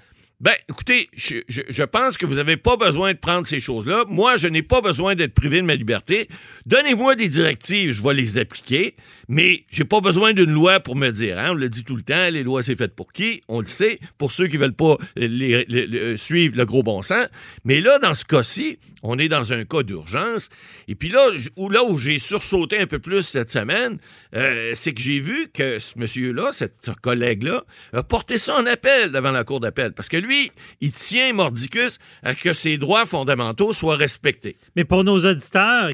ben, 0.44 0.52
écoutez, 0.68 1.08
je, 1.16 1.82
pense 1.84 2.18
que 2.18 2.26
vous 2.26 2.34
n'avez 2.34 2.58
pas 2.58 2.76
besoin 2.76 3.14
de 3.14 3.16
prendre 3.16 3.46
ces 3.46 3.60
choses-là. 3.60 4.04
Moi, 4.10 4.36
je 4.36 4.46
n'ai 4.46 4.60
pas 4.62 4.82
besoin 4.82 5.14
d'être 5.14 5.32
privé 5.32 5.56
de 5.56 5.66
ma 5.66 5.74
liberté. 5.74 6.28
Donnez-moi 6.66 7.14
des 7.14 7.28
directives, 7.28 7.92
je 7.92 8.02
vais 8.02 8.12
les 8.12 8.36
appliquer, 8.36 8.94
mais 9.26 9.64
j'ai 9.70 9.86
pas 9.86 10.02
besoin 10.02 10.34
d'une 10.34 10.50
loi 10.50 10.80
pour 10.80 10.96
me 10.96 11.08
dire. 11.08 11.38
Hein? 11.38 11.52
On 11.52 11.54
le 11.54 11.70
dit 11.70 11.82
tout 11.82 11.96
le 11.96 12.02
temps, 12.02 12.28
les 12.30 12.42
lois, 12.42 12.62
c'est 12.62 12.76
fait 12.76 12.94
pour 12.94 13.14
qui? 13.14 13.40
On 13.48 13.60
le 13.60 13.66
sait, 13.66 13.98
pour 14.18 14.32
ceux 14.32 14.46
qui 14.46 14.58
veulent 14.58 14.74
pas 14.74 14.98
les- 15.16 16.14
suivre 16.18 16.58
le 16.58 16.66
gros 16.66 16.82
bon 16.82 17.00
sens. 17.00 17.26
Mais 17.64 17.80
là, 17.80 17.98
dans 17.98 18.12
ce 18.12 18.26
cas-ci, 18.26 18.78
on 19.02 19.18
est 19.18 19.30
dans 19.30 19.54
un 19.54 19.64
cas 19.64 19.82
d'urgence. 19.82 20.50
Et 20.88 20.94
puis 20.94 21.08
là, 21.08 21.26
où, 21.56 21.70
là 21.70 21.84
où 21.84 21.96
j'ai 21.96 22.18
sursauté 22.18 22.78
un 22.78 22.86
peu 22.86 22.98
plus 22.98 23.22
cette 23.22 23.50
semaine, 23.50 23.96
euh, 24.34 24.72
c'est 24.74 24.92
que 24.92 25.00
j'ai 25.00 25.20
vu 25.20 25.48
que 25.54 25.78
ce 25.78 25.98
monsieur-là, 25.98 26.50
ce 26.52 26.90
collègue-là, 27.00 27.64
a 27.94 28.02
porté 28.02 28.36
ça 28.36 28.58
en 28.58 28.66
appel 28.66 29.10
devant 29.10 29.30
la 29.30 29.44
Cour 29.44 29.60
d'appel. 29.60 29.92
Parce 29.92 30.10
que 30.10 30.18
lui, 30.18 30.33
il 30.80 30.92
tient 30.92 31.32
mordicus 31.32 31.98
à 32.22 32.34
que 32.34 32.52
ses 32.52 32.78
droits 32.78 33.06
fondamentaux 33.06 33.72
soient 33.72 33.96
respectés. 33.96 34.56
Mais 34.76 34.84
pour 34.84 35.04
nos 35.04 35.18
auditeurs, 35.24 35.90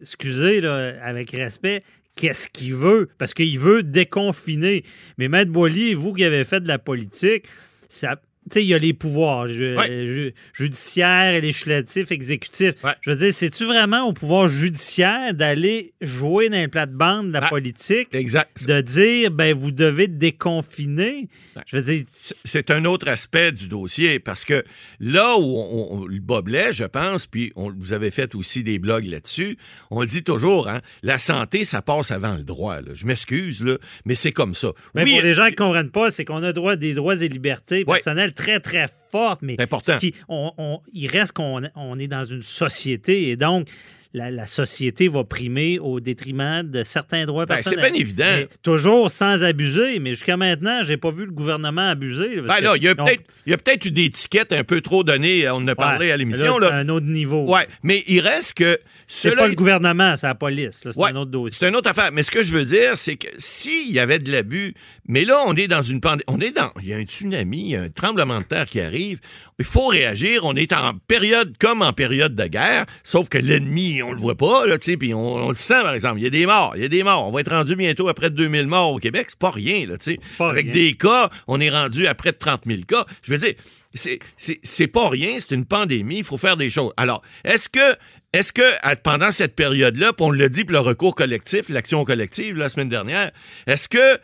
excusez, 0.00 0.60
là, 0.60 0.94
avec 1.02 1.30
respect, 1.32 1.82
qu'est-ce 2.16 2.48
qu'il 2.48 2.74
veut? 2.74 3.08
Parce 3.18 3.34
qu'il 3.34 3.58
veut 3.58 3.82
déconfiner. 3.82 4.84
Mais 5.18 5.28
Maître 5.28 5.52
Boily, 5.52 5.94
vous 5.94 6.12
qui 6.12 6.24
avez 6.24 6.44
fait 6.44 6.60
de 6.60 6.68
la 6.68 6.78
politique, 6.78 7.46
ça. 7.88 8.20
Tu 8.48 8.54
sais, 8.60 8.64
il 8.64 8.68
y 8.68 8.74
a 8.74 8.78
les 8.78 8.92
pouvoirs 8.94 9.48
ju- 9.48 9.76
Ouais. 9.76 10.06
ju- 10.06 10.32
judiciaires, 10.54 11.40
législatifs, 11.40 12.12
exécutifs. 12.12 12.74
Ouais. 12.84 12.92
Je 13.00 13.10
veux 13.10 13.16
dire, 13.16 13.34
c'est-tu 13.34 13.64
vraiment 13.64 14.02
au 14.06 14.12
pouvoir 14.12 14.48
judiciaire 14.48 15.34
d'aller 15.34 15.94
jouer 16.00 16.48
dans 16.48 16.56
les 16.58 16.68
plates-bandes 16.68 17.28
de 17.28 17.32
la 17.32 17.48
politique, 17.48 18.08
Exact. 18.12 18.64
de 18.66 18.80
dire, 18.80 19.30
ben, 19.32 19.52
vous 19.52 19.72
devez 19.72 20.06
déconfiner? 20.08 21.28
Je 21.66 21.76
veux 21.76 21.82
dire, 21.82 22.04
C'est 22.08 22.70
un 22.70 22.84
autre 22.84 23.08
aspect 23.08 23.50
du 23.52 23.68
dossier 23.68 24.18
parce 24.20 24.44
que 24.44 24.62
là 25.00 25.36
où 25.38 25.42
on, 25.42 26.02
on- 26.02 26.06
le 26.06 26.20
blesse, 26.42 26.76
je 26.76 26.84
pense, 26.84 27.26
puis 27.26 27.52
on, 27.56 27.72
vous 27.72 27.92
avez 27.92 28.10
fait 28.10 28.34
aussi 28.34 28.62
des 28.62 28.78
blogs 28.78 29.06
là-dessus, 29.06 29.56
on 29.90 30.00
le 30.02 30.06
dit 30.06 30.22
toujours, 30.22 30.68
hein, 30.68 30.80
la 31.02 31.18
santé, 31.18 31.64
ça 31.64 31.82
passe 31.82 32.10
avant 32.10 32.34
le 32.34 32.42
droit. 32.42 32.80
là. 32.80 32.92
Je 32.94 33.06
m'excuse, 33.06 33.62
là, 33.62 33.78
mais 34.04 34.14
c'est 34.14 34.32
comme 34.32 34.54
ça. 34.54 34.72
Mais 34.94 35.04
oui, 35.04 35.12
pour 35.14 35.22
les 35.22 35.32
gens 35.34 35.46
qui 35.46 35.52
ne 35.52 35.56
comprennent 35.56 35.90
pas, 35.90 36.10
c'est 36.10 36.24
qu'on 36.24 36.42
a 36.42 36.52
droit 36.52 36.76
des 36.76 36.94
droits 36.94 37.16
et 37.22 37.28
libertés 37.28 37.84
personnelles 37.84 38.32
très, 38.36 38.60
très 38.60 38.86
fortes, 39.10 39.40
mais 39.42 39.56
C'est 39.58 39.64
important. 39.64 39.94
ce 39.94 39.98
qui- 39.98 40.14
on- 40.28 40.52
on- 40.58 40.80
il 40.92 41.08
reste 41.08 41.32
qu'on 41.32 41.62
on 41.74 41.98
est 41.98 42.06
dans 42.08 42.24
une 42.24 42.42
société 42.42 43.30
et 43.30 43.36
donc 43.36 43.68
la, 44.16 44.30
la 44.30 44.46
société 44.46 45.08
va 45.08 45.24
primer 45.24 45.78
au 45.78 46.00
détriment 46.00 46.62
de 46.62 46.82
certains 46.84 47.26
droits 47.26 47.44
Ben, 47.44 47.56
c'est 47.58 47.70
personnels. 47.76 47.92
bien 47.92 48.00
évident. 48.00 48.24
Mais 48.38 48.48
toujours 48.62 49.10
sans 49.10 49.44
abuser, 49.44 49.98
mais 49.98 50.10
jusqu'à 50.10 50.38
maintenant, 50.38 50.82
j'ai 50.82 50.96
pas 50.96 51.10
vu 51.10 51.26
le 51.26 51.32
gouvernement 51.32 51.90
abuser. 51.90 52.40
Ben 52.40 52.60
là, 52.60 52.72
il 52.76 52.82
y 52.82 52.88
a 52.88 52.94
peut-être 52.94 53.22
peut-être 53.46 53.84
eu 53.84 53.90
des 53.90 54.04
étiquettes 54.06 54.52
un 54.54 54.64
peu 54.64 54.80
trop 54.80 55.04
données, 55.04 55.48
on 55.50 55.56
en 55.56 55.68
a 55.68 55.74
parlé 55.74 56.10
à 56.10 56.16
l'émission. 56.16 56.58
là, 56.58 56.70
Là, 56.70 56.76
Un 56.78 56.88
autre 56.88 57.06
niveau. 57.06 57.44
Ouais, 57.52 57.66
mais 57.82 58.02
il 58.06 58.20
reste 58.20 58.54
que 58.54 58.78
C'est 59.06 59.36
pas 59.36 59.46
le 59.48 59.54
gouvernement, 59.54 60.16
c'est 60.16 60.26
la 60.26 60.34
police. 60.34 60.80
C'est 60.82 60.96
Ouais, 60.96 61.10
un 61.10 61.16
autre 61.16 61.30
dossier. 61.30 61.58
C'est 61.60 61.68
une 61.68 61.76
autre 61.76 61.90
affaire. 61.90 62.10
Mais 62.12 62.22
ce 62.22 62.30
que 62.30 62.42
je 62.42 62.52
veux 62.54 62.64
dire, 62.64 62.96
c'est 62.96 63.16
que 63.16 63.28
s'il 63.36 63.92
y 63.92 63.98
avait 64.00 64.18
de 64.18 64.32
l'abus, 64.32 64.72
mais 65.06 65.24
là, 65.26 65.42
on 65.46 65.54
est 65.54 65.68
dans 65.68 65.82
une 65.82 66.00
pandémie. 66.00 66.24
On 66.28 66.40
est 66.40 66.56
dans. 66.56 66.72
Il 66.80 66.88
y 66.88 66.94
a 66.94 66.96
un 66.96 67.02
tsunami, 67.02 67.60
il 67.60 67.68
y 67.68 67.76
a 67.76 67.82
un 67.82 67.88
tremblement 67.90 68.38
de 68.38 68.44
terre 68.44 68.66
qui 68.66 68.80
arrive. 68.80 69.18
Il 69.58 69.64
faut 69.64 69.86
réagir. 69.88 70.44
On 70.44 70.54
est 70.56 70.72
en 70.72 70.94
période 71.06 71.54
comme 71.58 71.82
en 71.82 71.92
période 71.92 72.34
de 72.34 72.46
guerre, 72.46 72.86
sauf 73.04 73.28
que 73.28 73.38
l'ennemi, 73.38 74.02
on 74.08 74.12
le 74.12 74.20
voit 74.20 74.34
pas, 74.36 74.66
là, 74.66 74.78
tu 74.78 74.84
sais, 74.92 74.96
puis 74.96 75.12
on, 75.14 75.34
on 75.36 75.48
le 75.48 75.54
sent, 75.54 75.82
par 75.82 75.92
exemple. 75.94 76.20
Il 76.20 76.24
y 76.24 76.26
a 76.26 76.30
des 76.30 76.46
morts, 76.46 76.72
il 76.76 76.82
y 76.82 76.84
a 76.84 76.88
des 76.88 77.02
morts. 77.02 77.26
On 77.26 77.30
va 77.30 77.40
être 77.40 77.50
rendu 77.50 77.76
bientôt 77.76 78.08
à 78.08 78.14
près 78.14 78.30
de 78.30 78.36
2000 78.36 78.66
morts 78.66 78.92
au 78.92 78.98
Québec. 78.98 79.26
C'est 79.28 79.38
pas 79.38 79.50
rien, 79.50 79.86
là, 79.86 79.98
tu 79.98 80.12
sais. 80.12 80.20
Avec 80.40 80.64
rien. 80.66 80.72
des 80.74 80.94
cas, 80.94 81.30
on 81.48 81.60
est 81.60 81.70
rendu 81.70 82.06
à 82.06 82.14
près 82.14 82.32
de 82.32 82.36
30 82.38 82.62
000 82.66 82.82
cas. 82.86 83.04
Je 83.22 83.32
veux 83.32 83.38
dire, 83.38 83.54
c'est- 83.94 84.18
c'est 84.36 84.60
c'est 84.62 84.86
pas 84.88 85.08
rien, 85.08 85.36
c'est 85.38 85.54
une 85.54 85.64
pandémie, 85.64 86.18
il 86.18 86.24
faut 86.24 86.36
faire 86.36 86.56
des 86.56 86.68
choses. 86.70 86.92
Alors, 86.96 87.22
est-ce 87.44 87.68
que, 87.68 87.96
est-ce 88.32 88.52
que 88.52 88.62
pendant 89.02 89.30
cette 89.30 89.54
période-là, 89.56 90.12
puis 90.12 90.26
on 90.26 90.30
l'a 90.30 90.48
dit 90.48 90.64
pour 90.64 90.72
le 90.72 90.80
recours 90.80 91.14
collectif, 91.14 91.68
l'action 91.70 92.04
collective 92.04 92.56
la 92.56 92.68
semaine 92.68 92.88
dernière, 92.90 93.30
est-ce 93.66 93.88
que 93.88 94.18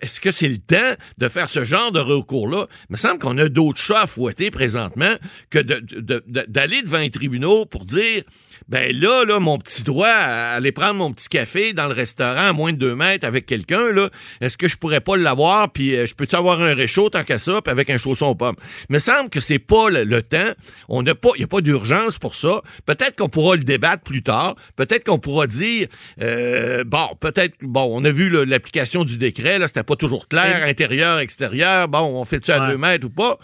est-ce 0.00 0.20
que 0.20 0.30
c'est 0.30 0.48
le 0.48 0.58
temps 0.58 0.94
de 1.18 1.28
faire 1.28 1.48
ce 1.48 1.64
genre 1.64 1.92
de 1.92 2.00
recours-là? 2.00 2.66
Il 2.88 2.92
me 2.92 2.96
semble 2.96 3.18
qu'on 3.18 3.38
a 3.38 3.48
d'autres 3.48 3.80
chats 3.80 4.02
à 4.02 4.06
fouetter 4.06 4.50
présentement 4.50 5.14
que 5.50 5.58
d'aller 5.60 6.82
devant 6.82 6.98
les 6.98 7.10
tribunaux 7.10 7.66
pour 7.66 7.84
dire 7.84 8.22
ben 8.68 8.96
là, 8.96 9.24
là, 9.24 9.40
mon 9.40 9.58
petit 9.58 9.82
droit 9.82 10.08
à 10.08 10.54
aller 10.54 10.70
prendre 10.70 10.94
mon 10.94 11.12
petit 11.12 11.28
café 11.28 11.72
dans 11.72 11.86
le 11.86 11.92
restaurant 11.92 12.48
à 12.48 12.52
moins 12.52 12.72
de 12.72 12.78
deux 12.78 12.94
mètres 12.94 13.26
avec 13.26 13.44
quelqu'un, 13.46 13.90
là, 13.90 14.10
est-ce 14.40 14.56
que 14.56 14.68
je 14.68 14.76
pourrais 14.76 15.00
pas 15.00 15.16
l'avoir, 15.16 15.72
puis 15.72 15.96
euh, 15.96 16.06
je 16.06 16.14
peux-tu 16.14 16.36
avoir 16.36 16.60
un 16.60 16.74
réchaud 16.74 17.10
tant 17.10 17.24
qu'à 17.24 17.38
ça, 17.38 17.60
puis 17.62 17.72
avec 17.72 17.90
un 17.90 17.98
chausson 17.98 18.26
aux 18.26 18.34
pommes? 18.36 18.56
Il 18.88 18.94
me 18.94 18.98
semble 19.00 19.28
que 19.28 19.40
c'est 19.40 19.58
pas 19.58 19.90
le, 19.90 20.22
temps. 20.22 20.52
On 20.88 21.02
n'a 21.02 21.14
pas, 21.16 21.30
il 21.34 21.38
n'y 21.38 21.44
a 21.44 21.48
pas 21.48 21.62
d'urgence 21.62 22.18
pour 22.18 22.34
ça. 22.34 22.62
Peut-être 22.86 23.16
qu'on 23.16 23.28
pourra 23.28 23.56
le 23.56 23.64
débattre 23.64 24.04
plus 24.04 24.22
tard. 24.22 24.54
Peut-être 24.76 25.04
qu'on 25.04 25.18
pourra 25.18 25.46
dire, 25.46 25.88
euh, 26.20 26.84
bon, 26.84 27.08
peut-être, 27.18 27.56
bon, 27.62 27.88
on 27.90 28.04
a 28.04 28.10
vu 28.10 28.30
l'application 28.44 29.04
du 29.04 29.16
décret, 29.18 29.58
là, 29.60 29.66
c'était 29.68 29.82
pas 29.84 29.96
toujours 29.96 30.26
clair, 30.28 30.64
intérieur, 30.66 31.18
extérieur, 31.20 31.88
bon, 31.88 32.00
on 32.20 32.24
fait 32.24 32.44
ça 32.44 32.56
à 32.56 32.66
Ouais. 32.66 32.72
deux 32.72 32.78
mètres 32.78 33.06
ou 33.06 33.10
pas. 33.10 33.38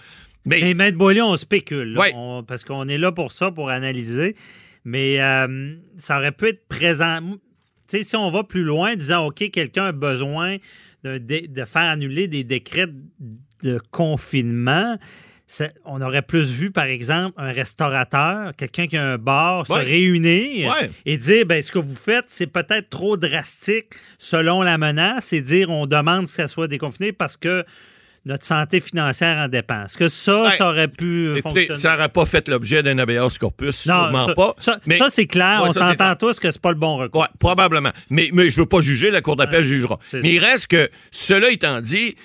Mais, 0.44 0.60
Mais 0.62 0.74
Maître 0.74 0.96
Boily, 0.98 1.20
on 1.22 1.36
spécule. 1.36 1.96
Ouais. 1.98 2.12
On- 2.14 2.42
parce 2.44 2.62
qu'on 2.64 2.88
est 2.88 2.98
là 2.98 3.12
pour 3.12 3.32
ça, 3.32 3.50
pour 3.50 3.68
analyser. 3.70 4.36
Mais 4.84 5.20
euh, 5.20 5.74
ça 5.98 6.18
aurait 6.18 6.30
pu 6.32 6.48
être 6.48 6.66
présent. 6.68 7.20
Tu 7.88 7.98
sais, 7.98 8.02
si 8.04 8.16
on 8.16 8.30
va 8.30 8.44
plus 8.44 8.62
loin, 8.62 8.94
disant, 8.96 9.26
OK, 9.26 9.50
quelqu'un 9.50 9.86
a 9.86 9.92
besoin 9.92 10.56
dé- 11.04 11.48
de 11.48 11.64
faire 11.64 11.82
annuler 11.90 12.28
des 12.28 12.44
décrets 12.44 12.86
de 13.62 13.80
confinement, 13.90 14.96
on 15.84 16.00
aurait 16.02 16.22
plus 16.22 16.50
vu, 16.50 16.70
par 16.70 16.86
exemple, 16.86 17.34
un 17.36 17.52
restaurateur, 17.52 18.52
quelqu'un 18.56 18.86
qui 18.86 18.96
a 18.96 19.04
un 19.04 19.18
bar, 19.18 19.68
Ouais. 19.70 19.80
se 19.80 19.84
réunir 19.86 20.70
Ouais. 20.72 20.90
et 21.04 21.16
dire 21.16 21.46
ben, 21.46 21.62
ce 21.62 21.70
que 21.72 21.78
vous 21.78 21.94
faites, 21.94 22.24
c'est 22.28 22.46
peut-être 22.48 22.90
trop 22.90 23.16
drastique 23.16 23.94
selon 24.18 24.62
la 24.62 24.76
menace 24.78 25.32
et 25.32 25.40
dire 25.40 25.70
on 25.70 25.86
demande 25.86 26.24
que 26.24 26.30
ça 26.32 26.46
soit 26.48 26.68
déconfiné 26.68 27.12
parce 27.12 27.36
que 27.36 27.64
notre 28.24 28.44
santé 28.44 28.80
financière 28.80 29.36
en 29.38 29.46
dépend. 29.46 29.84
Est-ce 29.84 29.96
que 29.96 30.08
ça, 30.08 30.42
Ouais. 30.42 30.56
ça 30.56 30.68
aurait 30.70 30.88
pu 30.88 31.36
Écoutez, 31.36 31.42
fonctionner? 31.42 31.78
ça 31.80 31.92
n'aurait 31.94 32.08
pas 32.08 32.26
fait 32.26 32.48
l'objet 32.48 32.82
d'un 32.82 32.98
habeas 32.98 33.38
corpus, 33.38 33.76
sûrement 33.82 34.26
ça, 34.26 34.34
pas. 34.34 34.54
Ça, 34.58 34.80
mais- 34.84 34.98
ça, 34.98 35.08
c'est 35.10 35.28
clair. 35.28 35.60
Ouais, 35.62 35.68
on 35.68 35.72
s'entend 35.72 36.16
tous 36.16 36.40
que 36.40 36.50
c'est 36.50 36.60
pas 36.60 36.70
le 36.72 36.76
bon 36.78 36.96
recours. 36.96 37.20
Ouais, 37.20 37.28
probablement. 37.38 37.92
Mais, 38.10 38.30
mais 38.32 38.50
je 38.50 38.56
veux 38.56 38.66
pas 38.66 38.80
juger, 38.80 39.12
la 39.12 39.20
Cour 39.20 39.36
d'appel 39.36 39.62
jugera. 39.64 40.00
Mais 40.12 40.34
il 40.34 40.38
reste 40.40 40.66
que, 40.66 40.88
cela 41.12 41.50
étant 41.52 41.80
dit, 41.80 42.16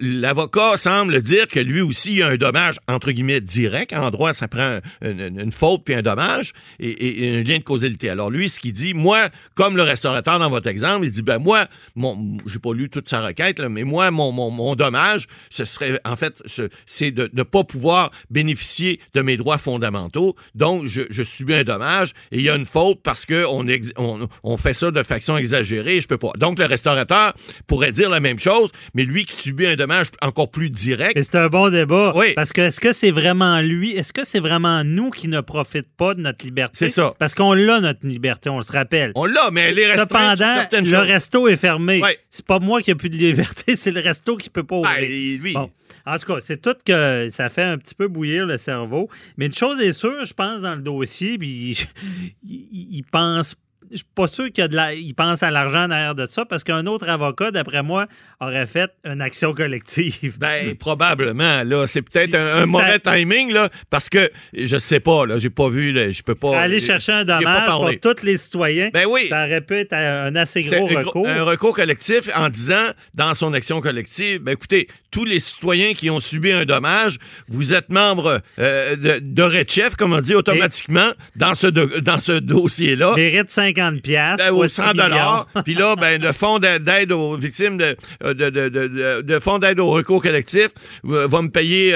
l'avocat 0.00 0.76
semble 0.76 1.20
dire 1.22 1.46
que 1.48 1.60
lui 1.60 1.80
aussi, 1.80 2.12
il 2.12 2.18
y 2.18 2.22
a 2.22 2.28
un 2.28 2.36
dommage, 2.36 2.76
entre 2.88 3.10
guillemets, 3.12 3.40
direct. 3.40 3.92
En 3.92 4.10
droit, 4.10 4.32
ça 4.32 4.48
prend 4.48 4.78
une, 5.02 5.52
faute 5.52 5.82
puis 5.84 5.94
un 5.94 6.02
dommage 6.02 6.52
et, 6.78 6.90
et- 7.34 7.36
un 7.38 7.42
lien 7.42 7.58
de 7.58 7.62
causalité. 7.62 8.08
Alors 8.10 8.30
lui, 8.30 8.48
ce 8.48 8.58
qu'il 8.60 8.72
dit, 8.72 8.94
moi, 8.94 9.28
comme 9.54 9.76
le 9.76 9.82
restaurateur 9.82 10.38
dans 10.38 10.50
votre 10.50 10.68
exemple, 10.68 11.06
il 11.06 11.10
dit, 11.10 11.22
ben 11.22 11.38
moi, 11.38 11.66
mon, 11.94 12.38
j'ai 12.46 12.58
pas 12.58 12.72
lu 12.72 12.88
toute 12.88 13.08
sa 13.08 13.20
requête, 13.20 13.58
mais 13.60 13.84
moi, 13.84 14.10
mon, 14.10 14.32
mon, 14.32 14.50
mon 14.50 14.74
dommage, 14.74 15.26
ce 15.50 15.64
serait, 15.64 15.98
en 16.04 16.16
fait, 16.16 16.40
ce- 16.46 16.68
c'est 16.86 17.10
de 17.10 17.30
ne 17.32 17.42
pas 17.42 17.64
pouvoir 17.64 18.10
bénéficier 18.30 19.00
de 19.14 19.22
mes 19.22 19.36
droits 19.36 19.58
fondamentaux. 19.58 20.36
Donc, 20.54 20.86
je, 20.86 21.02
subis 21.22 21.54
un 21.54 21.64
dommage 21.64 22.12
et 22.30 22.36
il 22.38 22.42
y 22.42 22.50
a 22.50 22.54
une 22.54 22.66
faute 22.66 23.00
parce 23.02 23.26
que 23.26 23.44
on, 23.46 23.66
ex- 23.66 23.92
on, 23.96 24.28
on 24.44 24.56
fait 24.56 24.74
ça 24.74 24.90
de 24.90 25.02
façon 25.02 25.36
exagérée, 25.36 26.00
je 26.00 26.06
peux 26.06 26.18
pas. 26.18 26.30
Donc, 26.38 26.58
le 26.58 26.66
restaurateur 26.66 27.34
pourrait 27.66 27.92
dire 27.92 28.08
la 28.10 28.20
même 28.20 28.38
chose, 28.38 28.70
mais 28.94 29.04
lui 29.04 29.24
qui 29.24 29.34
subit 29.34 29.55
un 29.64 29.76
dommage 29.76 30.08
encore 30.22 30.50
plus 30.50 30.70
direct, 30.70 31.16
c'est 31.22 31.36
un 31.36 31.46
bon 31.46 31.70
débat. 31.70 32.12
Oui. 32.16 32.32
Parce 32.34 32.52
que 32.52 32.62
est-ce 32.62 32.80
que 32.80 32.92
c'est 32.92 33.12
vraiment 33.12 33.60
lui? 33.60 33.92
Est-ce 33.92 34.12
que 34.12 34.26
c'est 34.26 34.40
vraiment 34.40 34.82
nous 34.82 35.10
qui 35.10 35.28
ne 35.28 35.40
profitent 35.40 35.94
pas 35.96 36.14
de 36.14 36.20
notre 36.20 36.44
liberté? 36.44 36.76
C'est 36.76 36.88
ça. 36.88 37.14
Parce 37.18 37.34
qu'on 37.34 37.52
l'a, 37.54 37.80
notre 37.80 38.06
liberté, 38.06 38.50
on 38.50 38.56
le 38.56 38.62
se 38.64 38.72
rappelle. 38.72 39.12
on 39.14 39.24
l'a, 39.24 39.50
mais 39.52 39.72
les 39.72 39.86
restaurants, 39.86 40.34
Cependant, 40.36 40.66
le 40.72 40.84
choses. 40.84 40.94
resto 40.96 41.48
est 41.48 41.56
fermé. 41.56 42.02
C'est 42.28 42.44
pas 42.44 42.58
moi 42.58 42.82
qui 42.82 42.90
ai 42.90 42.94
plus 42.96 43.08
de 43.10 43.16
liberté, 43.16 43.76
c'est 43.76 43.92
le 43.92 44.00
resto 44.00 44.36
qui 44.36 44.50
peut 44.50 44.64
pas 44.64 44.76
ouvrir. 44.76 44.98
Lui, 45.00 45.52
Bon. 45.54 45.70
En 46.04 46.18
tout 46.18 46.26
cas, 46.34 46.40
c'est 46.40 46.60
tout 46.60 46.74
que 46.84 47.28
ça 47.30 47.48
fait 47.48 47.62
un 47.62 47.78
petit 47.78 47.94
peu 47.94 48.08
bouillir 48.08 48.46
le 48.46 48.58
cerveau. 48.58 49.08
Mais 49.38 49.46
une 49.46 49.52
chose 49.52 49.80
est 49.80 49.92
sûre, 49.92 50.24
je 50.24 50.34
pense, 50.34 50.60
dans 50.62 50.74
le 50.74 50.82
dossier, 50.82 51.38
puis 51.38 51.48
il, 52.44 52.50
il- 52.50 52.88
il 52.98 53.04
pense 53.04 53.54
je 53.90 53.96
suis 53.96 54.06
pas 54.14 54.26
sûr 54.26 54.50
qu'il 54.50 55.14
pense 55.14 55.42
à 55.42 55.50
l'argent 55.50 55.88
derrière 55.88 56.14
de 56.14 56.26
ça, 56.26 56.44
parce 56.44 56.64
qu'un 56.64 56.86
autre 56.86 57.08
avocat, 57.08 57.50
d'après 57.50 57.82
moi, 57.82 58.06
aurait 58.40 58.66
fait 58.66 58.90
une 59.04 59.20
action 59.20 59.52
collective. 59.52 60.38
Ben, 60.38 60.74
probablement, 60.76 61.62
là. 61.64 61.86
C'est 61.86 62.02
peut-être 62.02 62.34
un, 62.34 62.66
mauvais 62.66 62.98
timing, 62.98 63.52
là, 63.52 63.68
parce 63.90 64.08
que 64.08 64.30
je 64.52 64.76
sais 64.76 65.00
pas, 65.00 65.26
là, 65.26 65.38
j'ai 65.38 65.50
pas 65.50 65.68
vu, 65.68 65.92
là, 65.92 66.10
je 66.10 66.22
peux 66.22 66.34
pas. 66.34 66.60
Aller 66.60 66.80
chercher 66.80 67.12
un 67.12 67.24
dommage 67.24 67.66
pour 68.00 68.14
tous 68.14 68.24
les 68.24 68.36
citoyens. 68.36 68.90
Ben 68.92 69.06
oui. 69.08 69.26
Ça 69.28 69.44
aurait 69.44 69.60
pu 69.60 69.74
être 69.74 69.92
un 69.92 70.34
assez 70.36 70.62
gros 70.62 70.86
recours. 70.86 71.28
Un 71.28 71.42
recours 71.44 71.74
collectif 71.74 72.28
en 72.34 72.48
disant, 72.48 72.86
dans 73.14 73.34
son 73.34 73.52
action 73.52 73.80
collective, 73.80 74.40
ben 74.40 74.52
écoutez, 74.52 74.88
tous 75.10 75.24
les 75.24 75.38
citoyens 75.38 75.94
qui 75.94 76.10
ont 76.10 76.20
subi 76.20 76.52
un 76.52 76.64
dommage, 76.64 77.18
vous 77.48 77.72
êtes 77.72 77.88
membre 77.88 78.40
euh, 78.58 78.96
de, 78.96 79.18
de 79.22 79.42
Red 79.42 79.70
Chef, 79.70 79.96
comme 79.96 80.12
on 80.12 80.20
dit, 80.20 80.34
automatiquement, 80.34 81.10
dans 81.36 81.54
ce, 81.54 81.66
dans 81.66 82.18
ce 82.18 82.38
dossier-là. 82.38 83.14
Les 83.16 83.42
5 83.46 83.75
150 83.76 84.02
pièces 84.02 84.50
ou 84.52 84.66
100 84.66 84.94
dollars. 84.94 85.46
Puis 85.64 85.74
là, 85.74 85.96
ben, 85.96 86.20
le 86.20 86.32
fonds 86.32 86.58
d'aide 86.58 87.12
aux 87.12 87.36
victimes 87.36 87.76
de, 87.76 87.96
de, 88.22 88.32
de, 88.32 88.68
de, 88.68 89.20
de 89.22 89.38
fonds 89.38 89.58
d'aide 89.58 89.80
au 89.80 89.90
recours 89.90 90.22
collectif 90.22 90.68
va 91.04 91.42
me 91.42 91.48
payer 91.48 91.92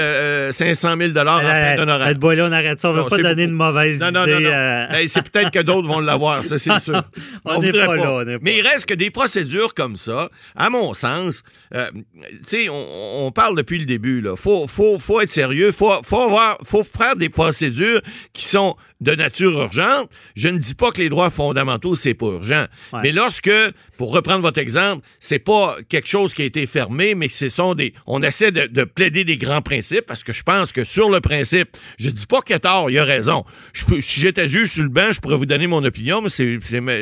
500 0.51 0.95
000 0.97 1.11
dollars 1.11 1.41
en 1.41 1.85
on 2.41 2.51
arrête 2.51 2.79
ça. 2.79 2.89
On 2.89 2.93
ne 2.93 3.01
veut 3.01 3.09
pas 3.09 3.17
donner 3.17 3.47
de 3.47 3.51
mauvaise 3.51 3.97
idée. 3.97 5.07
C'est 5.07 5.29
peut-être 5.29 5.51
que 5.51 5.59
d'autres 5.59 5.87
vont 5.87 5.99
l'avoir, 5.99 6.43
ça, 6.43 6.57
c'est 6.57 6.79
sûr. 6.79 7.03
on 7.45 7.61
n'est 7.61 7.71
pas, 7.71 7.95
là. 7.95 8.25
Pas. 8.25 8.37
Mais 8.41 8.57
il 8.57 8.67
reste 8.67 8.85
que 8.85 8.93
des 8.93 9.09
procédures 9.09 9.73
comme 9.73 9.97
ça, 9.97 10.29
à 10.55 10.69
mon 10.69 10.93
sens, 10.93 11.43
tu 11.71 11.79
sais, 12.43 12.69
on, 12.69 13.25
on, 13.25 13.31
parle 13.31 13.55
depuis 13.55 13.79
le 13.79 13.85
début, 13.85 14.21
là. 14.21 14.35
Faut, 14.35 14.67
faut, 14.67 14.99
faut 14.99 15.21
être 15.21 15.31
sérieux. 15.31 15.71
Faut, 15.71 15.91
faut 16.03 16.29
faut 16.63 16.83
faire 16.83 17.15
des 17.15 17.29
procédures 17.29 18.01
qui 18.33 18.45
sont 18.45 18.75
de 19.01 19.15
nature 19.15 19.51
urgente. 19.51 20.09
Je 20.35 20.49
ne 20.49 20.57
dis 20.57 20.75
pas 20.75 20.91
que 20.91 20.99
les 20.99 21.09
droits 21.09 21.29
fondamentaux 21.29 21.70
c'est 21.95 22.13
pas 22.13 22.25
urgent. 22.27 22.65
Ouais. 22.93 22.99
Mais 23.03 23.11
lorsque, 23.11 23.51
pour 23.97 24.11
reprendre 24.13 24.41
votre 24.41 24.59
exemple, 24.59 25.05
c'est 25.19 25.39
pas 25.39 25.75
quelque 25.89 26.07
chose 26.07 26.33
qui 26.33 26.41
a 26.41 26.45
été 26.45 26.65
fermé, 26.65 27.15
mais 27.15 27.27
que 27.27 27.33
ce 27.33 27.49
sont 27.49 27.73
des, 27.75 27.93
on 28.07 28.21
essaie 28.23 28.51
de, 28.51 28.67
de 28.67 28.83
plaider 28.83 29.23
des 29.23 29.37
grands 29.37 29.61
principes 29.61 30.05
parce 30.07 30.23
que 30.23 30.33
je 30.33 30.43
pense 30.43 30.71
que 30.71 30.83
sur 30.83 31.09
le 31.09 31.19
principe, 31.21 31.77
je 31.99 32.09
dis 32.09 32.25
pas 32.25 32.41
qu'il 32.41 32.55
a 32.55 32.59
tort, 32.59 32.89
il 32.89 32.97
a 32.99 33.03
raison. 33.03 33.43
Je 33.73 33.85
peux- 33.85 34.01
si 34.01 34.19
j'étais 34.21 34.47
juge 34.49 34.69
sur 34.71 34.83
le 34.83 34.89
banc, 34.89 35.11
je 35.11 35.19
pourrais 35.19 35.37
vous 35.37 35.45
donner 35.45 35.67
mon 35.67 35.83
opinion, 35.83 36.21
mais 36.21 36.29
c'est, 36.29 36.59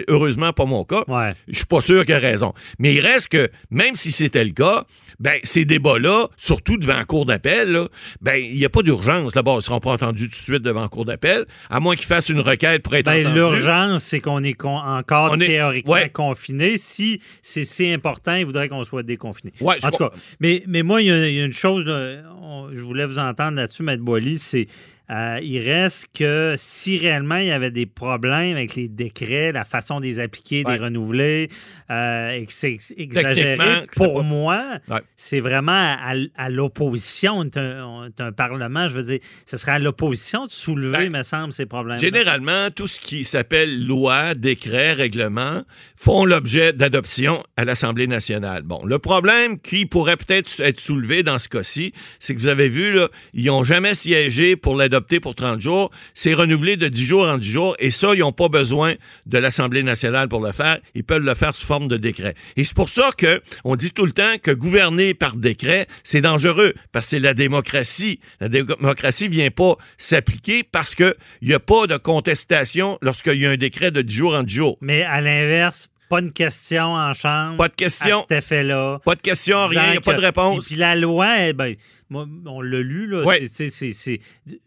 heureusement 0.07 0.53
pas 0.53 0.65
mon 0.65 0.83
cas. 0.83 1.03
Ouais. 1.07 1.33
Je 1.47 1.57
suis 1.57 1.65
pas 1.65 1.81
sûr 1.81 2.05
qu'il 2.05 2.15
a 2.15 2.19
raison. 2.19 2.53
Mais 2.79 2.93
il 2.93 2.99
reste 3.01 3.29
que, 3.29 3.49
même 3.71 3.95
si 3.95 4.11
c'était 4.11 4.43
le 4.43 4.51
cas, 4.51 4.85
ben, 5.19 5.39
ces 5.43 5.65
débats-là, 5.65 6.27
surtout 6.37 6.77
devant 6.77 6.95
la 6.97 7.05
cour 7.05 7.25
d'appel, 7.25 7.77
ben, 8.21 8.35
il 8.35 8.53
n'y 8.57 8.65
a 8.65 8.69
pas 8.69 8.81
d'urgence. 8.81 9.33
D'abord, 9.33 9.55
ils 9.55 9.57
ne 9.57 9.61
seront 9.63 9.79
pas 9.79 9.91
entendus 9.91 10.25
tout 10.29 10.37
de 10.37 10.43
suite 10.43 10.61
devant 10.61 10.81
la 10.81 10.87
cour 10.87 11.05
d'appel, 11.05 11.45
à 11.69 11.79
moins 11.79 11.95
qu'ils 11.95 12.05
fassent 12.07 12.29
une 12.29 12.39
requête 12.39 12.83
pour 12.83 12.95
être 12.95 13.05
Ben, 13.05 13.21
entendus. 13.25 13.35
l'urgence, 13.35 14.03
c'est 14.03 14.19
qu'on 14.21 14.43
est 14.43 14.53
con- 14.53 14.77
encore 14.77 15.31
On 15.33 15.39
est- 15.39 15.47
théoriquement 15.47 15.93
ouais. 15.93 16.09
confiné. 16.09 16.77
Si 16.77 17.21
c'est 17.41 17.63
si 17.63 17.89
important, 17.91 18.35
il 18.35 18.45
voudrait 18.45 18.69
qu'on 18.69 18.83
soit 18.83 19.03
déconfiné. 19.03 19.51
Ouais, 19.61 19.75
je 19.81 19.87
en 19.87 19.89
tout 19.89 19.95
crois- 19.97 20.09
cas, 20.11 20.15
mais, 20.39 20.63
mais 20.67 20.83
moi, 20.83 21.01
il 21.01 21.07
y, 21.07 21.11
a- 21.11 21.27
il 21.27 21.35
y 21.35 21.41
a 21.41 21.45
une 21.45 21.53
chose, 21.53 21.85
là, 21.85 22.21
on- 22.41 22.69
je 22.73 22.81
voulais 22.81 23.05
vous 23.05 23.19
entendre 23.19 23.57
là-dessus, 23.57 23.83
Maître 23.83 24.03
Boily, 24.03 24.37
c'est 24.37 24.67
euh, 25.11 25.39
il 25.41 25.59
reste 25.59 26.07
que 26.13 26.53
si 26.57 26.97
réellement 26.97 27.37
il 27.37 27.47
y 27.47 27.51
avait 27.51 27.71
des 27.71 27.85
problèmes 27.85 28.55
avec 28.57 28.75
les 28.75 28.87
décrets, 28.87 29.51
la 29.51 29.65
façon 29.65 29.99
de 29.99 30.05
les 30.05 30.19
appliquer, 30.19 30.63
de 30.63 30.69
Ouais. 30.69 30.77
les 30.77 30.83
renouveler, 30.83 31.49
euh, 31.89 32.31
et 32.31 32.45
que 32.45 32.53
c'est 32.53 32.77
exagéré, 32.97 33.57
pour 33.95 34.15
pas- 34.15 34.21
moi, 34.23 34.65
Ouais. 34.87 34.99
c'est 35.15 35.39
vraiment 35.39 35.71
à, 35.99 36.13
à 36.35 36.49
l'opposition. 36.49 37.33
On 37.39 37.43
est 37.45 37.57
un, 37.57 37.85
on 37.85 38.05
est 38.05 38.21
un 38.21 38.31
Parlement, 38.31 38.87
je 38.87 38.93
veux 38.93 39.03
dire, 39.03 39.19
ce 39.45 39.57
serait 39.57 39.73
à 39.73 39.79
l'opposition 39.79 40.45
de 40.45 40.51
soulever, 40.51 41.09
Ben, 41.09 41.17
me 41.17 41.23
semble, 41.23 41.51
ces 41.53 41.65
problèmes. 41.65 41.97
Généralement, 41.97 42.69
tout 42.69 42.87
ce 42.87 42.99
qui 42.99 43.23
s'appelle 43.23 43.85
loi, 43.85 44.35
décret, 44.35 44.93
règlement 44.93 45.63
font 45.95 46.25
l'objet 46.25 46.73
d'adoption 46.73 47.43
à 47.57 47.65
l'Assemblée 47.65 48.07
nationale. 48.07 48.63
Bon, 48.63 48.85
le 48.85 48.99
problème 48.99 49.59
qui 49.59 49.85
pourrait 49.85 50.17
peut-être 50.17 50.59
être 50.59 50.79
soulevé 50.79 51.23
dans 51.23 51.39
ce 51.39 51.49
cas-ci, 51.49 51.93
c'est 52.19 52.35
que 52.35 52.39
vous 52.39 52.47
avez 52.47 52.69
vu, 52.69 52.93
là, 52.93 53.09
ils 53.33 53.45
n'ont 53.45 53.63
jamais 53.63 53.95
siégé 53.95 54.55
pour 54.55 54.75
pour 55.19 55.35
30 55.35 55.61
jours. 55.61 55.91
C'est 56.13 56.33
renouvelé 56.33 56.77
de 56.77 56.87
10 56.87 57.05
jours 57.05 57.27
en 57.27 57.37
10 57.37 57.47
jours 57.47 57.75
et 57.79 57.91
ça, 57.91 58.13
ils 58.13 58.19
n'ont 58.19 58.31
pas 58.31 58.49
besoin 58.49 58.93
de 59.25 59.37
l'Assemblée 59.37 59.83
nationale 59.83 60.27
pour 60.27 60.41
le 60.41 60.51
faire. 60.51 60.79
Ils 60.95 61.03
peuvent 61.03 61.23
le 61.23 61.35
faire 61.35 61.55
sous 61.55 61.65
forme 61.65 61.87
de 61.87 61.97
décret. 61.97 62.35
Et 62.57 62.63
c'est 62.63 62.75
pour 62.75 62.89
ça 62.89 63.09
que 63.17 63.41
on 63.63 63.75
dit 63.75 63.91
tout 63.91 64.05
le 64.05 64.11
temps 64.11 64.37
que 64.41 64.51
gouverner 64.51 65.13
par 65.13 65.35
décret, 65.35 65.87
c'est 66.03 66.21
dangereux 66.21 66.73
parce 66.91 67.05
que 67.05 67.09
c'est 67.11 67.19
la 67.19 67.33
démocratie. 67.33 68.19
La 68.39 68.49
démocratie 68.49 69.27
vient 69.27 69.51
pas 69.51 69.75
s'appliquer 69.97 70.63
parce 70.63 70.95
que 70.95 71.15
il 71.41 71.49
y 71.49 71.53
a 71.53 71.59
pas 71.59 71.87
de 71.87 71.97
contestation 71.97 72.97
lorsqu'il 73.01 73.39
y 73.39 73.45
a 73.45 73.51
un 73.51 73.57
décret 73.57 73.91
de 73.91 74.01
10 74.01 74.15
jours 74.15 74.35
en 74.35 74.43
10 74.43 74.53
jours. 74.53 74.77
Mais 74.81 75.03
à 75.03 75.21
l'inverse, 75.21 75.89
pas 76.09 76.21
une 76.21 76.33
question 76.33 76.95
en 76.95 77.13
chambre. 77.13 77.57
Pas 77.57 77.67
de 77.67 77.75
question. 77.75 78.19
À 78.19 78.21
cet 78.21 78.31
effet-là. 78.31 78.99
Pas 79.05 79.13
de 79.13 79.21
question, 79.21 79.67
rien, 79.67 79.85
il 79.87 79.91
n'y 79.91 79.97
a 79.97 80.01
pas 80.01 80.15
de 80.15 80.21
réponse. 80.21 80.65
Et 80.65 80.67
puis 80.67 80.75
la 80.75 80.95
loi, 80.95 81.47
eh 81.47 81.53
ben, 81.53 81.75
moi, 82.09 82.25
on 82.47 82.61
l'a 82.61 82.79
lu, 82.79 83.05
là, 83.07 83.23
Ouais. 83.23 83.43
c'est- 83.51 83.69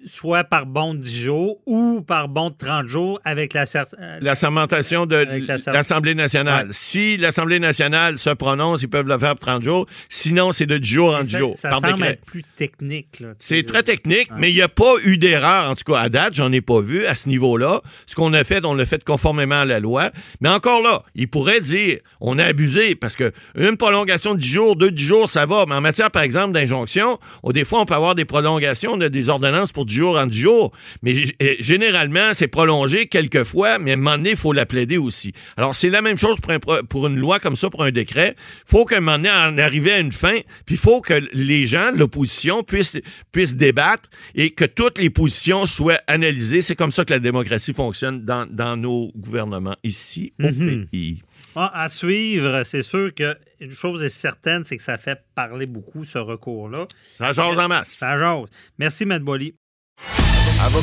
soit 0.07 0.45
par 0.45 0.67
bon 0.67 0.95
de 0.95 1.01
10 1.01 1.23
jours 1.23 1.59
ou 1.67 2.03
par 2.03 2.29
bon 2.29 2.51
de 2.51 2.55
30 2.57 2.87
jours 2.87 3.21
avec 3.25 3.53
la 3.55 3.65
euh, 3.99 4.19
La 4.21 4.35
sermentation 4.35 5.07
de 5.07 5.27
l'Assemblée 5.73 6.15
nationale. 6.15 6.67
Ouais. 6.69 6.73
Si 6.73 7.17
l'Assemblée 7.17 7.59
nationale 7.59 8.19
se 8.19 8.31
prononce, 8.31 8.83
ils 8.83 8.89
peuvent 8.89 9.09
le 9.09 9.19
faire 9.19 9.35
pour 9.37 9.47
30 9.47 9.63
jours. 9.65 9.87
Sinon, 10.09 10.53
c'est 10.53 10.67
de 10.67 10.79
10 10.79 10.89
jours 10.91 11.15
en 11.17 11.23
10 11.23 11.31
ça, 11.33 11.39
jours, 11.39 11.55
ça 11.57 11.71
par 11.71 11.81
semble 11.81 11.95
décret. 11.95 12.11
être 12.13 12.25
plus 12.25 12.43
technique. 12.57 13.23
C'est 13.39 13.65
très 13.65 13.83
technique, 13.83 14.29
mais 14.37 14.51
il 14.51 14.55
n'y 14.55 14.63
a 14.63 14.69
pas 14.69 14.95
eu 15.05 15.19
d'erreur, 15.19 15.71
en 15.71 15.75
tout 15.75 15.91
cas 15.93 15.99
à 16.01 16.09
date, 16.09 16.35
j'en 16.35 16.53
ai 16.53 16.61
pas 16.61 16.81
vu 16.81 17.07
à 17.07 17.15
ce 17.15 17.29
niveau-là. 17.29 17.81
Ce 18.07 18.15
qu'on 18.15 18.33
a 18.35 18.45
fait, 18.45 18.65
on 18.65 18.75
l'a 18.75 18.87
fait 18.87 19.03
conformément 19.03 19.61
à 19.61 19.65
la 19.65 19.81
loi. 19.81 20.11
Mais 20.41 20.49
encore 20.49 20.83
là, 20.83 21.03
il 21.15 21.29
pourrait 21.29 21.61
dire, 21.61 21.99
on 22.21 22.39
a 22.39 22.45
abusé, 22.45 22.95
parce 22.95 23.17
que 23.17 23.33
une 23.57 23.77
prolongation 23.77 24.35
de 24.35 24.39
10 24.39 24.49
jours, 24.49 24.77
deux 24.77 24.91
10 24.91 25.05
jours, 25.05 25.29
ça 25.29 25.47
va. 25.47 25.65
Mais 25.67 25.75
en 25.75 25.81
matière, 25.81 26.11
par 26.11 26.23
exemple, 26.23 26.53
d'injonction, 26.53 27.19
oh, 27.43 27.53
des 27.53 27.65
fois, 27.65 27.81
on 27.81 27.85
peut 27.85 27.95
avoir 27.95 28.15
des 28.15 28.25
prolongations, 28.25 28.97
des 28.97 29.29
ordonnances 29.29 29.73
pour 29.73 29.87
10 29.87 29.95
jours 29.95 30.19
en 30.19 30.27
10 30.27 30.39
jours. 30.39 30.73
Mais 31.03 31.15
eh, 31.41 31.57
généralement, 31.61 32.33
c'est 32.35 32.49
prolongé 32.49 33.07
quelques 33.07 33.45
fois, 33.45 33.79
mais 33.79 33.93
à 33.93 33.95
un 33.95 33.97
moment 33.97 34.17
donné, 34.17 34.31
il 34.31 34.37
faut 34.37 34.53
la 34.53 34.67
plaider 34.67 34.99
aussi. 34.99 35.33
Alors, 35.57 35.75
c'est 35.75 35.91
la 35.91 36.03
même 36.03 36.19
chose 36.19 36.39
pour, 36.41 36.53
un 36.53 36.59
pour 36.59 37.07
une 37.07 37.17
loi 37.17 37.39
comme 37.39 37.57
ça, 37.57 37.71
pour 37.71 37.83
un 37.83 37.91
décret. 37.91 38.37
faut 38.67 38.85
qu'à 38.85 38.99
un 38.99 39.01
moment 39.01 39.17
donné, 39.17 39.31
en 39.31 39.59
arriver 39.59 39.93
à 39.93 39.99
une 39.99 40.13
fin, 40.13 40.39
puis 40.67 40.75
il 40.75 40.79
faut 40.79 41.01
que 41.01 41.15
les 41.33 41.67
gens 41.67 41.93
de 41.93 41.99
l'opposition 41.99 42.63
puissent, 42.63 42.99
puissent 43.33 43.57
débattre 43.57 44.09
et 44.35 44.51
que 44.51 44.65
toutes 44.65 44.99
les 44.99 45.11
positions 45.11 45.67
soient 45.67 46.01
analysées. 46.07 46.63
C'est 46.63 46.77
comme 46.77 46.93
ça 46.93 47.05
que 47.05 47.13
la 47.13 47.19
démocratie 47.19 47.73
fonctionne 47.73 48.25
dans, 48.25 48.47
dans 48.51 48.77
nos 48.77 49.11
gouvernements 49.17 49.77
ici 49.85 50.33
au 50.43 50.47
Mhm. 50.49 50.87
pays. 50.91 51.23
Ah, 51.57 51.83
à 51.85 51.89
suivre, 51.89 52.63
c'est 52.65 52.83
sûr 52.83 53.13
que 53.15 53.37
une 53.63 53.71
chose 53.71 54.03
est 54.03 54.09
certaine, 54.09 54.65
c'est 54.65 54.77
que 54.77 54.83
ça 54.83 54.97
fait 54.97 55.19
parler 55.37 55.67
beaucoup, 55.67 56.05
ce 56.05 56.19
recours-là. 56.19 56.87
Ça 57.15 57.33
jase 57.33 57.59
en 57.59 57.69
masse. 57.69 57.91
Ça 57.91 58.19
jase. 58.19 58.49
Merci, 58.79 59.07
Matt 59.07 59.23
Boily. 59.23 59.55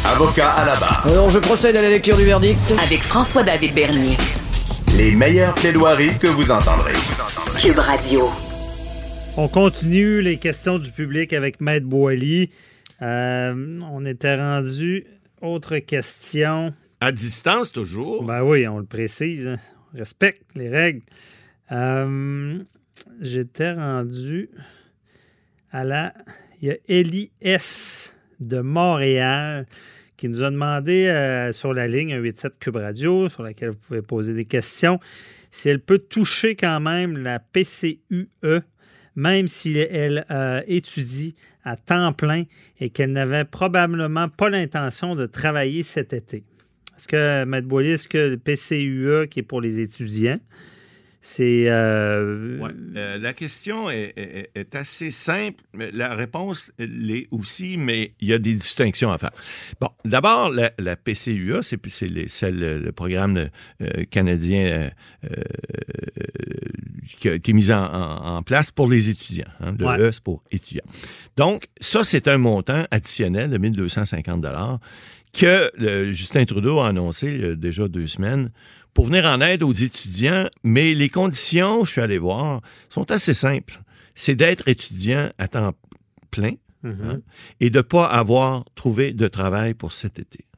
Avocat 0.06 0.52
à 0.52 0.66
la 0.66 0.76
barre. 0.78 1.06
Alors, 1.08 1.30
je 1.30 1.40
procède 1.40 1.76
à 1.76 1.82
la 1.82 1.90
lecture 1.90 2.16
du 2.18 2.24
verdict. 2.26 2.60
Avec 2.84 3.02
François-David 3.02 3.74
Bernier. 3.74 4.16
Les 4.98 5.12
meilleures 5.12 5.54
plaidoiries 5.56 6.18
que 6.20 6.28
vous 6.28 6.52
entendrez. 6.52 6.94
Cube 7.62 7.78
Radio. 7.80 8.30
On 9.38 9.48
continue 9.48 10.22
les 10.22 10.38
questions 10.38 10.80
du 10.80 10.92
public 10.92 11.34
avec 11.34 11.60
Maître 11.62 11.86
Boily. 11.86 12.50
Euh, 13.02 13.80
on 13.92 14.06
était 14.06 14.36
rendu. 14.36 15.06
Autre 15.42 15.78
question. 15.80 16.72
À 17.02 17.12
distance, 17.12 17.72
toujours. 17.72 18.24
Ben 18.24 18.42
oui, 18.42 18.68
on 18.68 18.80
le 18.80 18.86
précise. 18.86 19.48
hein. 19.48 19.58
On 19.94 19.98
respecte 19.98 20.44
les 20.56 20.70
règles. 20.70 21.02
Euh, 21.72 22.60
J'étais 23.22 23.72
rendu 23.72 24.50
à 25.72 25.84
la. 25.84 26.14
Il 26.62 26.68
y 26.68 26.72
a 26.72 26.78
Ellie 26.88 27.32
S. 27.42 28.14
de 28.40 28.60
Montréal 28.60 29.66
qui 30.18 30.28
nous 30.28 30.44
a 30.44 30.52
demandé 30.52 31.08
euh, 31.08 31.54
sur 31.54 31.74
la 31.74 31.88
ligne 31.88 32.10
187 32.10 32.60
Cube 32.60 32.76
Radio, 32.76 33.30
sur 33.30 33.44
laquelle 33.44 33.70
vous 33.70 33.78
pouvez 33.78 34.02
poser 34.02 34.34
des 34.34 34.44
questions, 34.44 35.00
si 35.50 35.70
elle 35.70 35.80
peut 35.80 36.00
toucher 36.00 36.58
quand 36.58 36.82
même 36.82 37.18
la 37.18 37.40
PCUE, 37.40 38.28
même 39.16 39.48
si 39.48 39.78
elle 39.78 40.26
euh, 40.30 40.62
étudie 40.68 41.36
à 41.64 41.78
temps 41.78 42.12
plein 42.12 42.44
et 42.82 42.90
qu'elle 42.90 43.14
n'avait 43.14 43.46
probablement 43.46 44.28
pas 44.28 44.50
l'intention 44.50 45.16
de 45.16 45.26
travailler 45.26 45.84
cet 45.84 46.12
été. 46.12 46.44
Est-ce 46.98 47.08
que, 47.08 47.46
Maître 47.46 47.68
Boilly, 47.68 47.92
est-ce 47.92 48.10
que 48.10 48.18
le 48.18 48.38
PCUE, 48.38 49.30
qui 49.30 49.40
est 49.40 49.44
pour 49.44 49.62
les 49.62 49.80
étudiants, 49.80 50.40
c'est. 51.22 51.66
euh, 51.68 52.58
Ouais. 52.60 52.70
Euh, 52.96 53.18
la 53.18 53.34
question 53.34 53.90
est, 53.90 54.14
est- 54.18 54.50
est 54.56 54.76
assez 54.76 55.12
simple. 55.12 55.64
La 55.94 56.16
réponse 56.16 56.72
l'est 56.80 57.28
aussi, 57.32 57.78
mais 57.78 58.14
il 58.20 58.28
y 58.30 58.34
a 58.34 58.40
des 58.40 58.54
distinctions 58.54 59.12
à 59.12 59.18
faire. 59.18 59.32
Bon, 59.82 59.90
d'abord, 60.06 60.50
la, 60.52 60.72
la 60.80 60.96
PCUA, 60.96 61.62
c'est 61.62 61.78
c'est 61.88 62.08
les- 62.08 62.28
c'est 62.28 62.52
le, 62.52 62.80
le 62.80 62.92
programme 62.92 63.38
euh, 63.82 64.04
canadien 64.10 64.90
qui 67.18 67.30
a 67.30 67.34
été 67.34 67.54
mis 67.54 67.72
en, 67.72 67.84
en- 67.84 68.38
en 68.38 68.44
place 68.44 68.72
pour 68.72 68.88
les 68.88 69.10
étudiants. 69.10 69.46
hein. 69.60 69.74
Le 69.78 69.86
Ouais. 69.86 70.00
E, 70.00 70.12
c'est 70.12 70.24
pour 70.24 70.44
étudiants. 70.52 70.86
Donc, 71.38 71.66
ça, 71.80 72.04
c'est 72.04 72.28
un 72.28 72.38
montant 72.38 72.84
additionnel 72.92 73.50
de 73.50 73.58
1250 73.58 74.46
que 75.32 76.12
Justin 76.12 76.46
Trudeau 76.46 76.80
a 76.80 76.88
annoncé 76.88 77.28
il 77.28 77.42
y 77.42 77.46
a 77.46 77.56
déjà 77.56 77.88
deux 77.88 78.08
semaines 78.08 78.52
pour 79.00 79.06
venir 79.06 79.28
en 79.28 79.39
aide 79.39 79.64
aux 79.64 79.72
étudiants, 79.72 80.50
mais 80.62 80.93
les 80.93 81.08
conditions, 81.08 81.86
je 81.86 81.91
suis 81.93 82.02
allé 82.02 82.18
voir, 82.18 82.60
sont 82.89 83.10
assez 83.12 83.34
simples. 83.34 83.82
C'est 84.14 84.36
d'être 84.36 84.68
étudiant 84.68 85.30
à 85.38 85.47
temps 85.47 85.72
plein 86.32 86.52
hein, 86.84 87.22
et 87.62 87.70
de 87.70 87.78
ne 87.78 87.82
pas 87.82 88.08
avoir 88.08 88.66
trouvé 88.76 89.14
de 89.14 89.30
travail 89.30 89.74
pour 89.74 89.93
cet 89.93 90.20
été. 90.20 90.49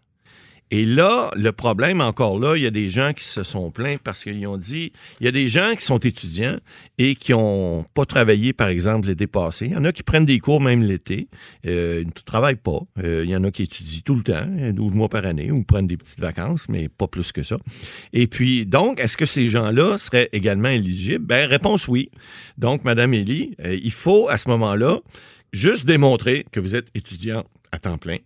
Et 0.74 0.86
là, 0.86 1.32
le 1.36 1.52
problème, 1.52 2.00
encore 2.00 2.40
là, 2.40 2.56
il 2.56 2.64
y 2.64 2.66
a 2.66 2.72
des 2.72 2.90
gens 2.90 3.12
qui 3.12 3.26
se 3.26 3.44
sont 3.44 3.72
plaints 3.72 3.98
parce 4.02 4.24
qu'ils 4.24 4.48
ont 4.48 4.58
dit, 4.58 4.94
il 5.20 5.26
y 5.26 5.28
a 5.28 5.32
des 5.32 5.50
gens 5.50 5.76
qui 5.78 5.86
sont 5.86 5.98
étudiants 5.98 6.58
et 6.98 7.16
qui 7.16 7.34
n'ont 7.34 7.84
pas 7.94 8.06
travaillé, 8.06 8.54
par 8.54 8.70
exemple, 8.70 9.10
l'été 9.10 9.28
passé. 9.28 9.66
Il 9.66 9.74
y 9.74 9.76
en 9.76 9.84
a 9.84 9.92
qui 9.92 10.04
prennent 10.04 10.26
des 10.26 10.40
cours 10.40 10.62
même 10.62 10.82
l'été. 10.82 11.28
Euh, 11.68 12.00
ils 12.04 12.08
ne 12.08 12.12
travaillent 12.24 12.56
pas. 12.56 12.80
Euh, 13.04 13.24
il 13.26 13.30
y 13.30 13.36
en 13.36 13.44
a 13.44 13.52
qui 13.52 13.64
étudient 13.64 14.00
tout 14.06 14.16
le 14.16 14.24
temps, 14.24 14.48
12 14.74 14.94
mois 14.94 15.10
par 15.10 15.26
année, 15.26 15.52
ou 15.52 15.62
prennent 15.64 15.88
des 15.88 15.98
petites 15.98 16.22
vacances, 16.22 16.70
mais 16.70 16.88
pas 16.88 17.08
plus 17.08 17.34
que 17.34 17.44
ça. 17.44 17.58
Et 18.14 18.28
puis, 18.28 18.66
donc, 18.66 19.02
est-ce 19.02 19.18
que 19.18 19.26
ces 19.26 19.50
gens-là 19.50 19.98
seraient 19.98 20.30
également 20.32 20.70
éligibles? 20.70 21.26
Ben, 21.26 21.50
réponse 21.50 21.90
oui. 21.90 22.10
Donc, 22.58 22.86
Madame 22.86 23.14
Élie, 23.14 23.56
euh, 23.66 23.78
il 23.84 23.92
faut, 23.92 24.30
à 24.30 24.38
ce 24.38 24.48
moment-là, 24.48 25.00
juste 25.52 25.86
démontrer 25.86 26.46
que 26.50 26.62
vous 26.62 26.76
êtes 26.76 26.88
étudiant 26.96 27.44
à 27.74 27.80
temps 27.80 27.98
plein 27.98 28.18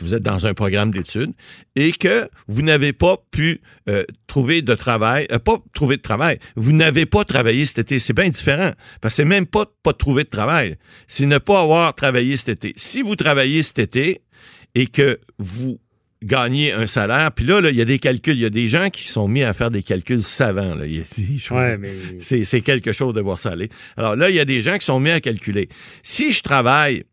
que 0.00 0.04
vous 0.04 0.14
êtes 0.14 0.22
dans 0.22 0.46
un 0.46 0.54
programme 0.54 0.90
d'études 0.90 1.32
et 1.76 1.92
que 1.92 2.28
vous 2.48 2.62
n'avez 2.62 2.92
pas 2.92 3.16
pu 3.30 3.60
euh, 3.88 4.04
trouver 4.26 4.62
de 4.62 4.74
travail, 4.74 5.26
euh, 5.30 5.38
pas 5.38 5.58
trouver 5.74 5.96
de 5.96 6.02
travail, 6.02 6.38
vous 6.56 6.72
n'avez 6.72 7.06
pas 7.06 7.24
travaillé 7.24 7.66
cet 7.66 7.78
été. 7.78 7.98
C'est 7.98 8.14
bien 8.14 8.28
différent 8.28 8.72
parce 9.00 9.14
que 9.14 9.16
c'est 9.16 9.24
même 9.24 9.46
pas 9.46 9.66
pas 9.82 9.92
trouver 9.92 10.24
de 10.24 10.30
travail, 10.30 10.76
c'est 11.06 11.26
ne 11.26 11.38
pas 11.38 11.60
avoir 11.60 11.94
travaillé 11.94 12.36
cet 12.36 12.48
été. 12.48 12.72
Si 12.76 13.02
vous 13.02 13.14
travaillez 13.14 13.62
cet 13.62 13.78
été 13.78 14.22
et 14.74 14.86
que 14.86 15.20
vous 15.38 15.78
gagnez 16.22 16.72
un 16.72 16.86
salaire, 16.86 17.32
puis 17.32 17.44
là, 17.44 17.60
là, 17.60 17.70
il 17.70 17.76
y 17.76 17.82
a 17.82 17.84
des 17.84 17.98
calculs, 17.98 18.34
il 18.34 18.40
y 18.40 18.46
a 18.46 18.50
des 18.50 18.68
gens 18.68 18.90
qui 18.90 19.06
sont 19.06 19.28
mis 19.28 19.42
à 19.42 19.52
faire 19.54 19.70
des 19.70 19.82
calculs 19.82 20.22
savants. 20.22 20.74
Là. 20.74 20.84
Ouais, 20.84 21.78
mais- 21.78 21.90
c'est, 22.20 22.60
quelque 22.60 22.92
chose 22.92 23.14
de 23.14 23.20
voir 23.20 23.38
ça 23.38 23.50
aller. 23.50 23.68
Alors 23.96 24.16
là, 24.16 24.30
il 24.30 24.36
y 24.36 24.40
a 24.40 24.44
des 24.44 24.62
gens 24.62 24.76
qui 24.78 24.84
sont 24.84 25.00
mis 25.00 25.10
à 25.10 25.20
calculer. 25.20 25.68
Si 26.02 26.32
je 26.32 26.42
travaille 26.42 27.04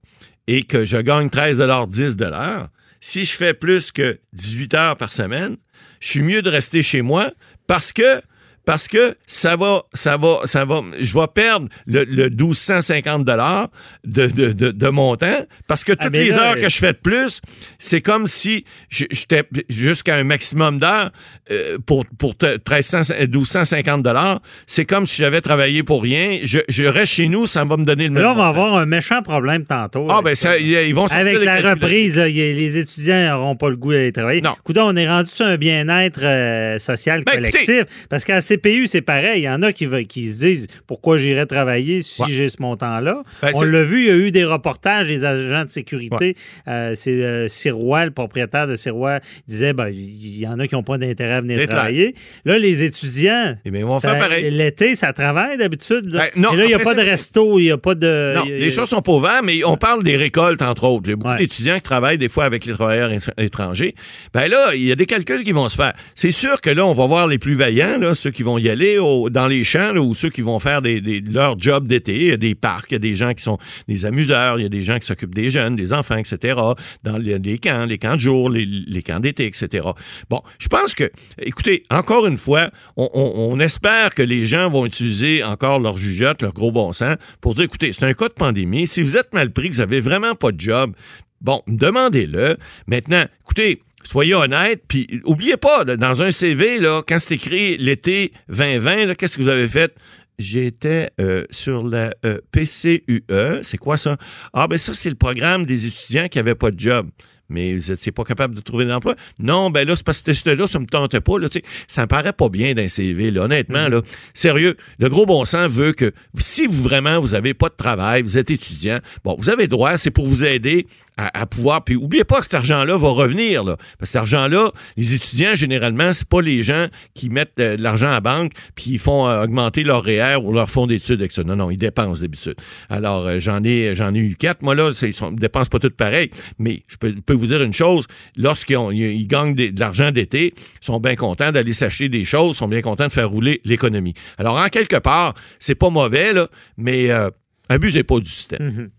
et 0.47 0.63
que 0.63 0.85
je 0.85 0.97
gagne 0.97 1.27
13,10 1.27 2.15
de 2.15 2.25
l'heure, 2.25 2.69
si 2.99 3.25
je 3.25 3.31
fais 3.31 3.53
plus 3.53 3.91
que 3.91 4.19
18 4.33 4.73
heures 4.73 4.97
par 4.97 5.11
semaine, 5.11 5.57
je 5.99 6.09
suis 6.09 6.21
mieux 6.21 6.41
de 6.41 6.49
rester 6.49 6.83
chez 6.83 7.01
moi 7.01 7.31
parce 7.67 7.91
que 7.93 8.21
parce 8.67 8.89
que 8.89 9.15
ça 9.25 9.55
va, 9.55 9.83
ça 9.93 10.17
va, 10.17 10.39
ça 10.43 10.65
va, 10.65 10.81
je 10.99 11.13
vais 11.17 11.27
perdre 11.33 11.69
le, 11.85 12.03
le 12.03 12.29
1250 12.29 13.23
dollars 13.23 13.69
de, 14.03 14.27
de, 14.27 14.51
de, 14.51 14.71
de 14.71 14.87
montant 14.89 15.39
parce 15.67 15.85
que 15.85 15.93
toutes 15.93 16.01
Ah, 16.03 16.09
mais 16.11 16.19
les 16.25 16.29
là, 16.31 16.49
heures 16.49 16.55
que 16.55 16.67
je 16.67 16.77
fais 16.77 16.91
de 16.91 16.97
plus, 16.97 17.39
c'est 17.79 18.01
comme 18.01 18.27
si 18.27 18.65
j'étais 18.89 19.43
jusqu'à 19.69 20.15
un 20.17 20.25
maximum 20.25 20.79
d'heures 20.79 21.11
euh, 21.49 21.77
pour, 21.85 22.05
pour 22.19 22.35
te- 22.35 22.57
1300, 22.69 23.13
1250 23.21 24.03
dollars. 24.03 24.41
C'est 24.65 24.83
comme 24.85 25.05
si 25.05 25.21
j'avais 25.21 25.39
travaillé 25.39 25.83
pour 25.83 26.03
rien. 26.03 26.39
Je, 26.43 26.59
je 26.67 26.85
reste 26.85 27.13
chez 27.13 27.29
nous, 27.29 27.45
ça 27.45 27.63
va 27.63 27.77
me 27.77 27.85
donner 27.85 28.07
le 28.07 28.11
même 28.11 28.23
là, 28.23 28.31
on 28.33 28.35
va 28.35 28.47
avoir 28.47 28.75
un 28.75 28.85
méchant 28.85 29.21
problème 29.21 29.63
tantôt. 29.63 30.07
Ah, 30.09 30.21
ben, 30.21 30.35
ça, 30.35 30.57
ils 30.57 30.93
vont 30.93 31.05
Avec 31.05 31.39
la 31.41 31.61
calculs. 31.61 31.69
reprise, 31.85 32.17
les 32.19 32.77
étudiants 32.77 33.29
n'auront 33.37 33.55
pas 33.55 33.69
le 33.69 33.77
goût 33.77 33.93
d'aller 33.93 34.11
travailler. 34.11 34.41
Non. 34.41 34.55
Coudon, 34.65 34.87
on 34.91 34.95
est 34.97 35.07
rendu 35.07 35.31
sur 35.31 35.45
un 35.45 35.55
bien-être 35.55 36.19
euh, 36.21 36.79
social 36.79 37.23
Ben, 37.23 37.35
collectif. 37.35 37.61
écoutez- 37.69 37.89
parce 38.09 38.25
qu'à 38.25 38.41
CPU, 38.57 38.87
c'est 38.87 39.01
pareil. 39.01 39.41
Il 39.41 39.43
y 39.43 39.49
en 39.49 39.61
a 39.61 39.71
qui, 39.73 39.85
se 39.85 40.39
disent 40.39 40.67
pourquoi 40.85 41.17
j'irais 41.17 41.45
travailler 41.45 42.01
si 42.01 42.21
Ouais. 42.21 42.27
j'ai 42.31 42.49
ce 42.49 42.61
montant-là? 42.61 43.23
Ben, 43.41 43.51
on 43.53 43.61
l'a 43.61 43.83
vu, 43.83 44.01
il 44.03 44.07
y 44.07 44.09
a 44.11 44.15
eu 44.15 44.31
des 44.31 44.45
reportages 44.45 45.07
des 45.07 45.25
agents 45.25 45.65
de 45.65 45.69
sécurité. 45.69 46.35
Euh, 46.67 46.93
c'est 46.95 47.11
euh, 47.11 47.47
Sirois, 47.47 48.05
le 48.05 48.11
propriétaire 48.11 48.67
de 48.67 48.75
Sirois, 48.75 49.19
disait 49.47 49.73
ben, 49.73 49.89
il 49.89 50.39
y 50.39 50.47
en 50.47 50.59
a 50.59 50.67
qui 50.67 50.75
n'ont 50.75 50.83
pas 50.83 50.97
d'intérêt 50.97 51.33
à 51.35 51.41
venir 51.41 51.67
travailler. 51.67 52.15
Là, 52.45 52.57
les 52.57 52.83
étudiants. 52.83 53.55
Eh 53.65 53.71
bien, 53.71 53.81
ils 53.81 53.85
vont 53.85 53.99
ça- 53.99 54.09
faire 54.09 54.19
pareil. 54.19 54.49
L'été, 54.51 54.95
ça 54.95 55.13
travaille 55.13 55.57
d'habitude. 55.57 56.05
là. 56.13 56.25
Ben, 56.35 56.41
non, 56.41 56.53
Et 56.53 56.57
là, 56.57 56.63
il 56.65 56.67
n'y 56.67 56.73
a 56.73 56.79
pas 56.79 56.93
de 56.93 57.01
resto, 57.01 57.59
il 57.59 57.63
n'y 57.63 57.71
a 57.71 57.77
pas 57.77 57.95
de. 57.95 58.33
Non, 58.35 58.43
il 58.45 58.51
y 58.51 58.55
a- 58.55 58.57
les 58.59 58.69
choses 58.69 58.89
sont 58.89 59.01
pas 59.01 59.11
ouvertes, 59.11 59.43
mais 59.43 59.63
on 59.65 59.77
parle 59.77 60.03
des 60.03 60.17
récoltes, 60.17 60.61
entre 60.61 60.83
autres. 60.85 61.03
Il 61.05 61.09
y 61.11 61.13
a 61.13 61.15
beaucoup 61.15 61.31
Ouais. 61.31 61.37
d'étudiants 61.37 61.75
qui 61.75 61.81
travaillent 61.83 62.17
des 62.17 62.29
fois 62.29 62.45
avec 62.45 62.65
les 62.65 62.73
travailleurs 62.73 63.11
étr- 63.11 63.31
étrangers. 63.37 63.93
Ben 64.33 64.47
là, 64.49 64.73
il 64.73 64.83
y 64.83 64.91
a 64.91 64.95
des 64.95 65.05
calculs 65.05 65.43
qui 65.43 65.51
vont 65.51 65.69
se 65.69 65.75
faire. 65.75 65.93
C'est 66.15 66.31
sûr 66.31 66.61
que 66.61 66.69
là, 66.69 66.85
on 66.85 66.93
va 66.93 67.05
voir 67.07 67.27
les 67.27 67.37
plus 67.37 67.55
vaillants, 67.55 67.97
là, 67.99 68.15
ceux 68.15 68.31
qui 68.31 68.43
vont 68.47 68.57
y 68.57 68.69
aller 68.69 68.97
dans 69.31 69.47
les 69.47 69.63
champs, 69.63 69.95
ou 69.97 70.13
ceux 70.13 70.29
qui 70.29 70.41
vont 70.41 70.59
faire 70.59 70.81
des, 70.81 71.21
leur 71.21 71.59
job 71.59 71.87
d'été. 71.87 72.15
Il 72.15 72.27
y 72.27 72.31
a 72.31 72.37
des 72.37 72.55
parcs, 72.55 72.91
il 72.91 72.93
y 72.93 72.95
a 72.95 72.99
des 72.99 73.15
gens 73.15 73.33
qui 73.33 73.43
sont 73.43 73.57
des 73.87 74.05
amuseurs, 74.05 74.59
il 74.59 74.63
y 74.63 74.65
a 74.65 74.69
des 74.69 74.83
gens 74.83 74.97
qui 74.97 75.05
s'occupent 75.05 75.35
des 75.35 75.49
jeunes, 75.49 75.75
des 75.75 75.93
enfants, 75.93 76.17
etc. 76.17 76.59
Dans 77.03 77.17
les, 77.17 77.59
camps, 77.59 77.85
les 77.85 77.97
camps 77.97 78.15
de 78.15 78.21
jour, 78.21 78.49
les, 78.49 79.03
camps 79.03 79.19
d'été, 79.19 79.45
etc. 79.45 79.87
Bon, 80.29 80.41
je 80.59 80.67
pense 80.67 80.95
que, 80.95 81.09
écoutez, 81.39 81.83
encore 81.89 82.27
une 82.27 82.37
fois, 82.37 82.69
on 82.95 83.59
espère 83.59 84.13
que 84.15 84.23
les 84.23 84.45
gens 84.45 84.69
vont 84.69 84.85
utiliser 84.85 85.43
encore 85.43 85.79
leur 85.79 85.97
jugeote, 85.97 86.41
leur 86.41 86.53
gros 86.53 86.71
bon 86.71 86.93
sens, 86.93 87.17
pour 87.41 87.55
dire, 87.55 87.65
écoutez, 87.65 87.91
c'est 87.91 88.05
un 88.05 88.13
cas 88.13 88.29
de 88.29 88.33
pandémie. 88.33 88.87
Si 88.87 89.01
vous 89.01 89.17
êtes 89.17 89.33
mal 89.33 89.51
pris, 89.51 89.69
que 89.69 89.75
vous 89.75 89.81
avez 89.81 90.01
vraiment 90.01 90.35
pas 90.35 90.51
de 90.51 90.59
job, 90.59 90.93
bon, 91.41 91.61
demandez-le. 91.67 92.57
Maintenant, 92.87 93.25
écoutez, 93.43 93.81
Soyez 94.07 94.35
honnête, 94.35 94.83
puis 94.87 95.19
oubliez 95.25 95.57
pas, 95.57 95.83
dans 95.83 96.21
un 96.21 96.31
CV, 96.31 96.79
là, 96.79 97.01
quand 97.05 97.19
c'est 97.19 97.35
écrit 97.35 97.75
l'été 97.75 98.31
2020, 98.47 99.05
là, 99.07 99.15
qu'est-ce 99.15 99.35
que 99.37 99.41
vous 99.41 99.49
avez 99.49 99.67
fait? 99.67 99.93
J'étais 100.39 101.09
euh, 101.19 101.43
sur 101.49 101.83
la 101.83 102.13
euh, 102.25 102.37
PCUE. 102.53 103.25
C'est 103.63 103.77
quoi 103.77 103.97
ça? 103.97 104.15
Ah, 104.53 104.69
ben 104.69 104.77
ça, 104.77 104.93
c'est 104.93 105.09
le 105.09 105.17
programme 105.17 105.65
des 105.65 105.87
étudiants 105.87 106.29
qui 106.29 106.37
n'avaient 106.37 106.55
pas 106.55 106.71
de 106.71 106.79
job. 106.79 107.09
Mais 107.49 107.73
vous 107.73 107.91
n'étiez 107.91 108.11
pas 108.11 108.23
capable 108.23 108.55
de 108.55 108.61
trouver 108.61 108.85
d'emploi? 108.85 109.15
Non, 109.39 109.69
ben 109.69 109.87
là, 109.87 109.95
c'est 109.95 110.05
parce 110.05 110.21
que 110.21 110.33
c'était 110.33 110.55
là, 110.55 110.67
ça 110.67 110.79
me 110.79 110.85
tentait 110.85 111.21
pas. 111.21 111.39
Là, 111.39 111.49
tu 111.49 111.59
sais. 111.59 111.65
ça 111.87 112.01
me 112.01 112.07
paraît 112.07 112.33
pas 112.33 112.49
bien 112.49 112.73
d'un 112.73 112.87
CV, 112.87 113.31
là, 113.31 113.43
honnêtement. 113.43 113.87
Là. 113.87 114.01
Sérieux, 114.33 114.75
le 114.99 115.09
gros 115.09 115.25
bon 115.25 115.45
sens 115.45 115.69
veut 115.69 115.93
que 115.93 116.11
si 116.37 116.65
vous 116.65 116.83
vraiment 116.83 117.19
vous 117.19 117.35
avez 117.35 117.53
pas 117.53 117.69
de 117.69 117.75
travail, 117.75 118.21
vous 118.21 118.37
êtes 118.37 118.51
étudiant, 118.51 118.99
bon, 119.23 119.35
vous 119.39 119.49
avez 119.49 119.67
droit, 119.67 119.97
c'est 119.97 120.11
pour 120.11 120.25
vous 120.25 120.43
aider 120.43 120.87
à, 121.17 121.41
à 121.41 121.45
pouvoir. 121.45 121.83
Puis 121.83 121.95
oubliez 121.95 122.23
pas 122.23 122.39
que 122.39 122.43
cet 122.43 122.53
argent-là 122.53 122.97
va 122.97 123.09
revenir. 123.09 123.63
Là, 123.63 123.77
parce 123.97 123.99
que 123.99 124.05
cet 124.07 124.15
argent-là, 124.17 124.71
les 124.97 125.13
étudiants, 125.13 125.55
généralement, 125.55 126.13
c'est 126.13 126.27
pas 126.27 126.41
les 126.41 126.63
gens 126.63 126.87
qui 127.13 127.29
mettent 127.29 127.59
euh, 127.59 127.77
de 127.77 127.83
l'argent 127.83 128.09
à 128.09 128.21
banque 128.21 128.51
puis 128.75 128.91
ils 128.91 128.99
font 128.99 129.27
euh, 129.27 129.43
augmenter 129.43 129.83
leur 129.83 130.03
REER 130.03 130.37
ou 130.43 130.53
leur 130.53 130.69
fonds 130.69 130.87
d'études 130.87 131.19
avec 131.19 131.31
ça. 131.31 131.43
Non, 131.43 131.55
non, 131.55 131.71
ils 131.71 131.77
dépensent 131.77 132.21
d'habitude. 132.21 132.55
Alors, 132.89 133.25
euh, 133.27 133.39
j'en 133.39 133.63
ai 133.63 133.95
j'en 133.95 134.13
ai 134.13 134.19
eu 134.19 134.35
quatre. 134.35 134.61
Moi, 134.61 134.75
là, 134.75 134.91
ils 135.01 135.07
ne 135.07 135.37
dépensent 135.37 135.69
pas 135.69 135.79
toutes 135.79 135.95
pareil, 135.95 136.31
mais 136.59 136.83
je 136.87 136.97
peux, 136.97 137.13
peux 137.25 137.36
vous 137.37 137.47
dire 137.47 137.61
une 137.63 137.73
chose, 137.73 138.05
lorsqu'ils 138.35 138.75
ils 138.93 139.27
gagnent 139.27 139.55
des- 139.55 139.71
de 139.71 139.79
l'argent 139.79 140.11
d'été, 140.11 140.53
ils 140.57 140.85
sont 140.85 140.99
bien 140.99 141.15
contents 141.15 141.51
d'aller 141.51 141.73
s'acheter 141.73 142.09
des 142.09 142.25
choses, 142.25 142.55
ils 142.55 142.59
sont 142.59 142.67
bien 142.67 142.81
contents 142.81 143.07
de 143.07 143.11
faire 143.11 143.29
rouler 143.29 143.61
l'économie. 143.65 144.13
Alors, 144.37 144.57
en 144.57 144.67
quelque 144.69 144.97
part, 144.97 145.33
c'est 145.59 145.75
pas 145.75 145.89
mauvais, 145.89 146.33
là, 146.33 146.47
mais 146.77 147.09
euh, 147.11 147.29
abusez 147.69 148.03
pas 148.03 148.19
du 148.19 148.29
système. 148.29 148.89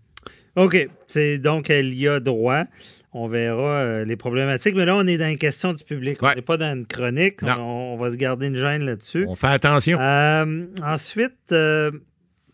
OK. 0.55 0.89
C'est 1.07 1.37
donc 1.37 1.69
elle 1.69 1.93
y 1.93 2.07
a 2.07 2.19
droit. 2.19 2.63
On 3.11 3.27
verra 3.27 3.69
euh, 3.79 4.05
les 4.05 4.15
problématiques. 4.15 4.75
Mais 4.75 4.85
là, 4.85 4.95
on 4.95 5.07
est 5.07 5.17
dans 5.17 5.29
une 5.29 5.37
question 5.37 5.73
du 5.73 5.83
public. 5.83 6.19
On 6.21 6.33
n'est 6.35 6.41
pas 6.43 6.57
dans 6.57 6.75
une 6.75 6.85
chronique. 6.85 7.41
On 7.43 7.97
va 7.99 8.11
se 8.11 8.15
garder 8.17 8.47
une 8.47 8.55
gêne 8.55 8.83
là-dessus. 8.85 9.25
On 9.27 9.35
fait 9.35 9.47
attention. 9.47 9.97
Euh, 9.99 10.65
ensuite, 10.83 11.33
euh, 11.51 11.89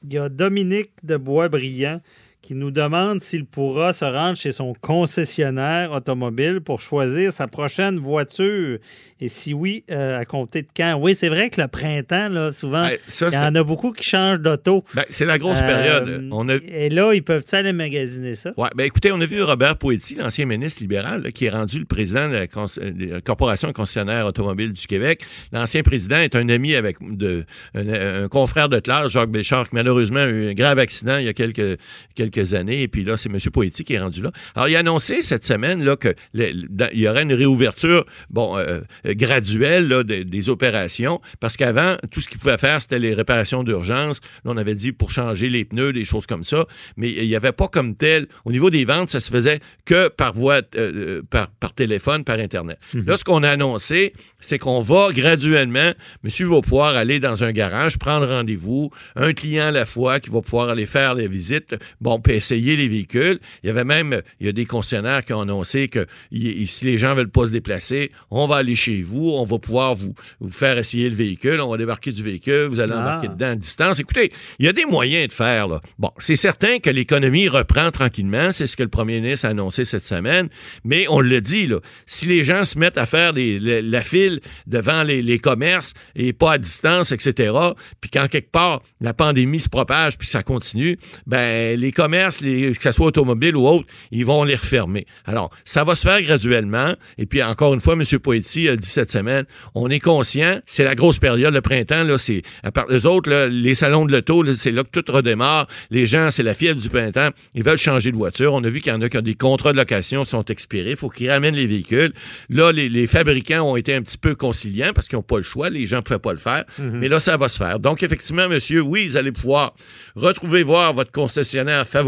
il 0.08 0.14
y 0.14 0.18
a 0.18 0.30
Dominique 0.30 0.92
de 1.04 1.18
Boisbriand 1.18 2.00
qui 2.46 2.54
nous 2.54 2.70
demande 2.70 3.22
s'il 3.22 3.46
pourra 3.46 3.92
se 3.92 4.06
rendre 4.06 4.38
chez 4.38 4.52
son 4.52 4.74
concessionnaire 4.80 5.92
automobile 5.92 6.60
pour 6.62 6.80
choisir 6.82 7.32
sa 7.34 7.48
prochaine 7.48 7.98
voiture. 7.98 8.78
Et 9.20 9.30
si 9.30 9.54
oui, 9.54 9.84
euh, 9.92 10.20
à 10.20 10.26
compter 10.26 10.62
de 10.62 10.68
quand? 10.76 10.96
Oui, 11.02 11.16
c'est 11.16 11.30
vrai 11.30 11.50
que 11.50 11.60
le 11.62 11.68
printemps, 11.68 12.30
là, 12.30 12.52
souvent, 12.52 12.88
ça, 13.08 13.30
il 13.30 13.34
y 13.34 13.38
en 13.38 13.56
a 13.56 13.64
beaucoup 13.64 13.92
qui 13.94 14.04
changent 14.04 14.42
d'auto. 14.42 14.84
Ben, 14.94 15.06
c'est 15.10 15.26
la 15.26 15.38
grosse 15.40 15.60
Euh, 15.62 15.68
période. 15.68 16.28
On 16.32 16.48
a, 16.50 16.56
Et 16.56 16.90
là, 16.90 17.14
ils 17.14 17.24
peuvent 17.24 17.46
aller 17.54 17.74
magasiner 17.74 18.36
ça? 18.36 18.52
Ouais, 18.58 18.70
ben 18.76 18.84
écoutez, 18.84 19.12
on 19.12 19.22
a 19.22 19.26
vu 19.26 19.42
Robert 19.42 19.78
Poetti, 19.78 20.16
l'ancien 20.16 20.46
ministre 20.46 20.82
libéral, 20.82 21.24
là, 21.24 21.32
qui 21.32 21.46
est 21.46 21.50
rendu 21.50 21.80
le 21.80 21.86
président 21.86 22.28
de 22.30 22.34
la, 22.34 22.48
cons- 22.48 22.66
de 22.78 23.06
la 23.14 23.22
Corporation 23.22 23.72
concessionnaire 23.72 24.26
automobile 24.26 24.72
du 24.74 24.86
Québec. 24.86 25.24
L'ancien 25.52 25.82
président 25.82 26.18
est 26.18 26.36
un 26.36 26.50
ami 26.50 26.76
avec 26.76 26.98
de, 27.02 27.46
un, 27.74 28.24
un 28.24 28.28
confrère 28.28 28.70
de 28.70 28.80
classe, 28.80 29.10
Jacques 29.12 29.32
Béchard, 29.32 29.70
qui 29.70 29.76
malheureusement 29.76 30.20
a 30.20 30.28
eu 30.28 30.50
un 30.50 30.54
grave 30.54 30.78
accident 30.78 31.18
il 31.18 31.26
y 31.26 31.30
a 31.30 31.34
quelques, 31.34 31.80
quelques 32.16 32.35
années. 32.54 32.82
Et 32.82 32.88
puis 32.88 33.04
là, 33.04 33.18
c'est 33.18 33.30
M. 33.30 33.38
Poetti 33.52 33.84
qui 33.84 33.94
est 33.94 34.00
rendu 34.00 34.22
là. 34.22 34.32
Alors, 34.56 34.68
il 34.68 34.76
a 34.76 34.80
annoncé 34.80 35.22
cette 35.22 35.46
semaine 35.46 35.84
là, 35.84 35.96
que 35.96 36.14
dans- 36.34 36.90
il 36.94 37.00
y 37.00 37.08
aurait 37.08 37.24
une 37.24 37.34
réouverture 37.34 38.06
bon, 38.30 38.58
euh, 38.58 38.82
euh, 39.06 39.14
graduelle 39.14 39.88
là, 39.88 40.04
des 40.04 40.50
opérations, 40.50 41.22
parce 41.40 41.58
qu'avant, 41.58 41.96
tout 42.12 42.22
ce 42.22 42.30
qu'il 42.30 42.40
pouvait 42.40 42.58
faire, 42.58 42.82
c'était 42.82 43.00
les 43.00 43.14
réparations 43.14 43.64
d'urgence. 43.64 44.20
Là, 44.44 44.52
on 44.54 44.58
avait 44.58 44.76
dit 44.76 44.92
pour 44.92 45.12
changer 45.12 45.50
les 45.50 45.66
pneus, 45.66 45.94
des 45.94 46.06
choses 46.06 46.26
comme 46.26 46.44
ça, 46.44 46.66
mais 46.98 47.12
il 47.12 47.28
n'y 47.28 47.36
avait 47.36 47.52
pas 47.52 47.68
comme 47.68 47.96
tel. 47.96 48.28
Au 48.46 48.52
niveau 48.52 48.70
des 48.70 48.86
ventes, 48.86 49.10
ça 49.10 49.20
se 49.20 49.30
faisait 49.32 49.60
que 49.86 50.08
par 50.10 50.34
voie, 50.34 50.62
euh, 50.76 51.22
par, 51.30 51.50
par 51.50 51.74
téléphone, 51.74 52.24
par 52.24 52.40
Internet. 52.40 52.78
Là, 52.94 53.18
ce 53.18 53.24
qu'on 53.24 53.44
a 53.44 53.50
annoncé, 53.50 54.14
c'est 54.40 54.60
qu'on 54.60 54.82
va 54.82 55.10
graduellement, 55.14 55.92
monsieur 56.24 56.48
va 56.48 56.62
pouvoir 56.62 56.96
aller 56.96 57.20
dans 57.20 57.44
un 57.44 57.52
garage, 57.52 57.98
prendre 57.98 58.28
rendez-vous, 58.28 58.90
un 59.16 59.34
client 59.34 59.68
à 59.68 59.72
la 59.72 59.86
fois 59.86 60.20
qui 60.20 60.30
va 60.30 60.42
pouvoir 60.42 60.70
aller 60.70 60.86
faire 60.86 61.14
les 61.16 61.28
visites, 61.28 61.76
bon, 62.02 62.20
essayer 62.34 62.76
les 62.76 62.88
véhicules. 62.88 63.40
Il 63.64 63.68
y 63.68 63.70
avait 63.70 63.84
même, 63.84 64.22
il 64.40 64.46
y 64.46 64.50
a 64.50 64.52
des 64.52 64.66
concessionnaires 64.66 65.24
qui 65.24 65.34
ont 65.34 65.42
annoncé 65.42 65.88
que 65.88 66.06
y- 66.32 66.68
si 66.68 66.86
les 66.86 66.98
gens 66.98 67.14
veulent 67.14 67.30
pas 67.30 67.46
se 67.46 67.52
déplacer, 67.52 68.12
on 68.32 68.48
va 68.48 68.58
aller 68.58 68.76
chez 68.76 69.02
vous, 69.02 69.30
on 69.30 69.44
va 69.46 69.60
pouvoir 69.60 69.96
vous, 69.96 70.14
vous 70.40 70.50
faire 70.52 70.78
essayer 70.78 71.10
le 71.10 71.16
véhicule, 71.16 71.62
on 71.62 71.70
va 71.70 71.78
débarquer 71.78 72.12
du 72.12 72.24
véhicule, 72.24 72.66
vous 72.66 72.80
allez 72.80 72.94
Ah. 72.96 73.02
embarquer 73.02 73.28
dedans 73.28 73.50
à 73.52 73.56
distance. 73.56 74.00
Écoutez, 74.00 74.32
il 74.60 74.66
y 74.66 74.70
a 74.70 74.74
des 74.74 74.86
moyens 74.86 75.28
de 75.28 75.34
faire, 75.34 75.68
là. 75.68 75.82
Bon, 76.00 76.12
c'est 76.18 76.36
certain 76.36 76.80
que 76.80 76.90
l'économie 76.90 77.48
reprend 77.48 77.92
tranquillement, 77.92 78.52
c'est 78.52 78.68
ce 78.68 78.76
que 78.78 78.84
le 78.84 78.90
premier 78.90 79.20
ministre 79.22 79.46
a 79.46 79.50
annoncé 79.50 79.86
cette 79.86 80.04
semaine, 80.04 80.50
mais 80.84 81.06
on 81.10 81.20
le 81.20 81.42
dit, 81.42 81.68
là, 81.68 81.80
si 82.06 82.26
les 82.26 82.44
gens 82.44 82.64
se 82.64 82.78
mettent 82.80 82.98
à 82.98 83.06
faire 83.06 83.34
des, 83.34 83.60
la, 83.60 83.82
la 83.82 84.02
file 84.04 84.40
devant 84.68 85.04
les, 85.04 85.22
les 85.22 85.40
commerces 85.40 85.94
et 86.16 86.34
pas 86.34 86.54
à 86.54 86.58
distance, 86.58 87.12
etc., 87.12 87.54
puis 88.02 88.10
quand 88.12 88.28
quelque 88.28 88.52
part 88.52 88.82
la 89.02 89.14
pandémie 89.14 89.60
se 89.60 89.70
propage 89.70 90.18
puis 90.18 90.28
ça 90.28 90.44
continue, 90.44 90.98
ben 91.28 91.80
les 91.80 91.92
commerces, 91.92 92.15
les, 92.42 92.74
que 92.74 92.84
ce 92.84 92.92
soit 92.92 93.08
automobile 93.08 93.56
ou 93.56 93.68
autre, 93.68 93.86
ils 94.12 94.26
vont 94.26 94.44
les 94.44 94.56
refermer. 94.56 95.06
Alors, 95.26 95.50
ça 95.66 95.84
va 95.84 95.96
se 95.96 96.08
faire 96.08 96.22
graduellement. 96.22 96.94
Et 97.18 97.26
puis, 97.26 97.42
encore 97.44 97.74
une 97.74 97.82
fois, 97.82 97.94
M. 97.94 98.04
Poetti 98.20 98.70
a 98.70 98.76
dit 98.76 98.88
cette 98.88 99.12
semaine, 99.12 99.46
on 99.74 99.90
est 99.90 100.00
conscient, 100.00 100.60
c'est 100.66 100.84
la 100.84 100.96
grosse 100.96 101.20
période, 101.20 101.54
le 101.54 101.62
printemps, 101.62 102.04
là, 102.04 102.18
c'est, 102.18 102.42
à 102.64 102.72
part 102.72 102.86
les 102.90 103.06
autres, 103.06 103.30
là, 103.30 103.48
les 103.48 103.76
salons 103.76 104.06
de 104.06 104.12
l'auto, 104.12 104.44
là, 104.44 104.54
c'est 104.56 104.72
là 104.72 104.84
que 104.84 105.00
tout 105.00 105.12
redémarre. 105.12 105.68
Les 105.90 106.06
gens, 106.06 106.32
c'est 106.32 106.44
la 106.44 106.54
fièvre 106.54 106.80
du 106.80 106.90
printemps. 106.90 107.30
Ils 107.54 107.64
veulent 107.64 107.78
changer 107.78 108.12
de 108.12 108.18
voiture. 108.18 108.54
On 108.54 108.64
a 108.64 108.70
vu 108.70 108.82
qu'il 108.82 108.92
y 108.92 108.96
en 108.96 109.02
a 109.02 109.10
qui 109.10 109.18
ont 109.18 109.22
des 109.22 109.36
contrats 109.36 109.72
de 109.72 109.78
location 109.78 110.24
qui 110.24 110.30
sont 110.30 110.46
expirés. 110.46 110.92
Il 110.92 110.98
faut 110.98 111.10
qu'ils 111.10 111.30
ramènent 111.30 111.56
les 111.56 111.68
véhicules. 111.68 112.14
Là, 112.50 112.72
les, 112.72 112.90
les 112.90 113.08
fabricants 113.08 113.64
ont 113.64 113.76
été 113.76 113.94
un 113.94 114.02
petit 114.02 114.18
peu 114.18 114.36
conciliants 114.36 114.92
parce 114.94 115.08
qu'ils 115.08 115.18
n'ont 115.18 115.24
pas 115.24 115.38
le 115.38 115.44
choix. 115.44 115.70
Les 115.70 115.86
gens 115.86 115.98
ne 115.98 116.02
pouvaient 116.02 116.20
pas 116.20 116.34
le 116.34 116.40
faire. 116.40 116.64
Mais 116.80 117.08
là, 117.08 117.20
ça 117.20 117.38
va 117.38 117.50
se 117.50 117.58
faire. 117.58 117.80
Donc, 117.80 118.04
effectivement, 118.04 118.48
monsieur, 118.48 118.82
oui, 118.82 119.08
vous 119.08 119.18
allez 119.18 119.32
pouvoir 119.32 119.74
retrouver 120.16 120.64
voir 120.64 120.94
votre 120.94 121.12
concessionnaire 121.12 121.86
favori 121.88 122.05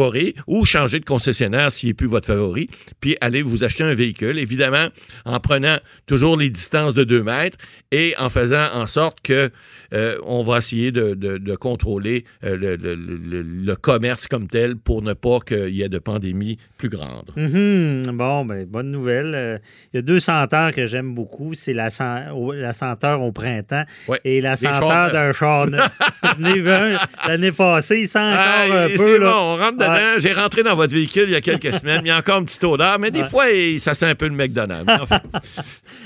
ou 0.47 0.65
changer 0.65 0.99
de 0.99 1.05
concessionnaire 1.05 1.71
s'il 1.71 1.89
n'est 1.89 1.93
plus 1.93 2.07
votre 2.07 2.27
favori, 2.27 2.69
puis 3.01 3.17
aller 3.21 3.41
vous 3.41 3.63
acheter 3.63 3.83
un 3.83 3.93
véhicule, 3.95 4.37
évidemment, 4.39 4.87
en 5.25 5.39
prenant 5.39 5.77
toujours 6.05 6.37
les 6.37 6.49
distances 6.49 6.93
de 6.93 7.03
2 7.03 7.23
mètres 7.23 7.57
et 7.91 8.13
en 8.19 8.29
faisant 8.29 8.65
en 8.73 8.85
sorte 8.87 9.19
que 9.21 9.49
euh, 9.93 10.17
on 10.25 10.43
va 10.43 10.57
essayer 10.57 10.91
de, 10.91 11.13
de- 11.13 11.37
de 11.37 11.55
contrôler 11.55 12.25
euh, 12.43 12.57
le, 12.57 12.75
le- 12.75 12.95
le- 12.95 13.41
le 13.41 13.75
commerce 13.75 14.27
comme 14.27 14.47
tel 14.47 14.75
pour 14.75 15.01
ne 15.01 15.13
pas 15.13 15.39
qu'il 15.39 15.69
y 15.73 15.81
ait 15.81 15.89
de 15.89 15.99
pandémie 15.99 16.57
plus 16.77 16.89
grande. 16.89 17.31
Mhm. 17.37 18.03
Bon, 18.13 18.43
ben, 18.45 18.65
bonne 18.65 18.91
nouvelle. 18.91 19.31
Euh, 19.35 19.57
Il 19.93 19.97
y 19.97 19.99
a 19.99 20.01
deux 20.01 20.19
senteurs 20.19 20.73
que 20.73 20.85
j'aime 20.85 21.15
beaucoup. 21.15 21.53
C'est 21.53 21.73
la, 21.73 21.87
la 22.55 22.73
senteur 22.73 23.21
au 23.21 23.31
printemps 23.31 23.83
Ouais. 24.07 24.19
et 24.25 24.41
la 24.41 24.55
senteur 24.57 25.11
d'un 25.11 25.31
char 25.31 25.67
neuf. 25.67 25.97
L'année 27.27 27.51
passée, 27.51 28.01
il 28.01 28.07
sent 28.07 28.19
encore 28.19 28.37
Ah, 28.37 28.83
un 28.85 28.87
peu. 28.97 29.19
bon, 29.19 29.25
là. 29.25 29.37
on 29.41 29.57
rentre 29.57 29.76
dedans. 29.77 29.91
Ouais. 29.91 30.19
J'ai 30.19 30.33
rentré 30.33 30.63
dans 30.63 30.75
votre 30.75 30.93
véhicule 30.93 31.23
il 31.27 31.31
y 31.31 31.35
a 31.35 31.41
quelques 31.41 31.73
semaines. 31.79 32.01
Il 32.03 32.07
y 32.07 32.11
a 32.11 32.17
encore 32.17 32.39
une 32.39 32.45
petite 32.45 32.63
odeur, 32.63 32.99
mais 32.99 33.11
des 33.11 33.21
Ouais. 33.21 33.29
fois, 33.29 33.49
il- 33.49 33.79
ça 33.79 33.93
sent 33.93 34.05
un 34.07 34.15
peu 34.15 34.27
le 34.27 34.35
McDonald's. 34.35 34.91
Enfin, 35.01 35.19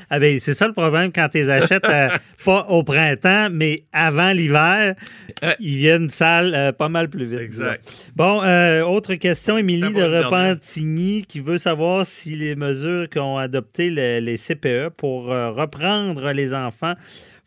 Ah 0.09 0.19
ben, 0.19 0.39
c'est 0.39 0.53
ça 0.53 0.67
le 0.67 0.73
problème 0.73 1.11
quand 1.13 1.29
tu 1.29 1.37
les 1.37 1.49
achètes 1.49 1.87
euh, 1.87 2.09
pas 2.45 2.65
au 2.69 2.83
printemps, 2.83 3.47
mais 3.51 3.83
avant 3.93 4.31
l'hiver, 4.33 4.95
Ouais. 5.41 5.55
ils 5.59 5.77
viennent 5.77 6.09
sales 6.09 6.53
euh, 6.53 6.71
pas 6.71 6.89
mal 6.89 7.09
plus 7.09 7.25
vite. 7.25 7.39
Exact. 7.39 7.81
Bon, 8.15 8.43
euh, 8.43 8.81
autre 8.83 9.15
question, 9.15 9.57
Émilie 9.57 9.93
de. 9.93 10.01
Repentigny 10.03 11.25
qui 11.27 11.39
veut 11.39 11.57
savoir 11.57 12.05
si 12.05 12.35
les 12.35 12.55
mesures 12.55 13.07
qu'ont 13.09 13.37
adoptées 13.37 13.89
le- 13.89 14.19
les 14.19 14.35
CPE 14.37 14.89
pour 14.97 15.31
euh, 15.31 15.51
reprendre 15.51 16.31
les 16.31 16.53
enfants 16.53 16.93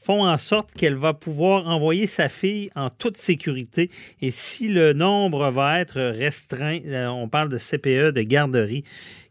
font 0.04 0.26
en 0.26 0.36
sorte 0.36 0.70
qu'elle 0.74 0.96
va 0.96 1.14
pouvoir 1.14 1.66
envoyer 1.66 2.06
sa 2.06 2.28
fille 2.28 2.70
en 2.74 2.90
toute 2.90 3.16
sécurité 3.16 3.90
et 4.20 4.30
si 4.30 4.68
le 4.68 4.92
nombre 4.92 5.50
va 5.50 5.80
être 5.80 6.00
restreint, 6.00 6.78
euh, 6.86 7.06
on 7.06 7.28
parle 7.28 7.48
de 7.48 7.58
CPE, 7.58 8.12
de 8.12 8.22
garderie. 8.22 8.84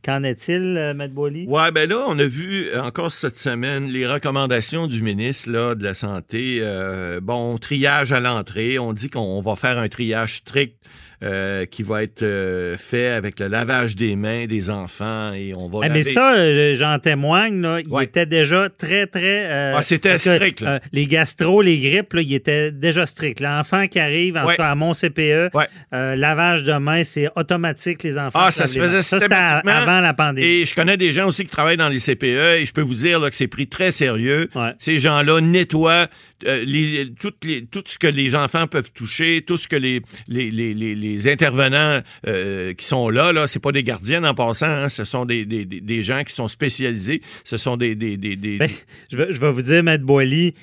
Qu'en 0.03 0.23
est-il, 0.23 0.75
euh, 0.77 0.93
Matt 0.93 1.13
Boily? 1.13 1.45
Ouais, 1.47 1.71
ben 1.71 1.89
là, 1.89 2.05
on 2.09 2.19
a 2.19 2.25
vu 2.25 2.67
encore 2.75 3.09
cette 3.09 3.37
semaine 3.37 3.87
les 3.87 4.05
recommandations 4.05 4.87
du 4.87 5.01
ministre 5.01 5.49
de 5.75 5.83
la 5.83 5.93
Santé. 5.93 6.57
Euh, 6.61 7.21
bon, 7.21 7.57
triage 7.57 8.11
à 8.11 8.19
l'entrée. 8.19 8.79
On 8.79 8.91
dit 8.91 9.09
qu'on 9.09 9.39
va 9.41 9.55
faire 9.55 9.77
un 9.77 9.87
triage 9.87 10.37
strict 10.37 10.75
euh, 11.23 11.65
qui 11.65 11.83
va 11.83 12.03
être 12.03 12.21
euh, 12.23 12.75
fait 12.77 13.07
avec 13.07 13.39
le 13.39 13.47
lavage 13.47 13.95
des 13.95 14.15
mains 14.15 14.45
des 14.45 14.69
enfants 14.69 15.31
et 15.33 15.53
on 15.55 15.67
va. 15.67 15.79
Ah, 15.83 15.89
mais 15.89 16.01
laver- 16.01 16.11
ça, 16.11 16.33
euh, 16.35 16.75
j'en 16.75 16.99
témoigne, 16.99 17.61
là, 17.61 17.79
il 17.79 17.87
Ouais. 17.87 18.03
était 18.03 18.25
déjà 18.25 18.67
très, 18.69 19.07
très... 19.07 19.45
euh, 19.49 19.73
Ah, 19.75 19.81
c'était 19.81 20.17
strict, 20.17 20.61
là. 20.61 20.79
les 20.91 21.05
gastro, 21.07 21.61
les 21.61 21.77
grippes, 21.79 22.13
là, 22.13 22.21
il 22.21 22.33
était 22.33 22.71
déjà 22.71 23.05
strict. 23.05 23.39
L'enfant 23.39 23.87
qui 23.87 23.99
arrive, 23.99 24.37
en 24.37 24.45
Ouais. 24.45 24.59
à 24.59 24.75
mon 24.75 24.93
CPE, 24.93 25.49
Ouais. 25.53 25.67
lavage 26.15 26.63
de 26.63 26.73
mains, 26.73 27.03
c'est 27.03 27.29
automatique, 27.35 28.03
les 28.03 28.17
enfants. 28.17 28.39
Ah, 28.43 28.51
ça 28.51 28.67
se 28.67 28.79
faisait 28.79 29.01
Ça, 29.01 29.19
systématiquement. 29.19 29.71
avant 29.71 30.01
la 30.01 30.13
pandémie. 30.13 30.45
Et 30.47 30.65
je 30.65 30.75
connais 30.75 30.97
des 30.97 31.11
gens 31.13 31.27
aussi 31.27 31.45
qui 31.45 31.51
travaillent 31.51 31.77
dans 31.77 31.89
les 31.89 31.99
CPE 31.99 32.59
et 32.59 32.65
je 32.65 32.73
peux 32.73 32.81
vous 32.81 32.93
dire 32.95 33.19
là, 33.19 33.29
que 33.29 33.35
c'est 33.35 33.47
pris 33.47 33.67
très 33.67 33.91
sérieux. 33.91 34.49
Ces 34.79 34.99
gens-là 34.99 35.39
nettoient 35.41 36.07
euh, 36.47 36.63
les- 36.65 37.05
les- 37.43 37.65
tout 37.65 37.83
ce 37.85 37.97
que 37.97 38.07
les 38.07 38.35
enfants 38.35 38.67
peuvent 38.67 38.91
toucher, 38.91 39.43
tout 39.45 39.57
ce 39.57 39.67
que 39.67 39.75
les, 39.75 40.01
les, 40.27 40.51
les, 40.51 40.73
les- 40.73 40.95
les 40.95 41.27
intervenants 41.27 42.01
euh, 42.27 42.73
qui 42.73 42.85
sont 42.85 43.09
là, 43.09 43.31
là 43.31 43.47
c'est 43.47 43.59
pas 43.59 43.71
des 43.71 43.83
gardiens 43.83 44.23
en 44.23 44.33
passant, 44.33 44.65
hein, 44.67 44.89
ce 44.89 45.03
sont 45.05 45.25
des, 45.25 45.45
des, 45.45 45.65
des- 45.65 45.81
des 45.81 46.01
gens 46.01 46.23
qui 46.23 46.33
sont 46.33 46.47
spécialisés, 46.47 47.21
ce 47.43 47.57
sont 47.57 47.77
des... 47.77 47.95
des, 47.95 48.17
des, 48.17 48.35
des- 48.35 48.57
Ben, 48.57 48.69
je, 49.11 49.17
vais, 49.17 49.33
je 49.33 49.39
vais 49.39 49.51
vous 49.51 49.61
dire, 49.61 49.83
Maître 49.83 50.03
Boily, 50.03 50.53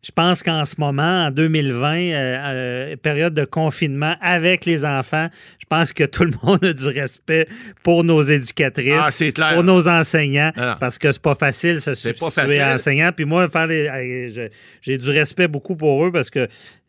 je 0.00 0.12
pense 0.12 0.42
qu'en 0.44 0.64
ce 0.64 0.76
moment, 0.78 1.26
en 1.26 1.30
2020, 1.30 1.96
euh, 1.96 2.12
euh, 2.14 2.96
période 2.96 3.34
de 3.34 3.44
confinement 3.44 4.14
avec 4.20 4.64
les 4.64 4.84
enfants, 4.84 5.28
je 5.60 5.66
pense 5.68 5.92
que 5.92 6.04
tout 6.04 6.24
le 6.24 6.32
monde 6.44 6.64
a 6.64 6.72
du 6.72 6.86
respect 6.86 7.46
pour 7.82 8.04
nos 8.04 8.22
éducatrices, 8.22 8.94
Ah, 9.02 9.10
clair. 9.32 9.54
pour 9.54 9.64
nos 9.64 9.88
enseignants, 9.88 10.52
Ah 10.56 10.76
parce 10.78 10.98
que 10.98 11.10
c'est 11.10 11.20
pas 11.22 11.34
facile 11.34 11.80
se 11.80 11.94
C'est 11.94 12.12
pas 12.12 12.30
substituer 12.30 12.46
facile. 12.58 12.60
à 12.62 12.74
enseignants. 12.74 13.10
Puis 13.14 13.24
moi, 13.24 13.48
faire 13.48 13.66
j'ai 13.68 14.98
du 14.98 15.10
respect 15.10 15.48
beaucoup 15.48 15.74
pour 15.76 16.04
eux 16.06 16.12
parce 16.12 16.30
que 16.30 16.46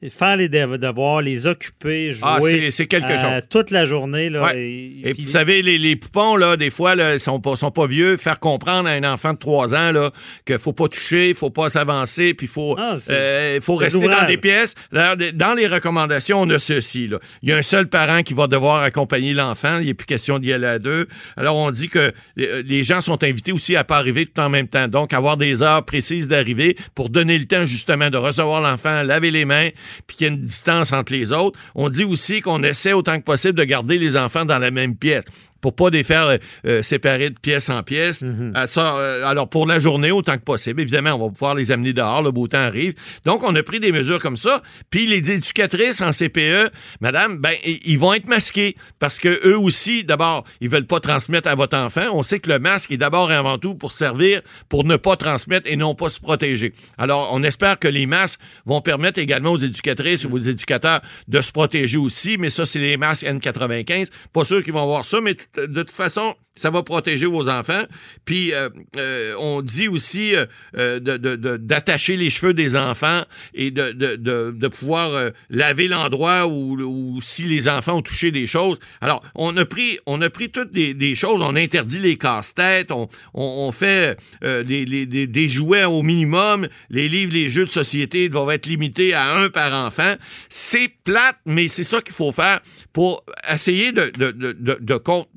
faire 0.08 0.38
les 0.38 0.48
dev- 0.48 0.78
devoirs, 0.78 1.22
les 1.22 1.46
occuper, 1.46 2.14
jouer 2.14 2.22
Ah, 2.24 2.38
c'est- 2.40 2.94
euh, 2.94 3.42
toute 3.50 3.70
la 3.72 3.86
journée. 3.86 4.30
Là, 4.30 4.44
Ouais. 4.44 4.58
et, 4.58 5.10
Et 5.10 5.14
puis- 5.14 5.26
vous 5.26 5.32
savez, 5.32 5.62
les, 5.62 5.78
les 5.78 5.98
poupons, 5.98 6.38
là, 6.38 6.56
des 6.56 6.70
fois, 6.70 6.96
là, 6.96 7.16
ils 7.16 7.20
sont 7.20 7.42
pas, 7.42 7.58
sont 7.58 7.72
pas 7.72 7.86
vieux. 7.86 8.16
Faire 8.16 8.40
comprendre 8.40 8.88
à 8.88 8.94
un 8.94 9.04
enfant 9.04 9.34
de 9.34 9.38
3 9.38 9.76
ans 9.76 9.92
là, 9.92 10.12
qu'il 10.46 10.58
faut 10.58 10.72
pas 10.72 10.88
toucher, 10.88 11.34
faut 11.34 11.50
pas 11.50 11.70
s'avancer, 11.70 12.34
puis 12.34 12.48
faut, 12.48 12.76
Ah, 12.80 12.96
euh, 13.10 13.60
faut 13.62 13.76
rester 13.76 14.00
dans 14.08 14.26
des 14.28 14.38
pièces. 14.38 14.74
Dans 14.94 15.54
les 15.58 15.68
recommandations, 15.68 16.40
on 16.42 16.50
a 16.50 16.60
ceci. 16.60 17.08
Là. 17.08 17.20
Il 17.42 17.50
y 17.50 17.52
a 17.52 17.58
un 17.58 17.62
seul 17.62 17.88
parent 17.90 18.24
qui 18.24 18.34
va 18.34 18.48
devoir 18.48 18.82
accompagner 18.84 19.34
l'enfant. 19.34 19.80
Il 19.80 19.88
n'est 19.88 19.94
plus 19.94 20.06
question 20.06 20.40
d'y 20.40 20.54
aller 20.54 20.68
à 20.68 20.80
deux. 20.80 21.08
Alors, 21.36 21.58
on 21.58 21.72
dit 21.72 21.90
que 21.90 22.14
euh, 22.40 22.64
les 22.66 22.84
gens 22.86 23.02
sont 23.02 23.22
invités 23.24 23.52
aussi 23.52 23.76
à 23.76 23.84
pas 23.84 23.98
arriver 23.98 24.26
tout 24.26 24.40
en 24.42 24.50
même 24.50 24.68
temps. 24.68 24.88
Donc, 24.88 25.14
avoir 25.14 25.36
des 25.36 25.62
heures 25.62 25.84
précises 25.84 26.28
d'arrivée 26.28 26.78
pour 26.96 27.10
donner 27.10 27.38
le 27.38 27.46
temps, 27.46 27.66
justement, 27.66 28.10
de 28.10 28.18
recevoir 28.18 28.62
l'enfant, 28.62 29.04
laver 29.04 29.32
les 29.32 29.46
mains, 29.46 29.70
puis 30.08 30.18
qu'il 30.18 30.28
y 30.28 30.30
ait 30.30 30.34
une 30.34 30.42
distance 30.42 30.92
entre 30.92 31.14
les 31.14 31.32
autres. 31.32 31.60
On 31.76 31.90
dit 31.90 32.04
aussi 32.04 32.42
qu'on 32.42 32.64
essaie 32.64 32.94
autant 32.94 33.18
que 33.18 33.24
possible 33.24 33.58
de 33.58 33.64
garder 33.64 33.98
les 33.98 34.18
enfants 34.18 34.46
dans 34.46 34.60
la 34.60 34.72
même 34.72 34.96
pièce 34.96 35.26
pour 35.62 35.76
pas 35.76 35.90
les 35.90 36.04
faire 36.04 36.28
euh, 36.28 36.38
euh, 36.66 36.82
séparer 36.82 37.30
de 37.30 37.40
pièce 37.40 37.70
en 37.70 37.84
pièce. 37.84 38.24
Ça, 38.66 38.96
euh, 38.96 39.26
alors, 39.26 39.50
pour 39.50 39.66
la 39.66 39.80
journée, 39.80 40.12
autant 40.12 40.36
que 40.36 40.44
possible. 40.44 40.82
Évidemment, 40.82 41.14
on 41.14 41.28
va 41.28 41.30
pouvoir 41.30 41.56
les 41.56 41.72
amener 41.72 41.94
dehors, 41.94 42.22
le 42.22 42.32
beau 42.32 42.48
temps 42.48 42.58
arrive. 42.58 42.94
Donc, 43.26 43.44
on 43.44 43.56
a 43.56 43.64
pris 43.64 43.80
des 43.80 43.92
mesures 43.92 44.20
comme 44.20 44.38
ça. 44.38 44.62
Puis, 44.90 45.08
les 45.08 45.32
éducatrices 45.32 46.02
en 46.02 46.12
CPE, 46.12 46.72
madame, 47.02 47.38
ben, 47.38 47.54
ils 47.64 48.00
vont 48.00 48.14
être 48.14 48.28
masqués 48.28 48.76
parce 49.00 49.20
que 49.20 49.48
eux 49.48 49.58
aussi, 49.58 50.04
d'abord, 50.04 50.44
ils 50.62 50.70
veulent 50.70 50.88
pas 50.88 51.00
transmettre 51.00 51.48
à 51.48 51.56
votre 51.56 51.78
enfant. 51.78 52.06
On 52.14 52.24
sait 52.24 52.40
que 52.40 52.50
le 52.50 52.60
masque 52.60 52.92
est 52.92 52.98
d'abord 52.98 53.32
et 53.32 53.36
avant 53.36 53.58
tout 53.58 53.76
pour 53.76 53.92
servir, 53.92 54.42
pour 54.70 54.84
ne 54.84 54.96
pas 54.96 55.16
transmettre 55.16 55.70
et 55.70 55.76
non 55.76 55.96
pas 55.96 56.10
se 56.10 56.20
protéger. 56.20 56.74
Alors, 56.98 57.30
on 57.34 57.44
espère 57.44 57.80
que 57.80 57.88
les 57.88 58.06
masques 58.06 58.40
vont 58.66 58.82
permettre 58.82 59.20
également 59.20 59.52
aux 59.52 59.58
éducatrices 59.58 60.26
ou 60.26 60.34
aux 60.34 60.38
éducateurs 60.38 61.02
de 61.28 61.42
se 61.42 61.52
protéger 61.52 61.98
aussi, 61.98 62.38
mais 62.38 62.50
ça, 62.50 62.66
c'est 62.66 62.80
les 62.80 62.98
masques 62.98 63.24
N95. 63.24 64.08
Pas 64.34 64.44
sûr 64.44 64.64
qu'ils 64.64 64.74
vont 64.74 64.84
avoir 64.84 65.06
ça, 65.06 65.20
mais 65.22 65.36
de 65.58 65.82
toute 65.84 65.92
façon, 65.92 66.36
ça 66.56 66.70
va 66.70 66.84
protéger 66.84 67.26
vos 67.26 67.48
enfants. 67.50 67.84
Puis, 68.26 68.54
euh, 68.54 68.70
euh, 68.98 69.34
on 69.40 69.62
dit 69.62 69.88
aussi 69.88 70.36
euh, 70.36 70.46
euh, 70.78 71.00
de- 71.00 71.16
de- 71.16 71.56
d'attacher 71.58 72.18
les 72.18 72.30
cheveux 72.30 72.54
des 72.54 72.76
enfants 72.76 73.24
et 73.54 73.72
de, 73.72 74.68
pouvoir 74.68 75.14
euh, 75.14 75.30
laver 75.50 75.88
l'endroit 75.88 76.48
où, 76.48 76.78
où 76.82 77.22
si 77.22 77.44
les 77.44 77.70
enfants 77.70 77.98
ont 77.98 78.02
touché 78.02 78.32
des 78.32 78.46
choses. 78.46 78.78
Alors, 79.00 79.24
on 79.36 79.56
a 79.56 79.64
pris, 79.66 80.00
on 80.06 80.22
a 80.22 80.30
pris 80.30 80.50
toutes 80.52 80.72
des, 80.72 80.94
des 80.94 81.16
choses. 81.16 81.42
On 81.42 81.56
interdit 81.56 82.00
les 82.00 82.18
casse-têtes. 82.18 82.92
On, 82.92 83.08
on, 83.34 83.72
fait 83.72 84.18
les- 84.42 84.86
des- 85.06 85.28
des 85.28 85.48
jouets 85.48 85.86
au 85.86 86.04
minimum. 86.04 86.68
Les 86.90 87.08
livres, 87.08 87.34
les 87.34 87.50
jeux 87.50 87.66
de 87.66 87.70
société 87.70 88.28
doivent 88.28 88.52
être 88.52 88.66
limités 88.66 89.14
à 89.14 89.36
un 89.38 89.50
par 89.50 89.74
enfant. 89.86 90.16
C'est 90.50 90.90
plate, 91.06 91.38
mais 91.46 91.68
c'est 91.70 91.84
ça 91.84 92.02
qu'il 92.02 92.14
faut 92.16 92.32
faire 92.34 92.60
pour 92.92 93.24
essayer 93.52 93.92
de, 93.92 94.12
de, 94.18 94.32
de, 94.32 94.52
de, 94.54 94.78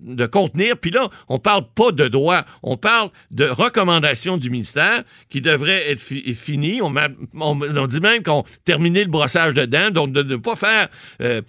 de 0.03 0.27
con- 0.27 0.43
de 0.43 0.49
contenir. 0.49 0.77
Puis 0.77 0.91
là, 0.91 1.09
on 1.29 1.39
parle 1.39 1.65
pas 1.75 1.93
de 1.93 2.09
droit, 2.09 2.43
on 2.63 2.77
parle 2.77 3.11
de 3.31 3.45
recommandations 3.45 4.37
du 4.37 4.51
ministère 4.51 5.03
qui 5.29 5.41
devraient 5.41 5.91
être 5.91 6.01
fi- 6.01 6.35
finies. 6.35 6.81
On, 6.83 6.93
on- 7.41 7.87
dit 7.87 8.01
même 8.01 8.23
qu'on 8.23 8.45
terminait 8.65 9.05
le 9.05 9.11
brossage 9.11 9.55
de 9.55 9.65
dents, 9.65 9.91
donc 9.91 10.13
de 10.13 10.23
ne 10.23 10.37
pas 10.37 10.57
faire 10.57 10.89
euh, 11.21 11.43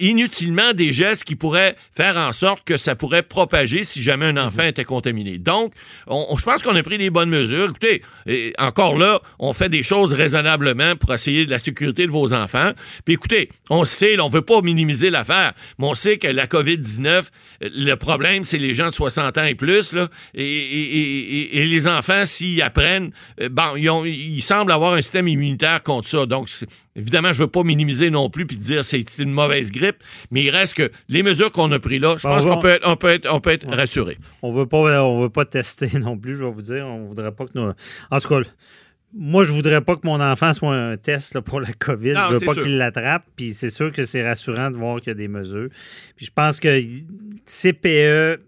inutilement 0.00 0.72
des 0.72 0.92
gestes 0.92 1.24
qui 1.24 1.36
pourraient 1.36 1.76
faire 1.94 2.16
en 2.16 2.32
sorte 2.32 2.64
que 2.64 2.76
ça 2.76 2.94
pourrait 2.94 3.22
propager 3.22 3.82
si 3.84 4.02
jamais 4.02 4.26
un 4.26 4.36
enfant 4.36 4.62
était 4.64 4.84
contaminé. 4.84 5.38
Donc, 5.38 5.72
on- 6.06 6.26
on- 6.30 6.36
je 6.36 6.44
pense 6.44 6.62
qu'on 6.62 6.74
a 6.76 6.82
pris 6.82 6.98
des 6.98 7.10
bonnes 7.10 7.28
mesures. 7.30 7.66
Écoutez, 7.70 8.02
et 8.26 8.52
encore 8.58 8.96
là, 8.98 9.20
on 9.38 9.52
fait 9.52 9.68
des 9.68 9.82
choses 9.82 10.12
raisonnablement 10.14 10.96
pour 10.96 11.12
essayer 11.12 11.44
de 11.46 11.50
la 11.50 11.58
sécurité 11.58 12.06
de 12.06 12.12
vos 12.12 12.32
enfants. 12.34 12.72
Puis 13.04 13.14
écoutez, 13.14 13.48
on 13.70 13.84
sait, 13.84 14.16
là, 14.16 14.24
on 14.24 14.28
veut 14.30 14.42
pas 14.42 14.60
minimiser 14.62 15.10
l'affaire, 15.10 15.52
mais 15.78 15.86
on 15.86 15.94
sait 15.94 16.18
que 16.18 16.28
la 16.28 16.46
COVID-19, 16.46 17.30
euh, 17.62 17.68
le 17.74 17.94
problème, 17.96 18.44
c'est 18.44 18.58
les 18.58 18.74
gens 18.74 18.88
de 18.88 18.94
60 18.94 19.38
ans 19.38 19.44
et 19.44 19.54
plus, 19.54 19.92
là, 19.92 20.08
et, 20.34 21.66
les 21.66 21.88
enfants, 21.88 22.24
s'ils 22.24 22.62
apprennent, 22.62 23.10
euh, 23.40 23.48
bon, 23.48 23.76
ils, 23.76 23.88
ont- 23.90 24.04
ils 24.04 24.42
semblent 24.42 24.72
avoir 24.72 24.94
un 24.94 25.00
système 25.00 25.28
immunitaire 25.28 25.82
contre 25.82 26.08
ça. 26.08 26.26
Donc, 26.26 26.48
évidemment, 26.96 27.32
je 27.32 27.40
veux 27.40 27.46
pas 27.48 27.62
minimiser 27.62 28.10
non 28.10 28.30
plus 28.30 28.46
puis 28.46 28.56
dire 28.56 28.84
c'est 28.84 29.04
une 29.18 29.32
mauvaise 29.32 29.70
grippe, 29.74 29.96
mais 30.30 30.42
il 30.42 30.50
reste 30.50 30.74
que 30.74 30.90
les 31.08 31.22
mesures 31.22 31.52
qu'on 31.52 31.70
a 31.72 31.78
prises 31.78 32.00
là, 32.00 32.16
je 32.18 32.22
pense 32.22 32.44
qu'on 32.44 32.58
peut 32.58 32.68
être, 32.68 32.88
on 32.88 32.96
peut 32.96 33.08
être, 33.08 33.32
on 33.32 33.40
peut 33.40 33.50
être 33.50 33.68
rassuré. 33.74 34.18
On 34.42 34.52
veut 34.52 34.66
pas, 34.66 35.02
on 35.02 35.20
veut 35.20 35.30
pas 35.30 35.44
tester 35.44 35.88
non 35.98 36.16
plus, 36.16 36.36
je 36.36 36.42
vais 36.42 36.50
vous 36.50 36.62
dire. 36.62 36.86
On 36.86 37.04
voudrait 37.04 37.32
pas 37.32 37.46
que 37.46 37.52
nos... 37.54 37.72
En 38.10 38.20
tout 38.20 38.28
cas, 38.28 38.40
moi, 39.16 39.44
je 39.44 39.52
voudrais 39.52 39.80
pas 39.80 39.94
que 39.94 40.04
mon 40.04 40.20
enfant 40.20 40.52
soit 40.52 40.74
un 40.74 40.96
test 40.96 41.34
là, 41.34 41.42
pour 41.42 41.60
la 41.60 41.72
COVID. 41.72 42.14
Non, 42.14 42.20
je 42.30 42.34
veux 42.34 42.40
pas 42.40 42.54
qu'il 42.54 42.76
l'attrape. 42.76 43.24
Puis 43.36 43.52
c'est 43.52 43.70
sûr 43.70 43.92
que 43.92 44.04
c'est 44.04 44.26
rassurant 44.26 44.70
de 44.70 44.76
voir 44.76 44.98
qu'il 44.98 45.08
y 45.08 45.10
a 45.12 45.14
des 45.14 45.28
mesures. 45.28 45.68
Puis 46.16 46.26
je 46.26 46.30
pense 46.34 46.58
que 46.58 46.80
CPE, 47.46 48.40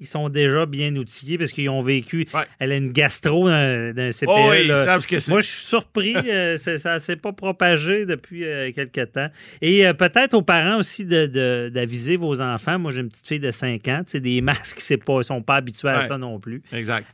ils 0.00 0.06
sont 0.06 0.28
déjà 0.28 0.66
bien 0.66 0.94
outillés 0.96 1.38
parce 1.38 1.52
qu'ils 1.52 1.68
ont 1.70 1.82
vécu. 1.82 2.26
Elle 2.58 2.72
a 2.72 2.76
une 2.76 2.92
gastro 2.92 3.48
d'un 3.48 3.92
d'un 3.92 4.10
CPE. 4.10 4.26
Oh 4.28 4.48
oui, 4.50 4.56
ils 4.64 4.74
savent 4.74 5.00
ce 5.00 5.06
que 5.06 5.18
c'est. 5.18 5.30
Moi, 5.32 5.40
je 5.40 5.46
suis 5.48 5.66
surpris. 5.66 6.14
euh, 6.28 6.56
c'est- 6.56 6.78
ça 6.78 6.94
ne 6.94 6.98
s'est 6.98 7.16
pas 7.16 7.32
propagé 7.32 8.06
depuis 8.06 8.44
euh, 8.44 8.70
quelques 8.72 9.12
temps. 9.12 9.28
Et 9.60 9.86
euh, 9.86 9.92
peut-être 9.94 10.34
aux 10.34 10.42
parents 10.42 10.78
aussi 10.78 11.04
de- 11.04 11.26
de- 11.26 11.70
d'aviser 11.72 12.16
vos 12.16 12.40
enfants. 12.40 12.78
Moi, 12.78 12.92
j'ai 12.92 13.00
une 13.00 13.08
petite 13.08 13.26
fille 13.26 13.40
de 13.40 13.50
5 13.50 13.86
ans. 13.88 14.02
Sais, 14.06 14.20
des 14.20 14.40
masques, 14.40 14.80
ils 14.90 14.98
ne 15.08 15.22
sont 15.22 15.42
pas 15.42 15.56
habitués 15.56 15.88
à 15.88 16.02
ça 16.06 16.18
non 16.18 16.38
plus. 16.38 16.62
Exact. 16.72 17.06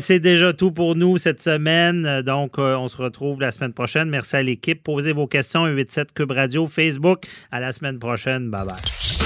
C'est 0.00 0.20
déjà 0.20 0.52
tout 0.52 0.72
pour 0.72 0.96
nous 0.96 1.18
cette 1.18 1.42
semaine. 1.42 2.22
Donc, 2.22 2.58
on 2.58 2.88
se 2.88 2.96
retrouve 2.96 3.40
la 3.40 3.50
semaine 3.50 3.72
prochaine. 3.72 4.08
Merci 4.10 4.36
à 4.36 4.42
l'équipe. 4.42 4.82
Posez 4.82 5.12
vos 5.12 5.26
questions 5.26 5.64
à 5.64 5.68
87 5.68 6.12
Cube 6.12 6.32
Radio, 6.32 6.66
Facebook. 6.66 7.24
À 7.50 7.60
la 7.60 7.72
semaine 7.72 7.98
prochaine. 7.98 8.50
Bye 8.50 8.66
bye. 8.66 9.25